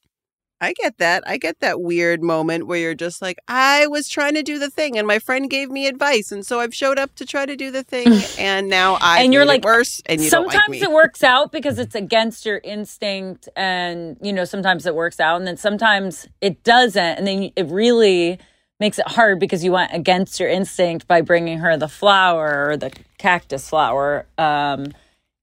I 0.65 0.73
get 0.73 0.99
that. 0.99 1.23
I 1.27 1.37
get 1.37 1.61
that 1.61 1.81
weird 1.81 2.23
moment 2.23 2.67
where 2.67 2.79
you're 2.79 2.95
just 2.95 3.21
like, 3.21 3.39
I 3.47 3.87
was 3.87 4.09
trying 4.09 4.35
to 4.35 4.43
do 4.43 4.59
the 4.59 4.71
thing 4.71 4.97
and 4.97 5.07
my 5.07 5.19
friend 5.19 5.49
gave 5.49 5.71
me 5.71 5.87
advice. 5.87 6.33
And 6.33 6.45
so 6.45 6.59
I've 6.59 6.75
showed 6.75 6.99
up 6.99 7.15
to 7.17 7.27
try 7.27 7.45
to 7.45 7.55
do 7.55 7.71
the 7.71 7.83
thing. 7.83 8.09
And 8.39 8.69
now 8.69 8.95
I 9.01 9.23
and 9.23 9.33
you're 9.33 9.45
like 9.45 9.65
worse 9.65 10.03
and 10.07 10.21
you 10.21 10.29
sometimes 10.29 10.69
like 10.69 10.83
it 10.83 10.91
works 10.91 11.23
out 11.23 11.53
because 11.53 11.79
it's 11.79 11.95
against 11.95 12.45
your 12.45 12.61
instinct 12.65 13.49
and 13.55 14.17
you 14.21 14.33
know 14.33 14.45
sometimes 14.45 14.87
it 14.87 14.95
works 14.95 15.21
out 15.21 15.37
and 15.37 15.47
then 15.47 15.57
sometimes 15.57 16.27
it 16.41 16.63
doesn't 16.65 17.19
and 17.19 17.27
then 17.27 17.51
it 17.55 17.67
really 17.67 18.39
makes 18.81 18.99
it 18.99 19.07
hard 19.07 19.39
because 19.39 19.63
you 19.63 19.73
went 19.73 19.93
against 19.93 20.41
your 20.41 20.49
instinct 20.49 21.07
by 21.07 21.21
bringing 21.21 21.59
her 21.59 21.77
the 21.77 21.89
flower 21.89 22.71
or 22.71 22.77
the 22.77 22.91
cactus 23.19 23.69
flower 23.69 24.27
um 24.39 24.87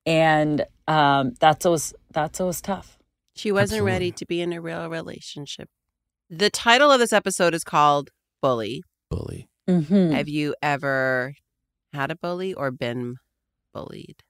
and 0.06 0.66
um 0.88 1.34
that's 1.40 1.66
always 1.66 1.94
that's 2.12 2.42
always 2.42 2.62
tough 2.62 2.98
She 3.36 3.52
wasn't 3.52 3.84
ready 3.84 4.12
to 4.12 4.26
be 4.26 4.42
in 4.42 4.54
a 4.54 4.62
real 4.62 4.90
relationship. 4.90 5.70
The 6.30 6.50
title 6.50 6.92
of 6.92 7.00
this 7.00 7.14
episode 7.14 7.54
is 7.54 7.64
called 7.64 8.10
Bully. 8.42 8.84
Bully. 9.10 9.50
mm-hmm. 9.68 10.12
Have 10.12 10.28
you 10.30 10.56
ever 10.62 11.36
had 11.94 12.12
a 12.12 12.16
bully 12.16 12.54
or 12.54 12.72
been 12.72 13.18
bullied? 13.74 14.24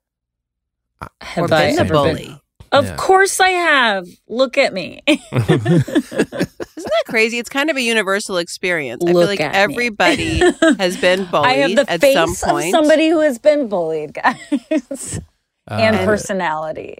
Have 1.22 1.46
or 1.46 1.48
been 1.48 1.80
a 1.80 1.86
bully? 1.86 2.26
been- 2.26 2.40
of 2.74 2.86
Yeah. 2.86 2.96
course 2.96 3.42
i 3.42 3.50
have 3.50 4.06
look 4.30 4.58
at 4.58 4.72
me 4.72 5.02
Isn't 5.08 5.30
that 5.50 7.04
crazy? 7.10 7.38
It's 7.38 7.50
kind 7.50 7.70
of 7.70 7.76
a 7.76 7.82
universal 7.82 8.38
experience. 8.38 9.04
I 9.04 9.12
feel 9.12 9.26
like 9.26 9.42
everybody 9.42 10.40
has 10.80 10.96
been 10.96 11.26
bullied 11.26 11.48
i 11.50 11.54
have 11.56 11.76
the 11.76 11.92
at 11.92 12.00
face 12.00 12.14
some 12.14 12.32
of 12.32 12.40
point. 12.40 12.72
somebody 12.72 13.10
who 13.10 13.20
has 13.20 13.40
been 13.40 13.68
bullied 13.68 14.14
guys 14.24 15.20
and 15.68 15.96
Uh, 15.98 16.06
personality. 16.06 17.00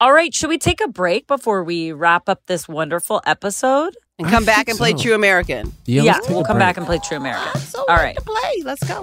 All 0.00 0.14
right, 0.14 0.32
should 0.34 0.48
we 0.48 0.56
take 0.56 0.80
a 0.80 0.88
break 0.88 1.26
before 1.26 1.62
we 1.62 1.92
wrap 1.92 2.28
up 2.30 2.46
this 2.46 2.66
wonderful 2.66 3.20
episode? 3.26 3.96
and 4.18 4.28
come 4.28 4.42
I 4.44 4.46
back 4.46 4.68
and 4.68 4.76
play 4.76 4.92
so. 4.92 4.98
True 4.98 5.14
American. 5.14 5.72
Yeah, 5.86 6.02
yeah 6.02 6.18
we'll 6.28 6.44
come 6.44 6.56
break. 6.56 6.68
back 6.68 6.76
and 6.78 6.84
play 6.86 6.98
True 7.02 7.16
American. 7.18 7.60
So 7.60 7.80
All 7.88 7.96
ready 7.96 8.04
right. 8.06 8.16
to 8.16 8.22
play. 8.22 8.62
Let's 8.64 8.82
go. 8.84 9.02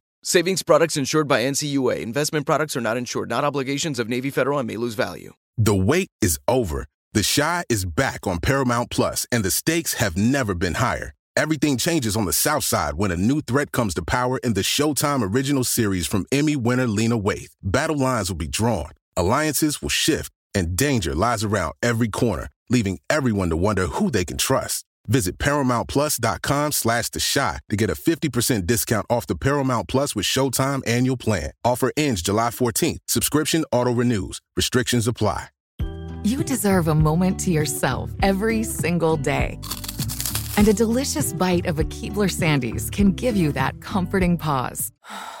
Savings 0.23 0.61
products 0.61 0.97
insured 0.97 1.27
by 1.27 1.41
NCUA. 1.41 1.99
Investment 1.99 2.45
products 2.45 2.77
are 2.77 2.81
not 2.81 2.95
insured, 2.95 3.27
not 3.27 3.43
obligations 3.43 3.97
of 3.97 4.07
Navy 4.07 4.29
Federal 4.29 4.59
and 4.59 4.67
may 4.67 4.77
lose 4.77 4.93
value. 4.93 5.33
The 5.57 5.73
wait 5.73 6.09
is 6.21 6.37
over. 6.47 6.85
The 7.13 7.23
Chi 7.23 7.63
is 7.69 7.85
back 7.85 8.27
on 8.27 8.39
Paramount 8.39 8.91
Plus, 8.91 9.25
and 9.31 9.43
the 9.43 9.49
stakes 9.49 9.95
have 9.95 10.15
never 10.15 10.53
been 10.53 10.75
higher. 10.75 11.15
Everything 11.35 11.75
changes 11.75 12.15
on 12.15 12.25
the 12.25 12.33
South 12.33 12.63
Side 12.63 12.93
when 12.97 13.09
a 13.09 13.17
new 13.17 13.41
threat 13.41 13.71
comes 13.71 13.95
to 13.95 14.03
power 14.03 14.37
in 14.43 14.53
the 14.53 14.61
Showtime 14.61 15.33
original 15.33 15.63
series 15.63 16.05
from 16.05 16.27
Emmy 16.31 16.55
winner 16.55 16.85
Lena 16.85 17.17
Waithe. 17.17 17.55
Battle 17.63 17.97
lines 17.97 18.29
will 18.29 18.37
be 18.37 18.47
drawn, 18.47 18.91
alliances 19.17 19.81
will 19.81 19.89
shift, 19.89 20.31
and 20.53 20.75
danger 20.75 21.15
lies 21.15 21.43
around 21.43 21.73
every 21.81 22.09
corner, 22.09 22.49
leaving 22.69 22.99
everyone 23.09 23.49
to 23.49 23.57
wonder 23.57 23.87
who 23.87 24.11
they 24.11 24.23
can 24.23 24.37
trust. 24.37 24.85
Visit 25.07 25.37
ParamountPlus.com 25.37 26.71
slash 26.71 27.09
The 27.09 27.19
Chi 27.33 27.59
to 27.69 27.75
get 27.75 27.89
a 27.89 27.93
50% 27.93 28.65
discount 28.65 29.05
off 29.09 29.27
the 29.27 29.35
Paramount 29.35 29.87
Plus 29.87 30.15
with 30.15 30.25
Showtime 30.25 30.87
annual 30.87 31.17
plan. 31.17 31.51
Offer 31.63 31.91
ends 31.97 32.21
July 32.21 32.49
14th. 32.49 32.99
Subscription 33.07 33.65
auto-renews. 33.71 34.39
Restrictions 34.55 35.07
apply. 35.07 35.47
You 36.23 36.43
deserve 36.43 36.87
a 36.87 36.93
moment 36.93 37.39
to 37.41 37.51
yourself 37.51 38.11
every 38.21 38.63
single 38.63 39.17
day. 39.17 39.59
And 40.57 40.67
a 40.67 40.73
delicious 40.73 41.33
bite 41.33 41.65
of 41.65 41.79
a 41.79 41.83
Keebler 41.83 42.29
Sandies 42.29 42.91
can 42.91 43.13
give 43.13 43.35
you 43.35 43.51
that 43.53 43.81
comforting 43.81 44.37
pause. 44.37 44.91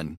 done. 0.00 0.19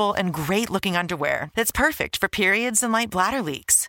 and 0.00 0.32
great 0.32 0.70
looking 0.70 0.96
underwear 0.96 1.50
that's 1.54 1.72
perfect 1.72 2.16
for 2.16 2.28
periods 2.28 2.82
and 2.82 2.92
light 2.92 3.10
bladder 3.10 3.42
leaks. 3.42 3.88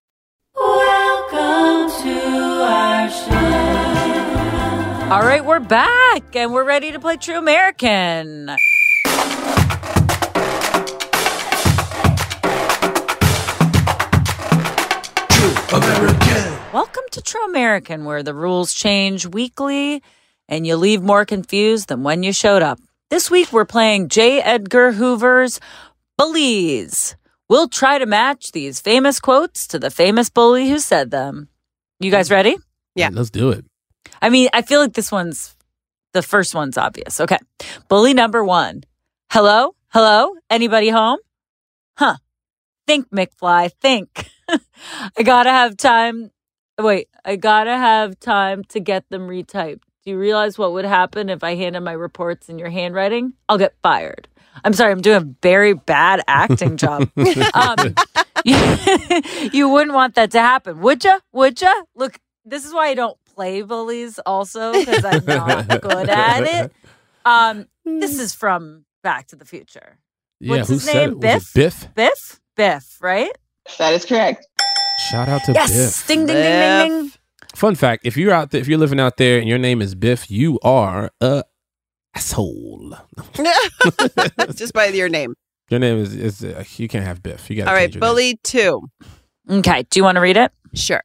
All 5.11 5.23
right, 5.23 5.43
we're 5.43 5.59
back 5.59 6.35
and 6.37 6.53
we're 6.53 6.63
ready 6.63 6.93
to 6.93 6.99
play 6.99 7.17
True 7.17 7.37
American. 7.37 8.49
True 15.29 15.77
American. 15.77 16.57
Welcome 16.71 17.03
to 17.11 17.21
True 17.21 17.45
American, 17.45 18.05
where 18.05 18.23
the 18.23 18.33
rules 18.33 18.73
change 18.73 19.25
weekly 19.25 20.01
and 20.47 20.65
you 20.65 20.77
leave 20.77 21.01
more 21.01 21.25
confused 21.25 21.89
than 21.89 22.03
when 22.03 22.23
you 22.23 22.31
showed 22.31 22.61
up. 22.61 22.79
This 23.09 23.29
week 23.29 23.51
we're 23.51 23.65
playing 23.65 24.07
J. 24.07 24.41
Edgar 24.41 24.93
Hoover's 24.93 25.59
Bullies. 26.17 27.17
We'll 27.51 27.67
try 27.67 27.97
to 27.97 28.05
match 28.05 28.53
these 28.53 28.79
famous 28.79 29.19
quotes 29.19 29.67
to 29.67 29.77
the 29.77 29.89
famous 29.89 30.29
bully 30.29 30.69
who 30.69 30.79
said 30.79 31.11
them. 31.11 31.49
You 31.99 32.09
guys 32.09 32.29
mm. 32.29 32.31
ready? 32.31 32.55
Yeah. 32.95 33.09
Let's 33.11 33.29
do 33.29 33.49
it. 33.49 33.65
I 34.21 34.29
mean, 34.29 34.47
I 34.53 34.61
feel 34.61 34.79
like 34.79 34.93
this 34.93 35.11
one's 35.11 35.53
the 36.13 36.21
first 36.21 36.55
one's 36.55 36.77
obvious. 36.77 37.19
Okay. 37.19 37.39
Bully 37.89 38.13
number 38.13 38.41
one. 38.41 38.85
Hello? 39.29 39.75
Hello? 39.89 40.33
Anybody 40.49 40.87
home? 40.87 41.17
Huh. 41.97 42.15
Think, 42.87 43.09
McFly, 43.09 43.69
think. 43.81 44.29
I 45.17 45.21
gotta 45.21 45.49
have 45.49 45.75
time. 45.75 46.31
Wait, 46.79 47.09
I 47.25 47.35
gotta 47.35 47.75
have 47.75 48.17
time 48.17 48.63
to 48.69 48.79
get 48.79 49.09
them 49.09 49.27
retyped. 49.27 49.81
Do 50.05 50.11
you 50.11 50.17
realize 50.17 50.57
what 50.57 50.71
would 50.71 50.85
happen 50.85 51.27
if 51.27 51.43
I 51.43 51.55
handed 51.55 51.81
my 51.81 51.91
reports 51.91 52.47
in 52.47 52.59
your 52.59 52.69
handwriting? 52.69 53.33
I'll 53.49 53.57
get 53.57 53.75
fired. 53.83 54.29
I'm 54.63 54.73
sorry, 54.73 54.91
I'm 54.91 55.01
doing 55.01 55.17
a 55.17 55.35
very 55.41 55.73
bad 55.73 56.21
acting 56.27 56.77
job. 56.77 57.09
um, 57.53 57.95
you, 58.45 58.57
you 59.53 59.69
wouldn't 59.69 59.93
want 59.93 60.15
that 60.15 60.31
to 60.31 60.39
happen, 60.39 60.79
would 60.81 61.03
you? 61.03 61.19
Would 61.33 61.61
you? 61.61 61.85
Look, 61.95 62.19
this 62.45 62.65
is 62.65 62.73
why 62.73 62.87
I 62.87 62.93
don't 62.93 63.17
play 63.35 63.61
bullies, 63.61 64.19
also 64.19 64.73
because 64.73 65.05
I'm 65.05 65.25
not 65.25 65.67
good 65.81 66.09
at 66.09 66.43
it. 66.43 66.73
Um, 67.25 67.67
this 67.85 68.19
is 68.19 68.33
from 68.33 68.85
Back 69.03 69.27
to 69.27 69.35
the 69.35 69.45
Future. 69.45 69.97
Yeah, 70.39 70.57
What's 70.57 70.67
who 70.69 70.73
his 70.75 70.83
said 70.83 71.09
name? 71.11 71.19
Biff? 71.19 71.53
Biff? 71.53 71.87
Biff? 71.95 72.39
Biff, 72.55 72.97
right? 73.01 73.31
That 73.77 73.93
is 73.93 74.05
correct. 74.05 74.47
Shout 75.11 75.29
out 75.29 75.43
to 75.45 75.53
Biff. 75.53 75.69
yes. 75.69 76.01
Biff. 76.01 76.07
Ding, 76.07 76.25
ding, 76.25 76.35
ding, 76.35 76.43
ding, 76.89 77.01
ding. 77.03 77.11
Fun 77.55 77.75
fact: 77.75 78.05
If 78.05 78.17
you're 78.17 78.31
out 78.31 78.51
there, 78.51 78.61
if 78.61 78.67
you're 78.67 78.77
living 78.79 78.99
out 78.99 79.17
there, 79.17 79.39
and 79.39 79.47
your 79.47 79.57
name 79.57 79.81
is 79.81 79.93
Biff, 79.93 80.31
you 80.31 80.59
are 80.63 81.11
a 81.21 81.43
asshole. 82.15 82.97
Just 84.55 84.73
by 84.73 84.87
your 84.87 85.09
name. 85.09 85.35
Your 85.69 85.79
name 85.79 85.97
is 85.99 86.13
is 86.13 86.43
uh, 86.43 86.63
you 86.77 86.87
can't 86.87 87.05
have 87.05 87.23
Biff. 87.23 87.49
You 87.49 87.57
got 87.57 87.67
All 87.67 87.73
right, 87.73 87.97
bully 87.99 88.39
two. 88.43 88.81
Okay. 89.49 89.83
Do 89.89 89.99
you 89.99 90.03
want 90.03 90.17
to 90.17 90.21
read 90.21 90.37
it? 90.37 90.51
Sure. 90.73 91.01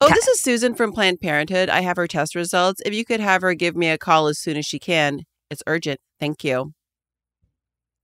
Oh, 0.00 0.08
this 0.08 0.28
is 0.28 0.40
Susan 0.40 0.76
from 0.76 0.92
Planned 0.92 1.20
Parenthood. 1.20 1.68
I 1.68 1.80
have 1.80 1.96
her 1.96 2.06
test 2.06 2.36
results. 2.36 2.80
If 2.86 2.94
you 2.94 3.04
could 3.04 3.18
have 3.18 3.42
her 3.42 3.54
give 3.54 3.74
me 3.74 3.88
a 3.88 3.98
call 3.98 4.28
as 4.28 4.38
soon 4.38 4.56
as 4.56 4.64
she 4.64 4.78
can, 4.78 5.22
it's 5.50 5.62
urgent. 5.66 5.98
Thank 6.20 6.44
you. 6.44 6.72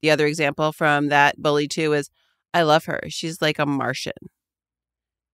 The 0.02 0.10
other 0.10 0.26
example 0.26 0.72
from 0.72 1.08
that 1.08 1.40
bully 1.40 1.68
two 1.68 1.92
is 1.92 2.10
I 2.52 2.62
love 2.62 2.86
her. 2.86 3.00
She's 3.08 3.40
like 3.40 3.60
a 3.60 3.66
Martian. 3.66 4.12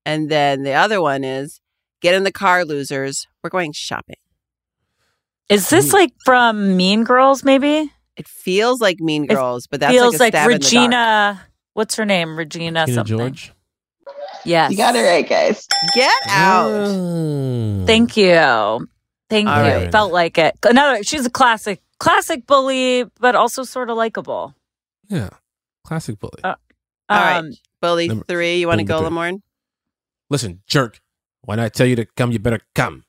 And 0.04 0.30
then 0.30 0.62
the 0.62 0.74
other 0.74 1.00
one 1.00 1.24
is 1.24 1.60
get 2.02 2.14
in 2.14 2.24
the 2.24 2.32
car, 2.32 2.64
losers. 2.64 3.26
We're 3.42 3.50
going 3.50 3.72
shopping. 3.72 4.19
Is 5.50 5.68
this 5.68 5.92
like 5.92 6.12
from 6.24 6.76
Mean 6.76 7.04
Girls, 7.04 7.44
maybe? 7.44 7.92
It 8.16 8.28
feels 8.28 8.80
like 8.80 9.00
Mean 9.00 9.24
It 9.24 9.30
Girls, 9.30 9.66
but 9.66 9.80
that's 9.80 9.92
feels 9.92 10.14
like 10.20 10.32
like, 10.32 10.34
a 10.34 10.36
stab 10.36 10.50
in 10.50 10.52
the 10.52 10.58
dark. 10.58 10.64
Regina. 10.64 11.46
What's 11.74 11.94
her 11.96 12.04
name? 12.04 12.36
Regina 12.36 12.80
Regina 12.82 12.94
something. 12.94 13.18
George. 13.18 13.52
Yes. 14.44 14.70
You 14.70 14.76
got 14.76 14.96
it 14.96 15.02
right, 15.02 15.28
guys. 15.28 15.66
Get 15.94 16.12
out. 16.28 16.70
Mm. 16.70 17.86
Thank 17.86 18.16
you. 18.16 18.88
Thank 19.28 19.48
All 19.48 19.64
you. 19.64 19.70
right. 19.70 19.92
Felt 19.92 20.12
like 20.12 20.38
it. 20.38 20.56
Another. 20.64 21.02
She's 21.02 21.26
a 21.26 21.30
classic, 21.30 21.80
classic 21.98 22.46
bully, 22.46 23.04
but 23.20 23.34
also 23.34 23.62
sort 23.64 23.90
of 23.90 23.96
likable. 23.96 24.54
Yeah, 25.08 25.30
classic 25.84 26.18
bully. 26.18 26.40
Uh, 26.44 26.54
All 27.08 27.18
right. 27.20 27.36
Um, 27.38 27.50
Bully 27.80 28.08
Number- 28.08 28.24
three. 28.28 28.60
You 28.60 28.68
want 28.68 28.78
to 28.78 28.84
go, 28.84 28.98
three. 29.00 29.08
Lamorne? 29.08 29.42
Listen, 30.28 30.62
jerk. 30.66 31.00
When 31.42 31.58
I 31.58 31.68
tell 31.68 31.86
you 31.86 31.96
to 31.96 32.04
come, 32.04 32.30
you 32.32 32.38
better 32.38 32.60
come. 32.74 33.04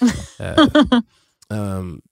Uh, 0.40 1.00
um, 1.50 2.02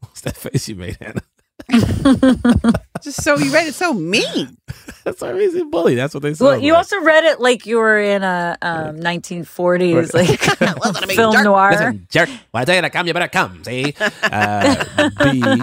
what's 0.00 0.20
that 0.22 0.36
face 0.36 0.68
you 0.68 0.76
made, 0.76 0.96
Hannah? 1.00 1.22
Just 3.02 3.22
so 3.22 3.36
you 3.36 3.52
read 3.52 3.66
it 3.68 3.74
so 3.74 3.92
mean. 3.92 4.56
That's 5.04 5.20
why 5.20 5.38
he's 5.38 5.54
a 5.54 5.64
bully. 5.64 5.94
That's 5.94 6.14
what 6.14 6.22
they 6.22 6.32
say. 6.34 6.44
Well, 6.44 6.58
you 6.58 6.74
also 6.74 7.00
read 7.02 7.24
it 7.24 7.40
like 7.40 7.66
you 7.66 7.76
were 7.78 7.98
in 7.98 8.22
a 8.22 8.56
um, 8.62 8.96
1940s 9.00 10.14
like 10.14 11.10
film 11.10 11.42
noir. 11.44 11.70
Listen, 11.72 12.06
jerk. 12.10 12.28
When 12.50 12.62
I 12.62 12.64
tell 12.64 12.74
you 12.76 12.82
to 12.82 12.90
come, 12.90 13.06
you 13.06 13.12
better 13.12 13.28
come. 13.28 13.62
See, 13.64 13.94
uh, 14.22 15.10
B, 15.22 15.62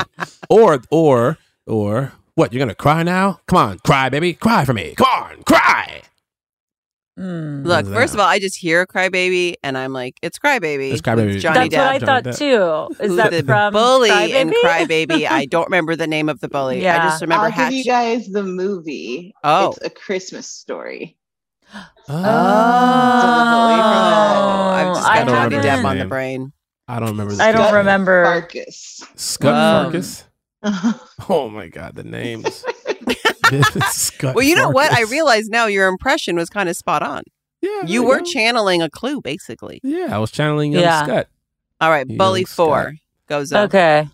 or 0.50 0.80
or 0.92 1.38
or 1.66 2.12
What, 2.36 2.54
you're 2.54 2.60
gonna 2.60 2.76
cry 2.76 3.02
now? 3.04 3.40
Come 3.48 3.58
on, 3.58 3.80
cry, 3.80 4.10
baby. 4.10 4.34
Cry 4.34 4.66
for 4.66 4.74
me. 4.74 4.94
Come 4.96 5.08
on, 5.10 5.44
cry. 5.44 6.02
Mm. 7.20 7.66
Look, 7.66 7.86
first 7.88 8.14
of 8.14 8.20
all, 8.20 8.26
I 8.28 8.40
just 8.40 8.58
hear 8.58 8.82
a 8.82 8.88
Crybaby 8.88 9.56
and 9.64 9.78
I'm 9.78 9.94
like, 9.94 10.18
it's 10.22 10.38
Crybaby. 10.38 10.92
It's 10.92 11.02
Crybaby. 11.02 11.28
with 11.36 11.42
Johnny 11.42 11.70
That's 11.70 11.76
what 11.76 11.88
I 11.88 12.00
Depp. 12.00 12.06
thought 12.06 12.24
Depp. 12.26 12.38
too. 12.38 13.04
Is 13.04 13.16
that 13.16 13.32
the 13.32 13.42
from 13.44 13.72
bully 13.72 14.34
in 14.34 14.50
Crybaby? 14.50 15.08
Crybaby? 15.08 15.28
I 15.30 15.46
don't 15.50 15.64
remember 15.66 15.96
the 15.96 16.08
name 16.08 16.28
of 16.28 16.42
the 16.42 16.50
bully. 16.50 16.86
I 16.88 16.98
just 16.98 17.22
remember 17.22 17.46
I'll 17.46 17.52
Hatch. 17.52 17.70
give 17.70 17.78
you 17.78 17.86
guys 17.86 18.28
the 18.28 18.44
movie. 18.44 19.34
Oh. 19.46 19.70
It's 19.70 19.82
a 19.86 19.90
Christmas 19.90 20.48
story. 20.50 21.18
Oh, 22.08 22.14
I've 24.76 24.96
just 24.96 25.08
I 25.08 25.18
got 25.20 25.28
Johnny 25.28 25.56
remember 25.56 25.68
Depp 25.68 25.76
his 25.78 25.86
on 25.86 25.98
the 25.98 26.06
brain. 26.06 26.54
I 26.88 27.00
don't 27.00 27.10
remember. 27.10 27.32
This 27.32 27.40
I 27.40 27.52
don't 27.52 27.74
remember. 27.74 28.24
Farkus. 28.26 29.02
Scott 29.20 29.54
Wow. 29.54 29.90
Farkus. 29.92 30.24
Oh 31.30 31.50
my 31.50 31.68
god, 31.68 31.96
the 31.96 32.04
names. 32.04 32.64
Scott 33.92 34.36
Well, 34.36 34.44
you 34.44 34.56
know 34.56 34.70
what? 34.70 34.92
I 34.94 35.04
realize 35.04 35.50
now 35.50 35.66
your 35.68 35.88
impression 35.88 36.36
was 36.36 36.50
kind 36.50 36.70
of 36.70 36.76
spot 36.78 37.02
on. 37.04 37.24
Yeah, 37.62 37.84
You 37.86 38.04
were 38.04 38.20
go. 38.20 38.26
channeling 38.26 38.82
a 38.82 38.90
clue, 38.90 39.22
basically. 39.22 39.80
Yeah, 39.84 40.16
I 40.16 40.20
was 40.20 40.32
channeling 40.32 40.72
young 40.74 40.84
Yeah. 40.84 41.04
Scott. 41.04 41.28
All 41.82 41.90
right, 41.90 42.08
Young 42.08 42.18
Bully 42.18 42.46
Scott. 42.46 42.56
Four 42.56 42.94
goes 43.28 43.52
up. 43.52 43.66
Okay. 43.70 44.08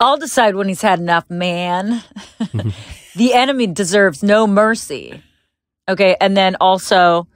I'll 0.00 0.16
decide 0.16 0.54
when 0.56 0.68
he's 0.68 0.82
had 0.82 0.98
enough, 0.98 1.28
man. 1.30 2.02
the 3.16 3.34
enemy 3.34 3.66
deserves 3.68 4.22
no 4.22 4.46
mercy. 4.46 5.22
Okay. 5.88 6.16
And 6.20 6.36
then 6.36 6.56
also, 6.60 7.28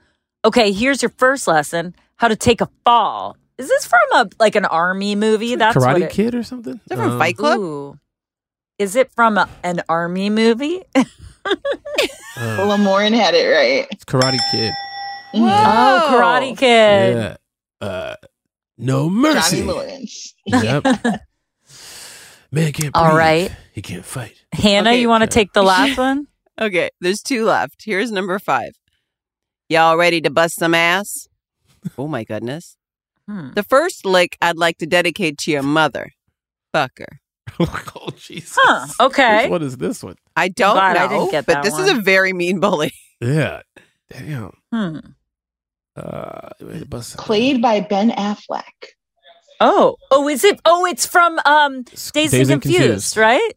okay, 0.43 0.71
here's 0.71 1.01
your 1.01 1.11
first 1.17 1.47
lesson 1.47 1.95
how 2.15 2.27
to 2.27 2.35
take 2.35 2.61
a 2.61 2.69
fall. 2.83 3.37
Is 3.57 3.67
this 3.69 3.85
from 3.87 3.99
a 4.13 4.29
like 4.39 4.55
an 4.55 4.65
army 4.65 5.15
movie? 5.15 5.55
That's 5.55 5.75
what 5.77 5.95
Karate 5.95 6.01
it- 6.03 6.11
Kid 6.11 6.35
or 6.35 6.43
something? 6.43 6.73
Is 6.75 6.79
that 6.87 6.97
from 6.97 7.11
Um, 7.11 7.19
Fight 7.19 7.37
Club? 7.37 7.59
Ooh. 7.59 7.99
Is 8.79 8.95
it 8.95 9.11
from 9.11 9.37
a, 9.37 9.49
an 9.63 9.81
army 9.89 10.29
movie? 10.29 10.81
uh, 10.95 11.05
Lamorne 12.37 13.13
had 13.15 13.33
it 13.33 13.47
right. 13.47 13.87
it's 13.91 14.05
Karate 14.05 14.37
Kid. 14.51 14.71
Mhm. 15.33 15.49
Oh, 15.65 16.07
Karate 16.11 16.57
Kid. 16.57 17.15
Yeah. 17.17 17.37
Uh, 17.81 18.15
no 18.77 19.09
mercy. 19.09 19.57
Johnny 19.61 19.67
Lawrence. 19.71 20.33
Yep. 20.45 20.83
Man 22.51 22.71
can't. 22.71 22.95
All 22.95 23.05
breathe. 23.05 23.17
right. 23.17 23.51
He 23.73 23.81
can't 23.81 24.05
fight. 24.05 24.41
Hannah, 24.53 24.91
Okay. 24.91 25.01
you 25.01 25.09
want 25.09 25.23
to 25.23 25.27
take 25.29 25.53
the 25.53 25.63
last 25.63 25.97
one? 25.97 26.27
Okay, 26.59 26.89
there's 27.01 27.21
two 27.21 27.45
left. 27.45 27.83
Here's 27.85 28.11
number 28.11 28.39
five. 28.39 28.71
Y'all 29.69 29.97
ready 29.97 30.21
to 30.21 30.29
bust 30.29 30.55
some 30.55 30.73
ass? 30.73 31.27
Oh 31.97 32.07
my 32.07 32.23
goodness. 32.23 32.77
Hmm. 33.27 33.49
The 33.53 33.63
first 33.63 34.05
lick 34.05 34.37
I'd 34.41 34.57
like 34.57 34.77
to 34.77 34.85
dedicate 34.85 35.37
to 35.39 35.51
your 35.51 35.61
mother. 35.63 36.11
Fucker. 36.73 37.17
Oh 37.59 38.09
Jesus. 38.17 38.57
Huh. 38.59 38.87
Okay. 39.07 39.43
Which 39.43 39.51
one 39.51 39.61
is 39.63 39.77
this 39.77 40.03
one? 40.03 40.15
I 40.35 40.49
don't 40.49 40.75
glad 40.75 40.93
know, 40.95 41.03
I 41.05 41.07
didn't 41.07 41.31
get 41.31 41.45
but 41.45 41.53
that 41.53 41.63
this 41.63 41.77
is 41.77 41.89
a 41.91 41.95
very 42.01 42.33
mean 42.33 42.59
bully. 42.59 42.91
Yeah. 43.19 43.61
Damn. 44.11 44.55
Hmm. 44.71 44.99
Uh, 45.95 46.49
Played 47.17 47.61
by 47.63 47.79
Ben 47.79 48.11
Affleck. 48.11 48.61
Oh, 49.59 49.95
oh, 50.11 50.27
is 50.29 50.43
it? 50.43 50.59
Oh, 50.65 50.85
it's 50.85 51.07
from 51.07 51.39
um 51.45 51.81
Dazed, 51.81 52.13
Dazed 52.13 52.33
and 52.35 52.51
and 52.51 52.61
Confused, 52.61 52.83
Confused. 53.15 53.17
right? 53.17 53.51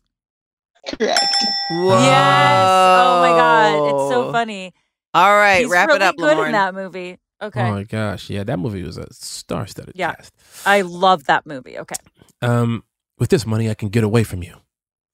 Correct. 0.89 1.37
Whoa. 1.73 2.01
Yes. 2.01 2.69
Oh 2.71 3.21
my 3.21 3.29
god, 3.37 3.87
it's 3.91 4.09
so 4.11 4.33
funny. 4.33 4.73
All 5.13 5.29
right, 5.37 5.61
He's 5.61 5.71
wrap 5.71 5.89
really 5.89 5.99
it 5.99 6.03
up, 6.03 6.17
good 6.17 6.37
Lauren. 6.39 6.47
in 6.47 6.53
that 6.53 6.75
movie. 6.75 7.19
Okay, 7.43 7.63
Oh 7.69 7.71
my 7.73 7.83
gosh. 7.85 8.31
Yeah, 8.31 8.45
that 8.45 8.59
movie 8.59 8.83
was 8.83 8.97
a 8.97 9.13
star-studded 9.13 9.93
Yeah. 9.97 10.15
cast. 10.15 10.33
I 10.65 10.81
love 10.83 11.25
that 11.25 11.45
movie. 11.47 11.79
Okay. 11.79 11.97
Um, 12.43 12.83
with 13.21 13.29
this 13.31 13.47
money, 13.47 13.71
I 13.71 13.75
can 13.75 13.91
get 13.91 14.03
away 14.03 14.25
from 14.25 14.43
you, 14.43 14.57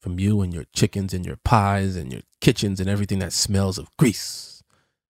from 0.01 0.19
you 0.19 0.41
and 0.41 0.55
your 0.55 0.65
chickens 0.75 1.13
and 1.13 1.27
your 1.27 1.37
pies 1.45 1.97
and 1.97 2.11
your 2.13 2.23
kitchens 2.41 2.81
and 2.81 2.89
everything 2.89 3.19
that 3.19 3.33
smells 3.35 3.77
of 3.77 3.95
grease. 3.99 4.63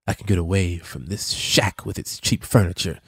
I 0.09 0.15
can 0.15 0.27
get 0.27 0.39
away 0.39 0.79
from 0.79 1.07
this 1.07 1.31
shack 1.31 1.85
with 1.85 1.99
its 1.99 2.19
cheap 2.19 2.43
furniture, 2.43 3.01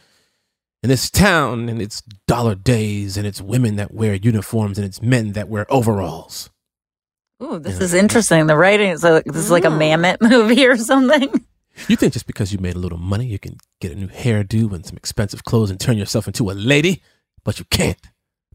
and 0.82 0.91
this 0.93 1.11
town 1.11 1.68
and 1.68 1.80
its 1.82 2.03
dollar 2.26 2.55
days 2.55 3.16
and 3.16 3.26
its 3.26 3.41
women 3.41 3.76
that 3.76 3.93
wear 3.95 4.14
uniforms 4.14 4.78
and 4.78 4.86
its 4.86 5.03
men 5.03 5.32
that 5.32 5.49
wear 5.49 5.66
overalls. 5.72 6.51
Ooh, 7.43 7.59
this 7.59 7.80
is 7.80 7.95
interesting. 7.95 8.47
The 8.47 8.57
writing 8.57 8.91
is 8.91 9.05
like 9.05 9.24
this 9.24 9.36
is 9.36 9.51
like 9.51 9.64
a 9.64 9.68
Mm. 9.68 9.78
Mammoth 9.78 10.20
movie 10.20 10.66
or 10.66 10.76
something. 10.76 11.45
You 11.86 11.95
think 11.95 12.12
just 12.12 12.26
because 12.26 12.53
you 12.53 12.59
made 12.59 12.74
a 12.74 12.80
little 12.80 12.99
money, 12.99 13.26
you 13.26 13.39
can 13.39 13.57
get 13.80 13.93
a 13.93 13.95
new 13.95 14.09
hairdo 14.09 14.72
and 14.72 14.84
some 14.84 14.97
expensive 14.97 15.45
clothes 15.45 15.70
and 15.70 15.78
turn 15.78 15.97
yourself 15.97 16.26
into 16.26 16.51
a 16.51 16.53
lady? 16.53 17.01
But 17.45 17.61
you 17.61 17.64
can't, 17.70 17.99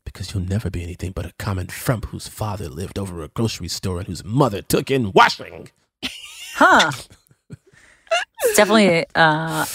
because 0.06 0.34
you'll 0.34 0.44
never 0.44 0.70
be 0.70 0.84
anything 0.84 1.12
but 1.12 1.26
a 1.26 1.34
common 1.40 1.68
frump 1.68 2.06
whose 2.06 2.28
father 2.28 2.70
lived 2.70 2.98
over 3.00 3.24
a 3.24 3.28
grocery 3.30 3.68
store 3.68 4.00
and 4.00 4.08
whose 4.08 4.24
mother 4.24 4.62
took 4.62 4.90
in 4.92 5.12
washing. 5.14 5.70
Huh. 6.56 6.92
It's 8.46 8.58
definitely 8.58 9.06
uh 9.16 9.66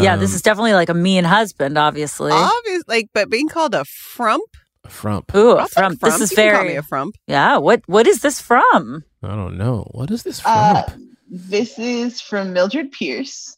yeah, 0.00 0.16
this 0.16 0.30
Um, 0.30 0.36
is 0.36 0.42
definitely 0.42 0.72
like 0.74 0.88
a 0.88 0.94
mean 0.94 1.24
husband, 1.24 1.76
obviously. 1.78 2.32
Obvious, 2.32 2.82
like, 2.88 3.08
but 3.14 3.28
being 3.30 3.48
called 3.48 3.74
a 3.74 3.84
frump. 3.84 4.48
a 4.84 4.88
frump. 4.88 5.34
Ooh, 5.34 5.52
a 5.52 5.56
I'll 5.56 5.68
take 5.68 5.72
frump. 5.74 6.00
This 6.00 6.10
frump. 6.16 6.22
is 6.22 6.30
You 6.30 6.36
can 6.36 6.50
call 6.50 6.60
very 6.60 6.68
me 6.70 6.76
a 6.76 6.82
frump. 6.82 7.14
Yeah, 7.26 7.56
what 7.58 7.82
what 7.86 8.06
is 8.06 8.20
this 8.22 8.40
from? 8.40 9.04
I 9.22 9.34
don't 9.36 9.58
know. 9.58 9.88
What 9.92 10.10
is 10.10 10.22
this 10.22 10.40
Uh, 10.44 10.82
this 11.28 11.78
is 11.78 12.20
from 12.20 12.52
Mildred 12.52 12.90
Pierce. 12.92 13.56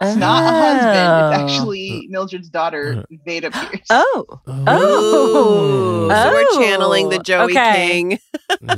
It's 0.00 0.16
not 0.16 0.42
a 0.42 0.46
husband. 0.48 0.88
It's 0.90 0.98
Oh. 0.98 1.44
actually 1.44 2.08
Mildred's 2.10 2.48
daughter, 2.48 3.04
Veda 3.24 3.50
Pierce. 3.50 3.86
Oh. 3.90 4.24
Ooh. 4.48 4.64
Oh. 4.66 6.08
So 6.08 6.30
we're 6.32 6.64
channeling 6.66 7.08
the 7.08 7.18
Oh, 7.18 7.22
Joey 7.22 7.52
okay. 7.52 7.86
King. 7.88 8.18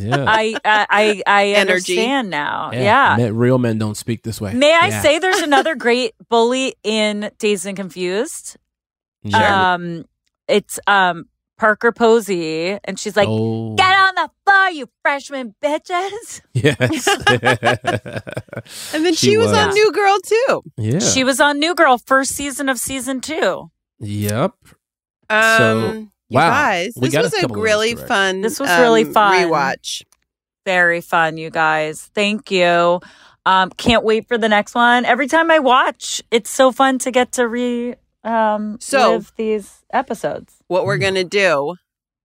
yeah. 0.01 0.25
I 0.29 0.55
I 0.65 0.87
I, 0.91 1.23
I 1.27 1.45
Energy. 1.49 1.59
understand 1.99 2.31
now. 2.31 2.71
Yeah. 2.73 3.17
Men- 3.19 3.37
real 3.37 3.59
men 3.59 3.79
don't 3.79 3.97
speak 3.97 4.23
this 4.23 4.41
way. 4.41 4.53
May 4.55 4.73
I 4.75 4.89
Yeah. 4.89 5.03
say 5.03 5.19
there's 5.19 5.41
another 5.43 5.75
great 5.75 6.13
bully 6.29 6.75
in 6.85 7.31
Dazed 7.39 7.67
and 7.67 7.77
Confused? 7.77 8.57
Yeah. 9.23 9.75
Um 9.75 10.05
it's 10.49 10.79
um 10.87 11.27
Parker 11.59 11.91
Posey 11.93 12.79
and 12.85 12.99
she's 12.99 13.17
like, 13.17 13.29
oh. 13.31 13.75
Get 13.77 13.95
on 13.97 14.15
the 14.15 14.31
floor, 14.45 14.69
you 14.71 14.89
freshman 15.03 15.55
bitches. 15.63 16.41
Yes. 16.55 17.09
And 18.93 19.05
then 19.05 19.15
she, 19.15 19.37
was, 19.37 19.53
on. 19.53 19.71
New 19.75 19.93
Girl 19.93 20.19
too. 20.21 20.63
yeah. 20.77 20.99
She 20.99 21.25
was 21.25 21.41
on 21.41 21.59
New 21.59 21.75
Girl 21.75 21.99
first 21.99 22.33
season 22.33 22.69
of 22.69 22.79
season 22.79 23.21
two. 23.21 23.71
Yep. 24.01 24.53
Um, 25.31 25.39
So, 25.59 26.07
wow. 26.31 26.51
guys, 26.51 26.93
We 26.97 27.09
this 27.09 27.13
got 27.15 27.21
a 27.43 27.47
was 27.47 27.57
a, 27.57 27.61
really 27.61 27.95
fun. 27.95 28.41
This 28.41 28.59
was 28.59 28.71
really 28.71 29.05
um, 29.05 29.13
fun. 29.13 29.49
Rewatch. 29.49 30.03
Very 30.65 31.01
fun, 31.01 31.37
you 31.37 31.51
guys. 31.51 32.11
Thank 32.15 32.51
you. 32.51 33.01
Um, 33.45 33.71
can't 33.71 34.03
wait 34.03 34.27
for 34.27 34.37
the 34.37 34.49
next 34.49 34.75
one. 34.75 35.05
Every 35.05 35.29
time 35.29 35.51
I 35.51 35.61
watch, 35.61 36.21
it's 36.33 36.51
so 36.51 36.73
fun 36.73 36.99
to 37.01 37.11
get 37.13 37.33
to 37.33 37.47
re 37.47 37.95
um 38.25 38.79
So- 38.81 39.13
live 39.13 39.33
these 39.37 39.85
episodes. 39.93 40.55
What 40.69 40.85
we're 40.87 40.99
gonna 40.99 41.25
do 41.25 41.75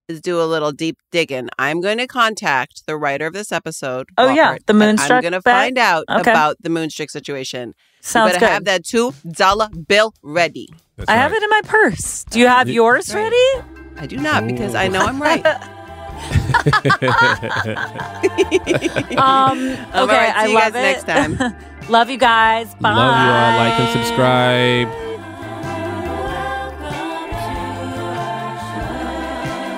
is 0.07 0.22
do 0.22 0.41
a 0.41 0.43
little 0.43 0.72
deep 0.72 0.97
digging. 1.12 1.49
I'm 1.57 1.80
going 1.80 1.97
to 1.97 2.07
contact 2.07 2.86
the 2.86 2.97
writer 2.97 3.28
of 3.28 3.34
this 3.34 3.49
episode. 3.51 4.09
Oh, 4.18 4.34
yeah, 4.34 4.57
the 4.66 4.72
and 4.74 4.80
Moonstruck 4.80 5.12
I'm 5.12 5.22
going 5.22 5.32
to 5.32 5.41
find 5.41 5.78
out 5.78 6.03
Okay. 6.09 6.32
about 6.32 6.57
the 6.59 6.70
Moonstruck 6.70 7.09
situation. 7.09 7.74
Sounds 8.01 8.34
you 8.34 8.39
better 8.39 8.45
good. 8.47 8.51
have 8.53 8.64
that 8.66 8.84
two 8.84 9.14
dollar 9.32 9.70
bill 9.70 10.14
ready. 10.22 10.68
That's 10.97 11.09
I 11.09 11.14
have 11.14 11.32
it 11.32 11.41
in 11.41 11.49
my 11.49 11.62
purse. 11.64 12.26
Do 12.26 12.39
you 12.39 12.47
have 12.47 12.68
You- 12.68 12.74
yours 12.76 13.14
Right. 13.16 13.32
ready? 13.32 13.66
I 13.97 14.05
do 14.07 14.18
not 14.18 14.45
because 14.47 14.76
I 14.76 14.89
know 14.89 14.99
I'm 14.99 15.22
right. 15.22 15.45
Um, 19.18 19.59
okay, 19.59 19.86
All 19.93 20.07
right, 20.07 20.34
see 20.34 20.36
I 20.36 20.45
you 20.47 20.55
love 20.55 20.74
guys 20.74 20.76
it. 20.76 20.82
next 20.82 21.03
time. 21.05 21.55
love 21.89 22.09
you 22.09 22.18
guys. 22.18 22.74
Bye. 22.76 22.93
Love 22.93 23.26
you 23.26 23.32
all. 23.32 23.57
Like 23.57 23.80
and 23.80 24.05
subscribe. 24.05 25.11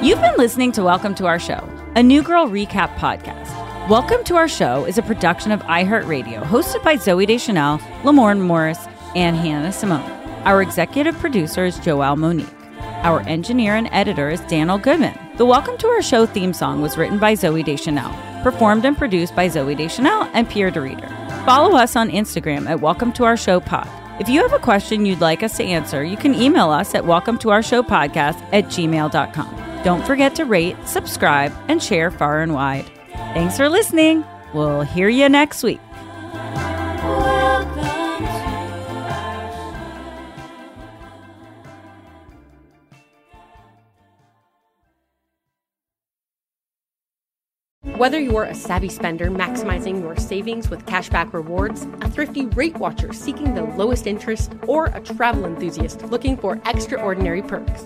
You've 0.03 0.19
been 0.19 0.35
listening 0.35 0.73
to 0.73 0.83
Welcome 0.83 1.15
to 1.15 1.27
Our 1.27 1.39
Show, 1.39 1.65
a 1.95 2.03
New 2.03 2.23
Girl 2.23 2.49
recap 2.49 2.93
podcast. 2.95 3.47
Welcome 3.87 4.21
to 4.25 4.35
Our 4.35 4.49
Show 4.49 4.83
is 4.83 4.97
a 4.97 5.01
production 5.01 5.53
of 5.53 5.61
iHeartRadio, 5.61 6.43
hosted 6.43 6.83
by 6.83 6.97
Zooey 6.97 7.25
Deschanel, 7.25 7.77
Lamorne 8.03 8.41
Morris, 8.41 8.85
and 9.15 9.37
Hannah 9.37 9.71
Simone. 9.71 10.01
Our 10.43 10.61
executive 10.61 11.17
producer 11.19 11.63
is 11.63 11.79
Joelle 11.79 12.17
Monique. 12.17 12.49
Our 13.03 13.21
engineer 13.21 13.75
and 13.75 13.87
editor 13.93 14.29
is 14.29 14.41
Daniel 14.41 14.77
Goodman. 14.77 15.17
The 15.37 15.45
Welcome 15.45 15.77
to 15.77 15.87
Our 15.87 16.01
Show 16.01 16.25
theme 16.25 16.51
song 16.51 16.81
was 16.81 16.97
written 16.97 17.17
by 17.17 17.35
Zooey 17.35 17.63
Deschanel, 17.63 18.13
performed 18.43 18.83
and 18.83 18.97
produced 18.97 19.33
by 19.37 19.47
Zooey 19.47 19.77
Deschanel 19.77 20.29
and 20.33 20.49
Pierre 20.49 20.69
de 20.69 20.81
Reeder. 20.81 21.07
Follow 21.45 21.77
us 21.77 21.95
on 21.95 22.09
Instagram 22.09 22.69
at 22.69 22.81
Welcome 22.81 23.13
to 23.13 23.23
Our 23.23 23.37
Show 23.37 23.61
Pod. 23.61 23.87
If 24.19 24.27
you 24.27 24.41
have 24.41 24.51
a 24.51 24.59
question 24.59 25.05
you'd 25.05 25.21
like 25.21 25.43
us 25.43 25.55
to 25.57 25.63
answer, 25.63 26.03
you 26.03 26.17
can 26.17 26.35
email 26.35 26.71
us 26.71 26.93
at 26.93 27.05
welcome 27.05 27.37
to 27.37 27.51
our 27.51 27.63
show 27.63 27.81
podcast 27.81 28.35
at 28.51 28.65
gmail.com. 28.65 29.62
Don't 29.83 30.05
forget 30.05 30.35
to 30.35 30.45
rate, 30.45 30.77
subscribe, 30.85 31.53
and 31.67 31.83
share 31.83 32.09
far 32.09 32.41
and 32.41 32.53
wide. 32.53 32.85
Thanks 33.33 33.57
for 33.57 33.67
listening. 33.67 34.23
We'll 34.53 34.83
hear 34.83 35.09
you 35.09 35.27
next 35.27 35.61
week. 35.61 35.79
Whether 47.97 48.19
you're 48.19 48.43
a 48.43 48.55
savvy 48.55 48.89
spender 48.89 49.29
maximizing 49.29 50.01
your 50.01 50.17
savings 50.17 50.69
with 50.69 50.85
cashback 50.85 51.31
rewards, 51.31 51.83
a 52.01 52.09
thrifty 52.09 52.47
rate 52.47 52.75
watcher 52.77 53.13
seeking 53.13 53.53
the 53.53 53.63
lowest 53.63 54.07
interest, 54.07 54.53
or 54.63 54.87
a 54.87 54.99
travel 54.99 55.45
enthusiast 55.45 56.01
looking 56.03 56.35
for 56.35 56.61
extraordinary 56.65 57.41
perks, 57.41 57.85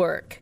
work. 0.01 0.41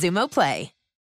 Xumo 0.01 0.27
Play. 0.27 0.80